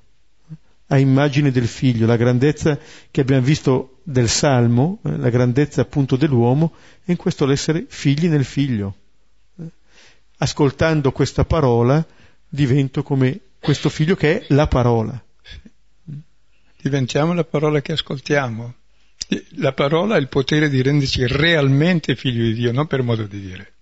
a 0.93 0.99
immagine 0.99 1.51
del 1.51 1.68
figlio, 1.68 2.07
la 2.07 2.16
grandezza 2.16 2.79
che 3.11 3.21
abbiamo 3.21 3.45
visto 3.45 4.01
del 4.03 4.29
Salmo, 4.29 4.99
eh, 5.05 5.16
la 5.16 5.31
grandezza 5.31 5.83
appunto 5.83 6.16
dell'uomo, 6.16 6.73
è 7.05 7.12
in 7.12 7.16
questo 7.16 7.47
l'essere 7.47 7.87
figli 7.89 8.27
nel 8.27 8.45
figlio. 8.45 8.95
Eh, 9.59 9.64
ascoltando 10.39 11.12
questa 11.12 11.45
parola 11.45 12.05
divento 12.49 13.05
come 13.05 13.41
questo 13.61 13.89
figlio 13.89 14.16
che 14.16 14.41
è 14.41 14.45
la 14.49 14.66
parola. 14.66 15.23
Diventiamo 16.83 17.35
la 17.35 17.45
parola 17.45 17.83
che 17.83 17.93
ascoltiamo. 17.93 18.74
La 19.57 19.72
parola 19.72 20.14
ha 20.14 20.18
il 20.18 20.28
potere 20.28 20.70
di 20.70 20.81
renderci 20.81 21.26
realmente 21.26 22.16
figli 22.16 22.41
di 22.41 22.55
Dio, 22.55 22.72
non 22.72 22.87
per 22.87 23.03
modo 23.03 23.24
di 23.24 23.39
dire. 23.39 23.72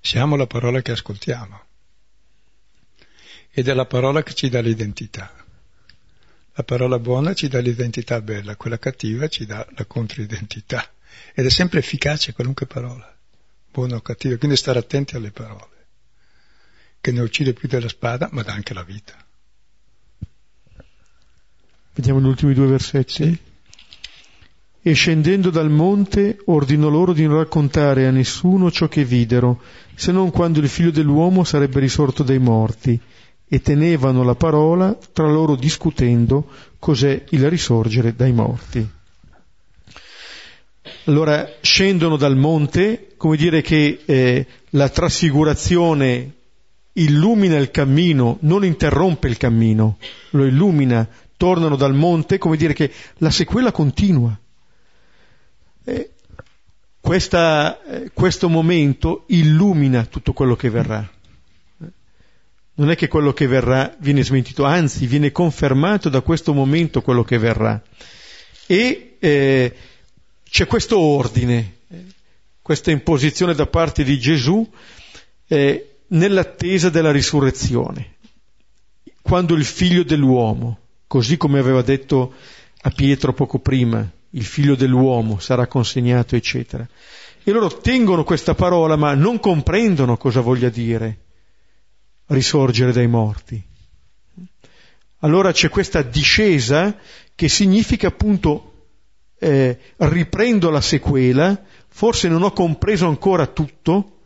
Siamo 0.00 0.36
la 0.36 0.46
parola 0.46 0.80
che 0.80 0.92
ascoltiamo. 0.92 1.64
Ed 3.50 3.68
è 3.68 3.74
la 3.74 3.84
parola 3.84 4.22
che 4.22 4.32
ci 4.32 4.48
dà 4.48 4.60
l'identità. 4.60 5.30
La 6.54 6.62
parola 6.62 6.98
buona 6.98 7.34
ci 7.34 7.48
dà 7.48 7.60
l'identità 7.60 8.20
bella, 8.22 8.56
quella 8.56 8.78
cattiva 8.78 9.28
ci 9.28 9.44
dà 9.44 9.66
la 9.76 9.84
controidentità. 9.84 10.90
Ed 11.34 11.44
è 11.44 11.50
sempre 11.50 11.80
efficace 11.80 12.32
qualunque 12.32 12.66
parola, 12.66 13.14
buona 13.70 13.96
o 13.96 14.00
cattiva. 14.00 14.38
Quindi 14.38 14.56
stare 14.56 14.78
attenti 14.78 15.14
alle 15.14 15.30
parole, 15.30 15.86
che 17.02 17.12
ne 17.12 17.20
uccide 17.20 17.52
più 17.52 17.68
della 17.68 17.88
spada, 17.88 18.30
ma 18.32 18.42
dà 18.42 18.54
anche 18.54 18.72
la 18.72 18.82
vita. 18.82 19.14
Vediamo 21.94 22.20
gli 22.20 22.26
ultimi 22.26 22.54
due 22.54 22.66
versetti. 22.66 23.12
Sì 23.12 23.50
e 24.84 24.94
scendendo 24.94 25.50
dal 25.50 25.70
monte 25.70 26.38
ordinò 26.46 26.88
loro 26.88 27.12
di 27.12 27.24
non 27.24 27.36
raccontare 27.36 28.08
a 28.08 28.10
nessuno 28.10 28.68
ciò 28.68 28.88
che 28.88 29.04
videro, 29.04 29.62
se 29.94 30.10
non 30.10 30.32
quando 30.32 30.58
il 30.58 30.68
figlio 30.68 30.90
dell'uomo 30.90 31.44
sarebbe 31.44 31.78
risorto 31.78 32.24
dai 32.24 32.40
morti, 32.40 33.00
e 33.48 33.60
tenevano 33.60 34.24
la 34.24 34.34
parola 34.34 34.98
tra 35.12 35.30
loro 35.30 35.54
discutendo 35.54 36.48
cos'è 36.80 37.24
il 37.30 37.48
risorgere 37.48 38.16
dai 38.16 38.32
morti. 38.32 38.88
Allora 41.04 41.48
scendono 41.60 42.16
dal 42.16 42.36
monte, 42.36 43.12
come 43.16 43.36
dire 43.36 43.60
che 43.60 44.00
eh, 44.04 44.46
la 44.70 44.88
trasfigurazione 44.88 46.32
illumina 46.94 47.56
il 47.56 47.70
cammino, 47.70 48.38
non 48.40 48.64
interrompe 48.64 49.28
il 49.28 49.36
cammino, 49.36 49.98
lo 50.30 50.44
illumina, 50.44 51.06
tornano 51.42 51.74
dal 51.74 51.92
monte, 51.92 52.38
come 52.38 52.56
dire 52.56 52.72
che 52.72 52.88
la 53.16 53.30
sequela 53.30 53.72
continua. 53.72 54.38
Eh, 55.82 56.10
questa, 57.00 57.80
questo 58.14 58.48
momento 58.48 59.24
illumina 59.26 60.04
tutto 60.04 60.34
quello 60.34 60.54
che 60.54 60.70
verrà. 60.70 61.10
Non 62.74 62.90
è 62.92 62.94
che 62.94 63.08
quello 63.08 63.32
che 63.32 63.48
verrà 63.48 63.92
viene 63.98 64.22
smentito, 64.22 64.62
anzi 64.62 65.08
viene 65.08 65.32
confermato 65.32 66.08
da 66.08 66.20
questo 66.20 66.54
momento 66.54 67.02
quello 67.02 67.24
che 67.24 67.38
verrà. 67.38 67.82
E 68.66 69.16
eh, 69.18 69.74
c'è 70.48 70.66
questo 70.68 70.96
ordine, 70.96 71.78
questa 72.62 72.92
imposizione 72.92 73.54
da 73.54 73.66
parte 73.66 74.04
di 74.04 74.16
Gesù 74.16 74.64
eh, 75.48 75.96
nell'attesa 76.06 76.88
della 76.88 77.10
risurrezione. 77.10 78.14
Quando 79.20 79.54
il 79.54 79.64
figlio 79.64 80.04
dell'uomo, 80.04 80.81
così 81.12 81.36
come 81.36 81.58
aveva 81.58 81.82
detto 81.82 82.32
a 82.80 82.88
Pietro 82.88 83.34
poco 83.34 83.58
prima, 83.58 84.10
il 84.30 84.44
figlio 84.46 84.74
dell'uomo 84.74 85.38
sarà 85.40 85.66
consegnato, 85.66 86.36
eccetera. 86.36 86.88
E 87.44 87.50
loro 87.52 87.68
tengono 87.68 88.24
questa 88.24 88.54
parola 88.54 88.96
ma 88.96 89.12
non 89.12 89.38
comprendono 89.38 90.16
cosa 90.16 90.40
voglia 90.40 90.70
dire 90.70 91.18
risorgere 92.28 92.92
dai 92.92 93.08
morti. 93.08 93.62
Allora 95.18 95.52
c'è 95.52 95.68
questa 95.68 96.00
discesa 96.00 96.96
che 97.34 97.50
significa 97.50 98.06
appunto 98.06 98.86
eh, 99.38 99.78
riprendo 99.96 100.70
la 100.70 100.80
sequela, 100.80 101.62
forse 101.88 102.26
non 102.28 102.42
ho 102.42 102.52
compreso 102.52 103.06
ancora 103.06 103.46
tutto, 103.48 104.20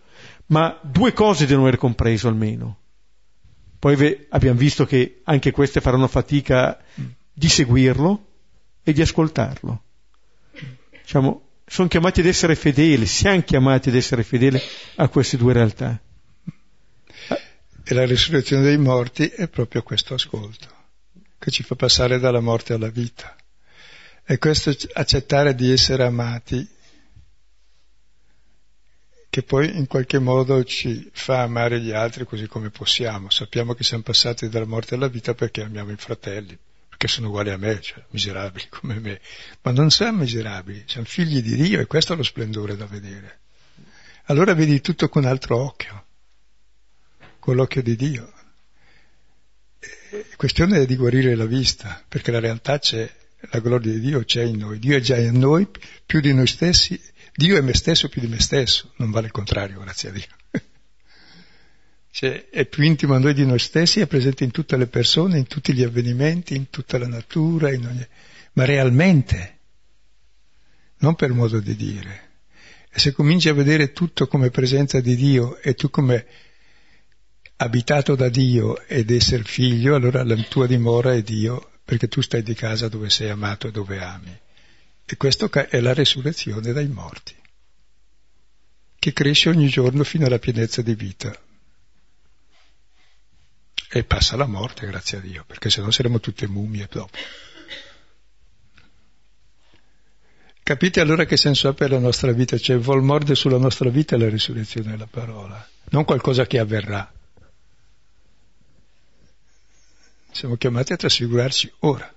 ma 0.47 0.79
due 0.85 1.13
cose 1.13 1.47
devono 1.47 1.67
aver 1.67 1.81
compreso 1.81 2.29
almeno. 2.29 2.77
Poi 3.87 4.27
abbiamo 4.31 4.59
visto 4.59 4.85
che 4.85 5.21
anche 5.23 5.53
queste 5.53 5.81
faranno 5.81 6.09
fatica 6.09 6.77
di 7.33 7.49
seguirlo 7.49 8.27
e 8.83 8.93
di 8.93 9.01
ascoltarlo 9.01 9.83
diciamo, 11.07 11.61
sono 11.65 11.87
chiamati 11.87 12.19
ad 12.19 12.27
essere 12.27 12.57
fedeli, 12.57 13.07
siamo 13.07 13.43
chiamati 13.43 13.91
ad 13.91 13.95
essere 13.95 14.25
fedeli 14.25 14.61
a 14.97 15.07
queste 15.07 15.37
due 15.37 15.53
realtà. 15.53 16.01
E 17.85 17.95
la 17.95 18.05
risurrezione 18.05 18.65
dei 18.65 18.77
morti 18.77 19.29
è 19.29 19.47
proprio 19.47 19.85
questo 19.85 20.15
ascolto, 20.15 20.67
che 21.39 21.53
ci 21.53 21.63
fa 21.63 21.77
passare 21.77 22.19
dalla 22.19 22.41
morte 22.41 22.73
alla 22.73 22.91
vita. 22.91 23.37
E 24.25 24.39
questo 24.39 24.75
accettare 24.95 25.55
di 25.55 25.71
essere 25.71 26.03
amati, 26.03 26.69
che 29.37 29.43
poi 29.43 29.77
in 29.77 29.87
qualche 29.87 30.19
modo 30.19 30.65
ci 30.65 31.11
fa 31.13 31.43
amare 31.43 31.79
gli 31.79 31.91
altri 31.91 32.25
così 32.25 32.47
come 32.47 32.71
possiamo. 32.71 33.29
Sappiamo 33.29 33.75
che 33.75 33.85
siamo 33.85 34.03
passati 34.03 34.49
dalla 34.49 34.65
morte 34.65 34.95
alla 34.95 35.09
vita 35.09 35.35
perché 35.35 35.61
amiamo 35.61 35.93
i 35.93 35.97
fratelli, 35.97 36.57
perché 36.89 37.07
sono 37.07 37.29
uguali 37.29 37.51
a 37.51 37.59
me, 37.59 37.79
cioè 37.83 38.03
miserabili 38.13 38.67
come 38.71 38.99
me, 38.99 39.21
ma 39.61 39.73
non 39.73 39.91
siamo 39.91 40.21
miserabili, 40.21 40.85
siamo 40.87 41.05
figli 41.05 41.43
di 41.43 41.55
Dio 41.55 41.81
e 41.81 41.87
questo 41.87 42.15
è 42.15 42.17
lo 42.17 42.23
splendore 42.23 42.77
da 42.77 42.87
vedere. 42.87 43.41
Allora 44.29 44.55
vedi 44.55 44.81
tutto 44.81 45.11
con 45.11 45.27
altro 45.27 45.63
occhio, 45.63 46.07
con 47.39 47.57
l'occhio 47.57 47.83
di 47.83 47.95
Dio. 47.95 48.33
La 50.13 50.37
questione 50.37 50.81
è 50.81 50.87
di 50.87 50.97
guarire 50.97 51.35
la 51.35 51.45
vista, 51.45 52.03
perché 52.09 52.31
la 52.31 52.41
realtà 52.41 52.79
c'è, 52.79 53.07
la 53.51 53.59
gloria 53.59 53.93
di 53.93 54.01
Dio 54.01 54.25
c'è 54.25 54.45
in 54.45 54.57
noi, 54.57 54.79
Dio 54.79 54.97
è 54.97 55.01
già 55.01 55.19
in 55.19 55.39
noi 55.39 55.69
più 56.07 56.21
di 56.21 56.33
noi 56.33 56.47
stessi, 56.47 56.99
Dio 57.37 57.59
è 57.59 57.61
me 57.61 57.75
stesso 57.75 58.09
più 58.09 58.23
di 58.23 58.29
me 58.29 58.41
stesso, 58.41 58.93
non 58.97 59.11
vale 59.11 59.27
il 59.27 59.33
contrario, 59.33 59.81
grazie 59.81 60.09
a 60.09 60.13
Dio 60.13 60.27
cioè, 62.11 62.49
è 62.49 62.65
più 62.65 62.83
intimo 62.83 63.15
a 63.15 63.19
noi 63.19 63.35
di 63.35 63.45
noi 63.45 63.59
stessi, 63.59 64.01
è 64.01 64.07
presente 64.07 64.43
in 64.43 64.51
tutte 64.51 64.79
le 64.79 64.87
persone, 64.87 65.37
in 65.37 65.47
tutti 65.47 65.75
gli 65.75 65.83
avvenimenti, 65.83 66.57
in 66.57 66.71
tutta 66.71 66.97
la 66.97 67.09
natura, 67.09 67.69
ogni... 67.69 68.07
ma 68.55 68.65
realmente, 68.65 69.59
non 71.01 71.15
per 71.15 71.33
modo 71.33 71.61
di 71.61 71.77
dire. 71.77 72.23
E 72.91 72.99
se 72.99 73.13
cominci 73.13 73.51
a 73.51 73.53
vedere 73.53 73.93
tutto 73.93 74.29
come 74.29 74.49
presenza 74.49 75.01
di 75.01 75.15
Dio 75.15 75.59
e 75.59 75.75
tu 75.75 75.91
come 75.91 76.27
abitato 77.57 78.15
da 78.15 78.31
Dio 78.31 78.81
ed 78.87 79.11
essere 79.11 79.43
figlio, 79.43 79.95
allora 79.95 80.25
la 80.25 80.37
tua 80.49 80.67
dimora 80.67 81.13
è 81.13 81.21
Dio, 81.21 81.73
perché 81.85 82.09
tu 82.09 82.23
stai 82.23 82.43
di 82.43 82.55
casa 82.55 82.89
dove 82.89 83.11
sei 83.11 83.29
amato 83.29 83.69
e 83.69 83.73
dove 83.73 84.03
ami. 84.03 84.41
E 85.09 85.17
questa 85.17 85.49
è 85.69 85.81
la 85.81 85.95
resurrezione 85.95 86.73
dai 86.73 86.89
morti, 86.89 87.35
che 88.99 89.13
cresce 89.13 89.49
ogni 89.49 89.69
giorno 89.69 90.03
fino 90.03 90.27
alla 90.27 90.41
pienezza 90.41 90.83
di 90.83 90.95
vita 90.95 91.39
e 93.89 94.03
passa 94.03 94.37
la 94.37 94.47
morte, 94.47 94.87
grazie 94.87 95.19
a 95.19 95.21
Dio, 95.21 95.45
perché 95.47 95.71
se 95.71 95.81
no 95.81 95.93
saremmo 95.93 96.19
tutte 96.19 96.49
mummie 96.49 96.89
dopo. 96.91 97.17
Capite 100.63 101.01
allora 101.01 101.25
che 101.25 101.37
senso 101.37 101.69
ha 101.69 101.75
per 101.75 101.93
la 101.93 102.01
nostra 102.01 102.33
vita? 102.33 102.59
Cioè 102.59 102.77
vuol 102.77 103.05
mordere 103.05 103.37
sulla 103.37 103.59
nostra 103.59 103.89
vita 103.89 104.19
la 104.19 104.29
risurrezione 104.29 104.91
della 104.91 105.07
parola, 105.07 105.65
non 105.91 106.05
qualcosa 106.05 106.45
che 106.47 106.59
avverrà. 106.59 107.13
Siamo 110.33 110.57
chiamati 110.57 110.93
a 110.93 110.97
trasfigurarci 110.97 111.73
ora, 111.81 112.13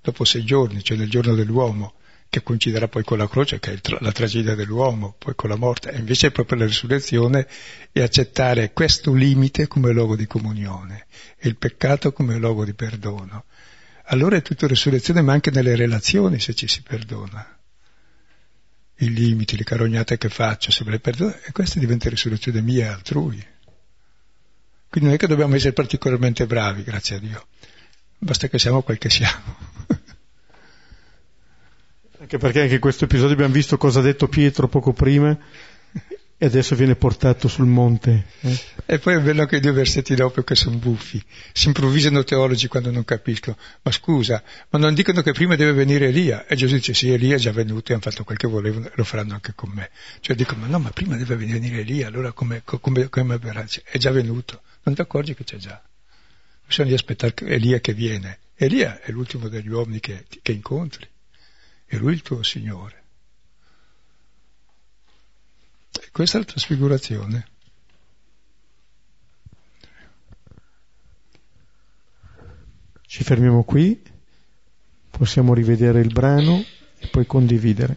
dopo 0.00 0.24
sei 0.24 0.44
giorni, 0.44 0.82
cioè 0.82 0.96
nel 0.96 1.10
giorno 1.10 1.34
dell'uomo, 1.34 1.94
che 2.30 2.42
coinciderà 2.42 2.88
poi 2.88 3.04
con 3.04 3.18
la 3.18 3.28
croce, 3.28 3.58
che 3.58 3.72
è 3.72 3.80
la 4.00 4.12
tragedia 4.12 4.54
dell'uomo, 4.54 5.14
poi 5.18 5.34
con 5.34 5.48
la 5.48 5.56
morte, 5.56 5.90
e 5.90 5.98
invece 5.98 6.26
è 6.26 6.30
proprio 6.30 6.58
la 6.58 6.66
risurrezione 6.66 7.46
e 7.90 8.02
accettare 8.02 8.72
questo 8.72 9.14
limite 9.14 9.66
come 9.66 9.92
luogo 9.92 10.14
di 10.14 10.26
comunione 10.26 11.06
e 11.38 11.48
il 11.48 11.56
peccato 11.56 12.12
come 12.12 12.36
luogo 12.36 12.64
di 12.64 12.74
perdono. 12.74 13.44
Allora 14.10 14.36
è 14.36 14.42
tutta 14.42 14.66
risurrezione, 14.66 15.22
ma 15.22 15.32
anche 15.32 15.50
nelle 15.50 15.74
relazioni 15.74 16.38
se 16.38 16.54
ci 16.54 16.68
si 16.68 16.82
perdona. 16.82 17.56
I 19.00 19.12
limiti, 19.12 19.56
le 19.56 19.64
carognate 19.64 20.18
che 20.18 20.28
faccio, 20.28 20.70
se 20.70 20.84
me 20.84 20.90
le 20.92 21.00
perdono, 21.00 21.34
e 21.44 21.52
questa 21.52 21.78
diventa 21.78 22.08
risurrezione 22.08 22.60
mia 22.60 22.86
e 22.86 22.88
altrui. 22.88 23.46
Quindi 24.88 25.08
non 25.08 25.12
è 25.12 25.16
che 25.18 25.26
dobbiamo 25.26 25.54
essere 25.54 25.72
particolarmente 25.72 26.46
bravi, 26.46 26.82
grazie 26.82 27.16
a 27.16 27.18
Dio, 27.20 27.46
basta 28.18 28.48
che 28.48 28.58
siamo 28.58 28.82
quel 28.82 28.98
che 28.98 29.10
siamo. 29.10 29.56
Anche 32.20 32.38
perché 32.38 32.62
anche 32.62 32.74
in 32.74 32.80
questo 32.80 33.04
episodio 33.04 33.34
abbiamo 33.34 33.54
visto 33.54 33.78
cosa 33.78 34.00
ha 34.00 34.02
detto 34.02 34.28
Pietro 34.28 34.68
poco 34.68 34.92
prima 34.92 35.38
e 36.40 36.46
adesso 36.46 36.76
viene 36.76 36.94
portato 36.94 37.48
sul 37.48 37.66
monte. 37.66 38.26
Eh? 38.42 38.60
E 38.86 38.98
poi 39.00 39.14
è 39.14 39.20
bello 39.20 39.40
anche 39.40 39.56
i 39.56 39.60
due 39.60 39.72
versetti 39.72 40.14
dopo 40.14 40.42
che 40.42 40.54
sono 40.54 40.76
buffi. 40.76 41.20
Si 41.52 41.66
improvvisano 41.66 42.22
teologi 42.22 42.68
quando 42.68 42.92
non 42.92 43.04
capiscono. 43.04 43.56
Ma 43.82 43.90
scusa, 43.90 44.40
ma 44.70 44.78
non 44.78 44.94
dicono 44.94 45.20
che 45.22 45.32
prima 45.32 45.56
deve 45.56 45.72
venire 45.72 46.08
Elia? 46.08 46.46
E 46.46 46.54
Gesù 46.54 46.74
dice 46.74 46.94
sì, 46.94 47.10
Elia 47.10 47.34
è 47.34 47.38
già 47.38 47.50
venuto 47.50 47.90
e 47.90 47.94
hanno 47.94 48.02
fatto 48.02 48.22
quel 48.22 48.38
che 48.38 48.46
volevano 48.46 48.86
e 48.86 48.92
lo 48.94 49.02
faranno 49.04 49.34
anche 49.34 49.52
con 49.56 49.70
me. 49.70 49.90
Cioè 50.20 50.36
dicono, 50.36 50.60
ma 50.60 50.66
no, 50.68 50.78
ma 50.78 50.90
prima 50.90 51.16
deve 51.16 51.34
venire 51.34 51.80
Elia, 51.80 52.06
allora 52.06 52.30
come, 52.30 52.62
come, 52.64 53.08
come 53.08 53.38
verrà? 53.38 53.64
È 53.82 53.98
già 53.98 54.12
venuto. 54.12 54.62
Non 54.84 54.94
ti 54.94 55.00
accorgi 55.00 55.34
che 55.34 55.42
c'è 55.42 55.56
già. 55.56 55.82
Bisogna 56.68 56.94
aspettare 56.94 57.32
Elia 57.46 57.80
che 57.80 57.94
viene. 57.94 58.40
Elia 58.54 59.00
è 59.00 59.10
l'ultimo 59.10 59.48
degli 59.48 59.68
uomini 59.68 60.00
che, 60.00 60.26
che 60.42 60.52
incontri 60.52 61.08
e 61.86 61.96
lui 61.96 62.12
il 62.12 62.20
tuo 62.20 62.42
Signore. 62.42 63.02
E 65.98 66.10
questa 66.12 66.36
è 66.36 66.40
la 66.40 66.46
trasfigurazione. 66.46 67.48
Ci 73.06 73.24
fermiamo 73.24 73.64
qui, 73.64 74.02
possiamo 75.08 75.54
rivedere 75.54 76.00
il 76.00 76.12
brano 76.12 76.62
e 76.98 77.06
poi 77.06 77.24
condividere. 77.24 77.96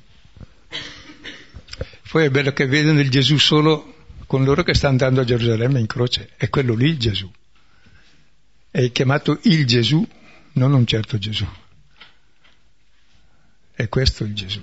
Poi 2.10 2.24
è 2.24 2.30
bello 2.30 2.54
che 2.54 2.68
vedono 2.68 3.02
il 3.02 3.10
Gesù 3.10 3.38
solo 3.38 3.96
con 4.28 4.46
loro 4.46 4.64
che 4.64 4.74
sta 4.74 4.88
andando 4.88 5.20
a 5.20 5.26
Gerusalemme 5.26 5.82
in 5.82 5.88
croce, 5.88 6.30
è 6.38 6.48
quello 6.48 6.74
lì 6.74 6.88
il 6.88 6.98
Gesù. 6.98 7.30
È 8.72 8.90
chiamato 8.94 9.38
il 9.44 9.68
Gesù, 9.68 10.08
non 10.54 10.72
un 10.72 10.86
certo 10.86 11.18
Gesù. 11.18 11.46
E 13.76 13.90
questo 13.90 14.24
è 14.24 14.28
il 14.28 14.34
Gesù. 14.34 14.62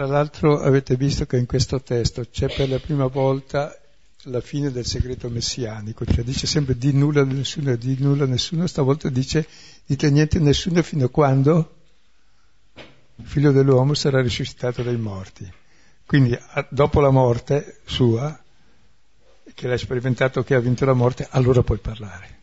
Tra 0.00 0.08
l'altro 0.08 0.58
avete 0.58 0.96
visto 0.96 1.26
che 1.26 1.36
in 1.36 1.44
questo 1.44 1.82
testo 1.82 2.24
c'è 2.24 2.46
per 2.46 2.70
la 2.70 2.78
prima 2.78 3.04
volta 3.04 3.78
la 4.22 4.40
fine 4.40 4.70
del 4.70 4.86
segreto 4.86 5.28
messianico, 5.28 6.06
cioè 6.06 6.24
dice 6.24 6.46
sempre 6.46 6.78
di 6.78 6.94
nulla 6.94 7.22
nessuno, 7.22 7.76
di 7.76 7.98
nulla 7.98 8.24
nessuno, 8.24 8.66
stavolta 8.66 9.10
dice 9.10 9.46
dite 9.84 10.10
niente 10.10 10.38
nessuno 10.38 10.82
fino 10.82 11.04
a 11.04 11.10
quando 11.10 11.74
il 13.16 13.26
figlio 13.26 13.52
dell'uomo 13.52 13.92
sarà 13.92 14.22
risuscitato 14.22 14.82
dai 14.82 14.96
morti. 14.96 15.46
Quindi 16.06 16.34
dopo 16.70 17.00
la 17.00 17.10
morte 17.10 17.80
sua, 17.84 18.42
che 19.52 19.68
l'ha 19.68 19.76
sperimentato 19.76 20.42
che 20.42 20.54
ha 20.54 20.60
vinto 20.60 20.86
la 20.86 20.94
morte, 20.94 21.28
allora 21.28 21.62
puoi 21.62 21.76
parlare. 21.76 22.38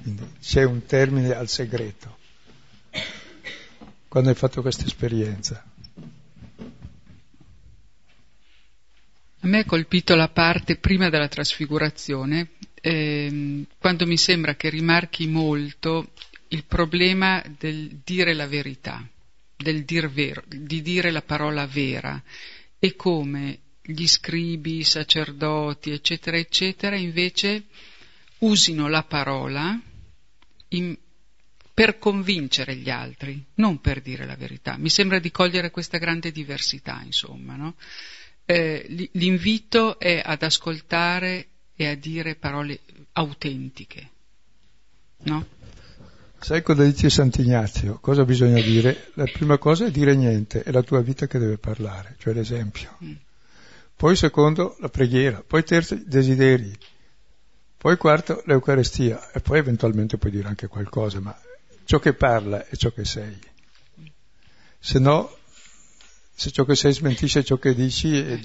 Quindi 0.00 0.34
c'è 0.40 0.62
un 0.62 0.86
termine 0.86 1.34
al 1.34 1.48
segreto 1.48 2.16
quando 4.16 4.32
hai 4.32 4.40
fatto 4.40 4.62
questa 4.62 4.86
esperienza? 4.86 5.62
A 9.40 9.46
me 9.46 9.58
ha 9.58 9.64
colpito 9.66 10.14
la 10.14 10.30
parte 10.30 10.76
prima 10.76 11.10
della 11.10 11.28
trasfigurazione, 11.28 12.52
ehm, 12.80 13.66
quando 13.76 14.06
mi 14.06 14.16
sembra 14.16 14.54
che 14.54 14.70
rimarchi 14.70 15.26
molto 15.26 16.12
il 16.48 16.64
problema 16.64 17.44
del 17.58 18.00
dire 18.02 18.32
la 18.32 18.46
verità, 18.46 19.06
del 19.54 19.84
dir 19.84 20.08
vero, 20.08 20.42
di 20.46 20.80
dire 20.80 21.10
la 21.10 21.20
parola 21.20 21.66
vera 21.66 22.22
e 22.78 22.96
come 22.96 23.58
gli 23.82 24.06
scribi, 24.06 24.78
i 24.78 24.84
sacerdoti, 24.84 25.90
eccetera, 25.90 26.38
eccetera, 26.38 26.96
invece 26.96 27.64
usino 28.38 28.88
la 28.88 29.02
parola 29.02 29.78
in, 30.68 30.96
per 31.76 31.98
convincere 31.98 32.74
gli 32.74 32.88
altri, 32.88 33.44
non 33.56 33.82
per 33.82 34.00
dire 34.00 34.24
la 34.24 34.34
verità. 34.34 34.78
Mi 34.78 34.88
sembra 34.88 35.18
di 35.18 35.30
cogliere 35.30 35.70
questa 35.70 35.98
grande 35.98 36.32
diversità, 36.32 37.02
insomma. 37.04 37.54
No? 37.54 37.74
Eh, 38.46 39.10
l'invito 39.12 39.98
è 39.98 40.22
ad 40.24 40.42
ascoltare 40.42 41.48
e 41.76 41.86
a 41.86 41.94
dire 41.94 42.34
parole 42.34 42.80
autentiche. 43.12 44.08
No? 45.24 45.46
Sai 46.38 46.62
cosa 46.62 46.82
dice 46.82 47.10
Sant'Ignazio? 47.10 47.98
Cosa 48.00 48.24
bisogna 48.24 48.62
dire? 48.62 49.10
La 49.12 49.26
prima 49.30 49.58
cosa 49.58 49.84
è 49.84 49.90
dire 49.90 50.14
niente, 50.16 50.62
è 50.62 50.70
la 50.70 50.82
tua 50.82 51.02
vita 51.02 51.26
che 51.26 51.38
deve 51.38 51.58
parlare, 51.58 52.16
cioè 52.18 52.32
l'esempio. 52.32 52.96
Mm. 53.04 53.12
Poi 53.94 54.16
secondo 54.16 54.76
la 54.80 54.88
preghiera, 54.88 55.44
poi 55.46 55.62
terzo 55.62 55.92
i 55.92 56.04
desideri, 56.06 56.74
poi 57.76 57.98
quarto 57.98 58.42
l'Eucarestia 58.46 59.30
e 59.30 59.40
poi 59.40 59.58
eventualmente 59.58 60.16
puoi 60.16 60.32
dire 60.32 60.48
anche 60.48 60.68
qualcosa, 60.68 61.20
ma 61.20 61.38
ciò 61.86 61.98
che 62.00 62.12
parla 62.12 62.66
è 62.66 62.76
ciò 62.76 62.90
che 62.90 63.04
sei. 63.04 63.38
Se 64.78 64.98
no, 64.98 65.34
se 66.34 66.50
ciò 66.50 66.64
che 66.64 66.74
sei 66.74 66.92
smentisce 66.92 67.44
ciò 67.44 67.56
che 67.56 67.74
dici, 67.74 68.18
è, 68.18 68.38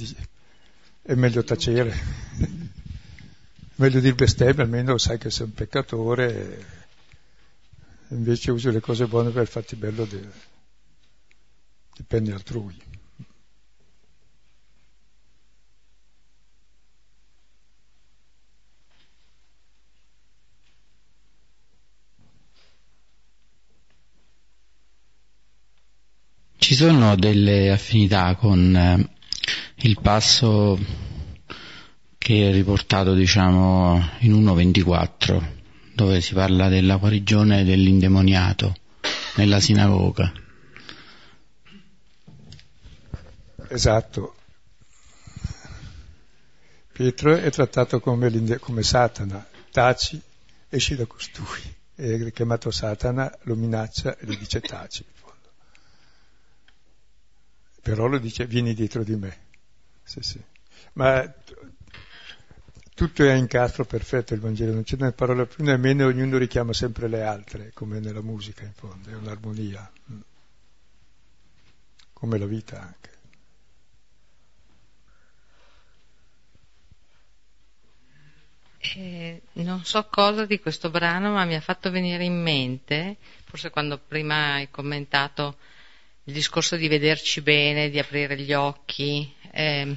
è 1.02 1.16
meglio 1.16 1.44
tacere. 1.44 1.92
è 1.92 2.48
meglio 3.76 4.00
dire 4.00 4.14
bestemmia, 4.14 4.64
almeno 4.64 4.98
sai 4.98 5.18
che 5.18 5.32
sei 5.32 5.48
un 5.48 5.54
peccatore, 5.54 6.60
e 8.10 8.16
invece 8.16 8.52
usi 8.52 8.72
le 8.72 8.80
cose 8.80 9.08
buone 9.08 9.32
per 9.32 9.48
farti 9.48 9.76
bello, 9.76 10.08
dipende 11.96 12.34
altrui. 12.34 12.91
Sono 26.82 27.16
delle 27.16 27.70
affinità 27.70 28.34
con 28.34 28.76
eh, 28.76 29.08
il 29.88 30.00
passo 30.02 30.80
che 32.18 32.50
è 32.50 32.52
riportato 32.52 33.14
diciamo 33.14 34.04
in 34.22 34.34
1.24 34.34 35.44
dove 35.94 36.22
si 36.22 36.34
parla 36.34 36.70
della 36.70 36.96
guarigione 36.96 37.64
dell'indemoniato 37.64 38.76
nella 39.36 39.60
sinagoga. 39.60 40.34
Esatto. 43.68 44.36
Pietro 46.94 47.36
è 47.36 47.52
trattato 47.52 48.00
come, 48.00 48.58
come 48.58 48.82
Satana, 48.82 49.48
taci, 49.70 50.20
esci 50.68 50.96
da 50.96 51.06
costui. 51.06 51.76
È 51.94 52.32
chiamato 52.32 52.72
Satana, 52.72 53.32
lo 53.44 53.54
minaccia 53.54 54.18
e 54.18 54.26
gli 54.26 54.36
dice 54.36 54.62
taci 54.62 55.06
però 57.82 58.08
lo 58.08 58.18
dice 58.20 58.46
vieni 58.46 58.74
dietro 58.74 59.04
di 59.04 59.16
me. 59.16 59.38
Sì, 60.04 60.22
sì. 60.22 60.42
Ma 60.94 61.34
tutto 62.94 63.24
è 63.24 63.32
a 63.32 63.36
incastro 63.36 63.86
perfetto 63.86 64.34
il 64.34 64.40
Vangelo, 64.40 64.74
non 64.74 64.84
c'è 64.84 64.98
né 64.98 65.12
parola 65.12 65.46
più 65.46 65.64
né 65.64 65.78
meno, 65.78 66.06
ognuno 66.06 66.38
richiama 66.38 66.74
sempre 66.74 67.08
le 67.08 67.24
altre, 67.24 67.72
come 67.74 68.00
nella 68.00 68.22
musica 68.22 68.64
in 68.64 68.74
fondo, 68.74 69.10
è 69.10 69.16
un'armonia, 69.16 69.92
come 72.14 72.38
la 72.38 72.46
vita 72.46 72.80
anche. 72.80 73.10
Eh, 78.96 79.42
non 79.54 79.84
so 79.86 80.06
cosa 80.06 80.46
di 80.46 80.60
questo 80.60 80.90
brano, 80.90 81.32
ma 81.32 81.46
mi 81.46 81.56
ha 81.56 81.62
fatto 81.62 81.90
venire 81.92 82.24
in 82.24 82.42
mente, 82.42 83.18
forse 83.46 83.70
quando 83.70 83.98
prima 83.98 84.54
hai 84.54 84.70
commentato 84.70 85.58
il 86.26 86.34
discorso 86.34 86.76
di 86.76 86.88
vederci 86.88 87.42
bene, 87.42 87.90
di 87.90 87.98
aprire 87.98 88.38
gli 88.38 88.54
occhi, 88.54 89.34
eh, 89.52 89.96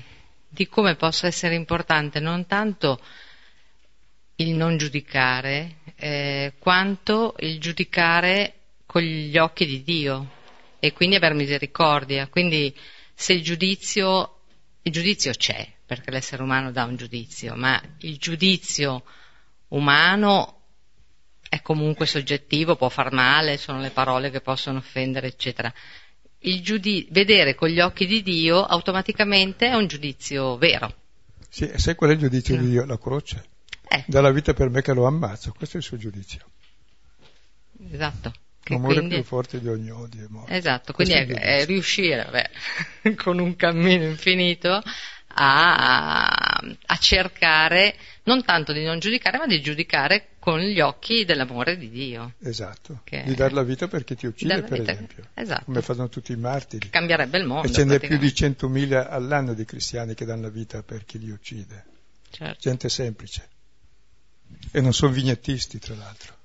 di 0.49 0.69
come 0.69 0.95
possa 0.97 1.27
essere 1.27 1.55
importante 1.55 2.21
non 2.21 2.47
tanto 2.47 3.01
il 4.37 4.55
non 4.55 4.77
giudicare, 4.77 5.77
eh, 5.97 6.55
quanto 6.59 7.35
il 7.41 7.61
giudicare 7.61 8.55
con 8.87 9.03
gli 9.03 9.37
occhi 9.37 9.67
di 9.67 9.83
Dio 9.83 10.31
e 10.79 10.93
quindi 10.93 11.17
aver 11.17 11.35
misericordia. 11.35 12.29
Quindi 12.29 12.75
se 13.15 13.33
il 13.33 13.43
giudizio, 13.43 14.41
il 14.83 14.93
giudizio 14.93 15.33
c'è, 15.33 15.67
perché 15.87 16.11
l'essere 16.11 16.43
umano 16.43 16.73
dà 16.73 16.85
un 16.85 16.97
giudizio, 16.97 17.55
ma 17.55 17.81
il 17.99 18.17
giudizio 18.17 19.05
umano 19.69 20.61
è 21.49 21.61
comunque 21.63 22.07
soggettivo, 22.07 22.75
può 22.77 22.89
far 22.89 23.13
male, 23.13 23.57
sono 23.57 23.81
le 23.81 23.91
parole 23.91 24.31
che 24.31 24.41
possono 24.41 24.79
offendere, 24.79 25.29
eccetera. 25.29 25.73
Giudi- 26.63 27.07
vedere 27.11 27.55
con 27.55 27.69
gli 27.69 27.81
occhi 27.81 28.07
di 28.07 28.23
Dio 28.23 28.63
automaticamente 28.63 29.69
è 29.69 29.75
un 29.75 29.87
giudizio 29.87 30.57
vero. 30.57 30.93
Sì, 31.49 31.71
sai 31.77 31.95
qual 31.95 32.11
è 32.11 32.13
il 32.15 32.19
giudizio 32.19 32.57
no. 32.57 32.63
di 32.63 32.71
Dio? 32.71 32.85
La 32.85 32.99
croce. 32.99 33.45
Eh. 33.89 34.05
Dà 34.07 34.21
la 34.21 34.31
vita 34.31 34.53
per 34.55 34.71
me 34.71 34.83
che 34.83 34.93
lo 34.93 35.07
ammazzo, 35.07 35.55
questo 35.57 35.77
è 35.77 35.81
il 35.81 35.87
suo 35.87 35.97
giudizio. 35.97 36.41
Esatto. 37.91 38.33
L'amore 38.65 38.95
quindi... 38.95 39.17
più 39.17 39.25
forte 39.25 39.61
di 39.61 39.69
ogni 39.69 39.91
odio. 39.91 40.29
Esatto, 40.49 40.93
quindi 40.93 41.13
è, 41.15 41.27
è, 41.27 41.65
riuscire 41.67 42.25
vabbè, 42.25 43.15
con 43.17 43.39
un 43.39 43.57
cammino 43.57 44.05
infinito 44.05 44.83
a, 45.35 46.25
a, 46.87 46.97
cercare 46.97 47.97
non 48.25 48.45
tanto 48.45 48.73
di 48.73 48.85
non 48.85 48.99
giudicare, 48.99 49.39
ma 49.39 49.47
di 49.47 49.61
giudicare 49.61 50.29
con 50.39 50.61
gli 50.61 50.81
occhi 50.81 51.25
dell'amore 51.25 51.77
di 51.77 51.91
Dio. 51.91 52.35
Esatto, 52.41 53.01
che... 53.05 53.23
di 53.25 53.35
dar 53.35 53.53
la 53.53 53.63
vita 53.63 53.89
per 53.89 54.05
chi 54.05 54.15
ti 54.15 54.27
uccide, 54.27 54.63
per 54.63 54.79
vita... 54.79 54.93
esempio, 54.93 55.25
esatto. 55.35 55.65
come 55.65 55.83
fanno 55.83 56.09
tutti 56.09 56.33
i 56.33 56.37
martiri. 56.37 56.89
Cambierebbe 56.89 57.39
il 57.39 57.45
mondo. 57.45 57.69
E 57.69 57.73
ce 57.73 57.85
n'è 57.85 57.99
più 57.99 58.17
di 58.17 58.29
100.000 58.29 59.07
all'anno 59.09 59.55
di 59.55 59.65
cristiani 59.65 60.15
che 60.15 60.25
danno 60.25 60.43
la 60.43 60.51
vita 60.51 60.83
per 60.83 61.05
chi 61.05 61.19
li 61.19 61.31
uccide. 61.31 61.85
Certo. 62.31 62.59
Gente 62.61 62.89
semplice. 62.89 63.49
E 64.71 64.81
non 64.81 64.93
sono 64.93 65.13
vignettisti, 65.13 65.79
tra 65.79 65.95
l'altro. 65.95 66.37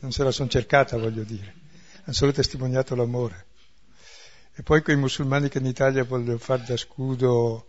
Non 0.00 0.12
se 0.12 0.24
la 0.24 0.30
sono 0.30 0.48
cercata, 0.48 0.96
voglio 0.96 1.24
dire. 1.24 1.54
Hanno 2.04 2.14
solo 2.14 2.32
testimoniato 2.32 2.94
l'amore. 2.94 3.46
E 4.60 4.62
poi 4.62 4.82
quei 4.82 4.96
musulmani 4.96 5.48
che 5.48 5.56
in 5.56 5.64
Italia 5.64 6.04
vogliono 6.04 6.36
fare 6.36 6.64
da 6.66 6.76
scudo 6.76 7.64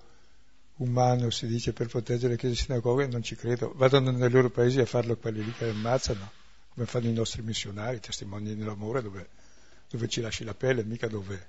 umano, 0.79 1.29
si 1.29 1.47
dice, 1.47 1.71
per 1.71 1.87
proteggere 1.87 2.33
le 2.33 2.37
chiese 2.37 2.55
e 2.55 2.57
sinagoghe, 2.57 3.07
non 3.07 3.23
ci 3.23 3.37
credo. 3.37 3.71
Vadano 3.77 4.11
nei 4.11 4.29
loro 4.29 4.49
paesi 4.49 4.81
a 4.81 4.85
farlo 4.85 5.15
quelli 5.15 5.41
lì 5.41 5.53
che 5.53 5.69
ammazzano, 5.69 6.29
come 6.73 6.85
fanno 6.85 7.07
i 7.07 7.13
nostri 7.13 7.43
missionari, 7.43 8.01
testimoni 8.01 8.57
dell'amore, 8.57 9.01
dove, 9.01 9.29
dove 9.89 10.09
ci 10.09 10.19
lasci 10.19 10.43
la 10.43 10.53
pelle, 10.53 10.83
mica 10.83 11.07
dove... 11.07 11.47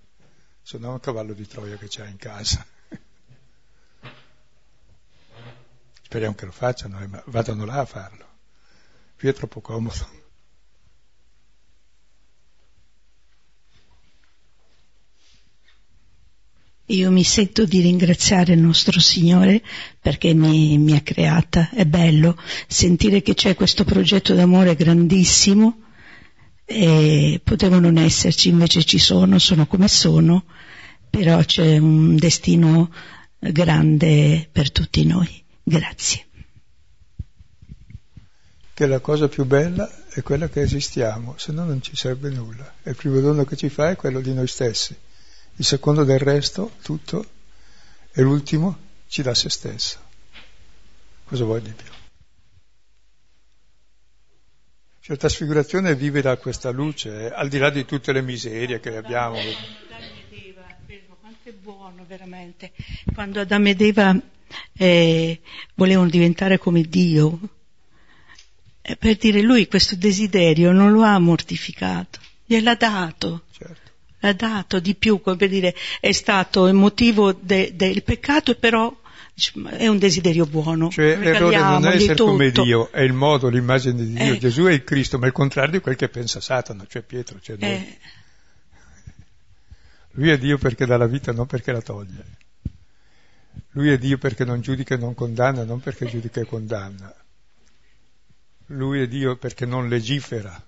Se 0.62 0.78
no 0.78 0.90
è 0.90 0.93
un 0.93 1.01
cavallo 1.01 1.32
di 1.32 1.45
Troia 1.45 1.76
che 1.76 1.86
c'hai 1.88 2.12
in 2.12 2.18
casa. 2.18 2.64
Speriamo 6.03 6.36
che 6.36 6.45
lo 6.45 6.53
facciano, 6.53 7.01
eh, 7.01 7.09
ma 7.09 7.20
vadano 7.26 7.64
là 7.64 7.80
a 7.80 7.84
farlo. 7.84 8.26
Qui 9.18 9.28
è 9.28 9.32
troppo 9.32 9.61
comodo. 9.61 10.22
Io 16.87 17.12
mi 17.12 17.22
sento 17.22 17.64
di 17.64 17.80
ringraziare 17.80 18.55
il 18.55 18.61
nostro 18.61 18.99
Signore 18.99 19.62
perché 20.01 20.35
mi, 20.35 20.76
mi, 20.78 20.97
ha 20.97 21.01
creata. 21.01 21.70
È 21.70 21.85
bello 21.85 22.37
sentire 22.66 23.22
che 23.22 23.35
c'è 23.35 23.55
questo 23.55 23.85
progetto 23.85 24.35
d'amore 24.35 24.74
grandissimo 24.74 25.83
e 26.64 27.41
potevo 27.43 27.78
non 27.78 27.99
esserci, 27.99 28.49
invece 28.49 28.83
ci 28.83 28.99
sono, 28.99 29.39
sono 29.39 29.66
come 29.66 29.87
sono, 29.87 30.45
però 31.09 31.43
c'è 31.45 31.78
un 31.78 32.16
destino 32.16 32.93
grande 33.39 34.49
per 34.51 34.72
tutti 34.72 35.07
noi. 35.07 35.43
Grazie. 35.62 36.26
Che 38.74 38.87
la 38.87 38.99
cosa 38.99 39.28
più 39.28 39.45
bella 39.45 39.89
è 40.09 40.22
quella 40.22 40.49
che 40.49 40.62
esistiamo, 40.62 41.35
se 41.37 41.53
no 41.53 41.64
non 41.64 41.80
ci 41.80 41.95
serve 41.95 42.30
nulla. 42.30 42.74
Il 42.83 42.97
primo 42.97 43.20
dono 43.20 43.45
che 43.45 43.55
ci 43.55 43.68
fa 43.68 43.91
è 43.91 43.97
quello 43.97 44.20
di 44.20 44.35
noi 44.35 44.49
stessi 44.49 44.97
il 45.57 45.65
secondo 45.65 46.05
del 46.05 46.19
resto, 46.19 46.73
tutto, 46.83 47.25
e 48.13 48.23
l'ultimo 48.23 48.79
ci 49.09 49.23
dà 49.23 49.35
se 49.35 49.49
stesso. 49.49 49.99
Cosa 51.25 51.45
vuoi 51.45 51.63
di 51.63 51.73
più? 51.73 51.91
Cioè, 55.01 55.17
la 55.17 55.17
trasfigurazione 55.17 55.91
è 55.91 55.97
vivere 55.97 56.29
da 56.29 56.37
questa 56.37 56.71
luce, 56.71 57.27
eh, 57.27 57.33
al 57.35 57.49
di 57.49 57.59
là 57.59 57.71
di 57.71 57.85
tutte 57.85 58.13
le 58.13 58.23
miserie 58.23 58.79
che 58.79 58.97
abbiamo. 58.97 59.37
Quanto 61.21 61.49
è 61.49 61.53
buono 61.53 62.05
veramente. 62.07 62.73
Quando 63.13 63.41
Adamo 63.41 63.69
ed 63.69 63.81
Eva 63.81 64.17
eh, 64.75 65.41
volevano 65.75 66.09
diventare 66.09 66.59
come 66.59 66.83
Dio, 66.83 67.39
eh, 68.81 68.97
per 68.97 69.17
dire 69.17 69.41
lui 69.43 69.67
questo 69.67 69.97
desiderio 69.97 70.73
non 70.73 70.93
lo 70.93 71.03
ha 71.03 71.19
mortificato, 71.19 72.21
gliel'ha 72.45 72.75
dato 72.75 73.45
l'ha 73.59 73.91
dato 74.31 74.79
di 74.79 74.95
più, 74.95 75.20
come 75.20 75.49
dire, 75.49 75.75
è 75.99 76.12
stato 76.12 76.68
il 76.68 76.75
motivo 76.75 77.33
de, 77.33 77.73
del 77.75 78.05
peccato, 78.05 78.55
però 78.55 78.95
è 79.70 79.89
un 79.89 79.99
desiderio 79.99 80.47
buono. 80.47 80.91
Cioè 80.91 81.16
l'errore 81.16 81.59
non 81.59 81.87
è 81.87 81.97
essere 81.97 82.14
come 82.14 82.51
Dio, 82.53 82.93
è 82.93 83.01
il 83.01 83.12
modo, 83.12 83.49
l'immagine 83.49 83.97
di 83.97 84.12
Dio. 84.12 84.33
Eh. 84.35 84.39
Gesù 84.39 84.64
è 84.64 84.73
il 84.73 84.85
Cristo, 84.85 85.18
ma 85.18 85.25
è 85.25 85.29
il 85.29 85.35
contrario 85.35 85.73
di 85.73 85.81
quel 85.81 85.97
che 85.97 86.09
pensa 86.09 86.41
Satana, 86.41 86.87
cioè 86.89 87.03
Pietro, 87.03 87.41
cioè 87.41 87.57
noi. 87.59 87.70
Eh. 87.70 87.99
Lui 90.12 90.31
è 90.31 90.39
Dio 90.39 90.59
perché 90.59 90.87
dà 90.87 90.97
la 90.97 91.07
vita, 91.07 91.33
non 91.33 91.47
perché 91.47 91.73
la 91.73 91.81
toglie. 91.81 92.25
Lui 93.70 93.91
è 93.91 93.99
Dio 93.99 94.18
perché 94.18 94.45
non 94.45 94.61
giudica 94.61 94.95
e 94.95 94.99
non 94.99 95.14
condanna, 95.14 95.64
non 95.64 95.81
perché 95.81 96.07
giudica 96.07 96.41
e 96.41 96.47
condanna. 96.47 97.14
Lui 98.66 99.01
è 99.01 99.09
Dio 99.09 99.37
perché 99.37 99.64
non 99.64 99.89
legifera, 99.89 100.62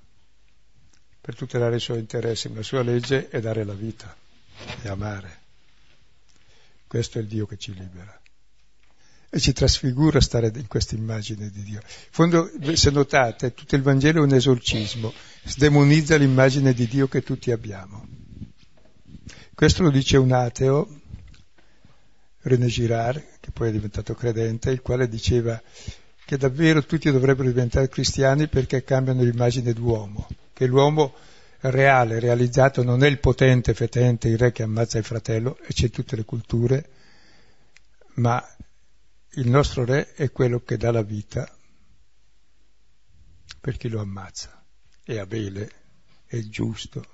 per 1.24 1.36
tutelare 1.36 1.76
i 1.76 1.80
suoi 1.80 2.00
interessi, 2.00 2.50
ma 2.50 2.56
la 2.56 2.62
sua 2.62 2.82
legge 2.82 3.30
è 3.30 3.40
dare 3.40 3.64
la 3.64 3.72
vita 3.72 4.14
e 4.82 4.88
amare. 4.90 5.38
Questo 6.86 7.16
è 7.16 7.22
il 7.22 7.28
Dio 7.28 7.46
che 7.46 7.56
ci 7.56 7.72
libera. 7.72 8.20
E 9.30 9.40
ci 9.40 9.54
trasfigura 9.54 10.20
stare 10.20 10.52
in 10.54 10.66
questa 10.66 10.96
immagine 10.96 11.48
di 11.48 11.62
Dio. 11.62 11.78
In 11.78 12.10
fondo, 12.10 12.50
se 12.74 12.90
notate, 12.90 13.54
tutto 13.54 13.74
il 13.74 13.80
Vangelo 13.80 14.20
è 14.20 14.22
un 14.26 14.34
esorcismo, 14.34 15.14
sdemonizza 15.44 16.16
l'immagine 16.16 16.74
di 16.74 16.86
Dio 16.86 17.08
che 17.08 17.22
tutti 17.22 17.50
abbiamo. 17.52 18.06
Questo 19.54 19.82
lo 19.82 19.90
dice 19.90 20.18
un 20.18 20.32
ateo, 20.32 21.00
René 22.42 22.66
Girard, 22.66 23.38
che 23.40 23.50
poi 23.50 23.70
è 23.70 23.72
diventato 23.72 24.14
credente, 24.14 24.70
il 24.70 24.82
quale 24.82 25.08
diceva 25.08 25.58
che 26.26 26.36
davvero 26.36 26.84
tutti 26.84 27.10
dovrebbero 27.10 27.48
diventare 27.48 27.88
cristiani 27.88 28.46
perché 28.46 28.84
cambiano 28.84 29.22
l'immagine 29.22 29.72
d'uomo 29.72 30.28
che 30.54 30.66
l'uomo 30.66 31.14
reale, 31.70 32.20
realizzato, 32.20 32.82
non 32.82 33.02
è 33.02 33.08
il 33.08 33.18
potente, 33.18 33.74
fetente, 33.74 34.28
il 34.28 34.38
re 34.38 34.52
che 34.52 34.62
ammazza 34.62 34.98
il 34.98 35.04
fratello, 35.04 35.58
e 35.58 35.72
c'è 35.72 35.90
tutte 35.90 36.16
le 36.16 36.24
culture, 36.24 36.90
ma 38.14 38.42
il 39.36 39.48
nostro 39.48 39.84
re 39.84 40.12
è 40.14 40.30
quello 40.30 40.60
che 40.60 40.76
dà 40.76 40.90
la 40.90 41.02
vita 41.02 41.50
per 43.60 43.76
chi 43.76 43.88
lo 43.88 44.00
ammazza. 44.00 44.62
E 45.02 45.18
Abele 45.18 45.70
è 46.26 46.36
il 46.36 46.48
giusto, 46.48 47.04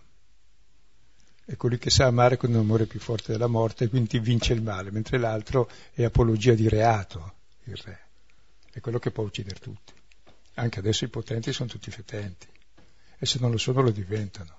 è 1.44 1.56
colui 1.56 1.78
che 1.78 1.90
sa 1.90 2.06
amare 2.06 2.36
con 2.36 2.50
un 2.50 2.60
amore 2.60 2.86
più 2.86 3.00
forte 3.00 3.32
della 3.32 3.48
morte 3.48 3.88
quindi 3.88 4.18
vince 4.18 4.52
il 4.52 4.62
male, 4.62 4.90
mentre 4.90 5.18
l'altro 5.18 5.68
è 5.92 6.04
apologia 6.04 6.54
di 6.54 6.68
reato, 6.68 7.34
il 7.64 7.76
re, 7.76 8.00
è 8.70 8.80
quello 8.80 8.98
che 8.98 9.10
può 9.10 9.24
uccidere 9.24 9.58
tutti. 9.58 9.92
Anche 10.54 10.78
adesso 10.80 11.04
i 11.04 11.08
potenti 11.08 11.52
sono 11.52 11.68
tutti 11.68 11.90
fetenti 11.90 12.46
e 13.22 13.26
se 13.26 13.38
non 13.38 13.50
lo 13.50 13.58
sono 13.58 13.82
lo 13.82 13.90
diventano. 13.90 14.58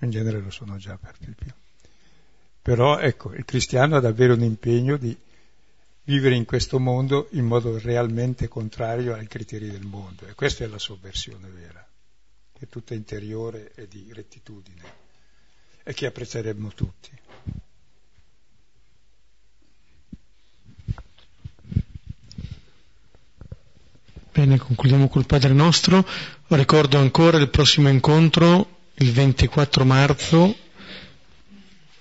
In 0.00 0.10
genere 0.10 0.40
lo 0.40 0.50
sono 0.50 0.76
già 0.76 0.98
per 0.98 1.14
di 1.18 1.32
più. 1.32 1.52
Però 2.60 2.98
ecco, 2.98 3.32
il 3.32 3.44
cristiano 3.44 3.96
ha 3.96 4.00
davvero 4.00 4.34
un 4.34 4.42
impegno 4.42 4.96
di 4.96 5.16
vivere 6.02 6.34
in 6.34 6.44
questo 6.44 6.80
mondo 6.80 7.28
in 7.32 7.44
modo 7.44 7.78
realmente 7.78 8.48
contrario 8.48 9.14
ai 9.14 9.28
criteri 9.28 9.70
del 9.70 9.86
mondo 9.86 10.26
e 10.26 10.34
questa 10.34 10.64
è 10.64 10.66
la 10.66 10.78
sovversione 10.78 11.48
vera, 11.48 11.86
che 12.52 12.64
è 12.64 12.68
tutta 12.68 12.94
interiore 12.94 13.72
e 13.74 13.86
di 13.86 14.10
rettitudine 14.12 14.82
e 15.84 15.94
che 15.94 16.06
apprezzeremmo 16.06 16.70
tutti. 16.70 17.10
Bene, 24.32 24.58
concludiamo 24.58 25.08
col 25.08 25.26
Padre 25.26 25.52
nostro. 25.52 26.06
Ricordo 26.48 26.98
ancora 26.98 27.38
il 27.38 27.48
prossimo 27.48 27.88
incontro, 27.88 28.76
il 28.96 29.12
24 29.12 29.84
marzo, 29.84 30.54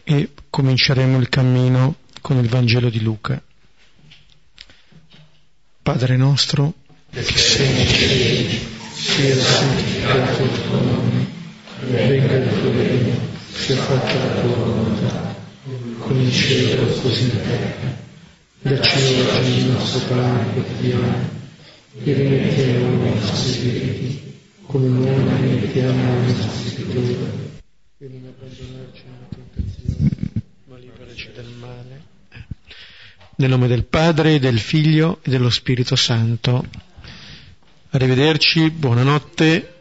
e 0.04 0.30
cominceremo 0.50 1.18
il 1.20 1.30
cammino 1.30 1.96
con 2.22 2.38
il 2.38 2.48
Vangelo 2.48 2.90
di 2.90 3.02
Luca. 3.02 3.42
Padre 5.82 6.18
nostro, 6.18 6.74
che 7.12 7.24
sei 7.24 7.74
nei 7.74 7.88
cieli, 7.88 8.68
sia 8.94 9.36
santificato 9.36 10.44
il 10.44 10.62
tuo 10.68 10.82
nome, 10.82 11.28
venga 11.82 12.36
il 12.36 12.60
tuo 12.60 12.72
regno, 12.72 13.20
sia 13.54 13.78
fatta 13.78 14.14
la 14.14 14.42
tua 14.42 14.56
volontà, 14.56 15.36
come 16.00 16.24
in 16.24 16.32
cielo 16.32 16.86
così 17.02 17.24
in 17.24 17.42
terra. 17.42 18.06
Dacci 18.60 18.98
oggi 19.22 19.58
il 19.60 19.66
nostro 19.72 20.00
pane 20.08 20.52
quotidiano 20.54 21.37
i 22.04 23.20
nostri 23.20 23.70
diritti, 23.70 24.40
come 24.66 24.88
noi 24.88 25.42
rimettiamo 25.42 26.14
ai 26.14 26.36
nostri 26.36 26.86
e 28.00 28.08
non 28.10 28.32
abbandonarci 28.32 29.04
nella 29.06 29.28
tentazione, 29.30 30.10
ma 30.66 30.78
liberaci 30.78 31.32
dal 31.34 31.52
male. 31.60 32.02
Nel 33.38 33.50
nome 33.50 33.68
del 33.68 33.86
Padre, 33.86 34.40
del 34.40 34.60
Figlio 34.60 35.20
e 35.24 35.30
dello 35.32 35.50
Spirito 35.50 35.96
Santo. 35.96 36.66
Arrivederci, 37.90 38.70
buonanotte. 38.70 39.77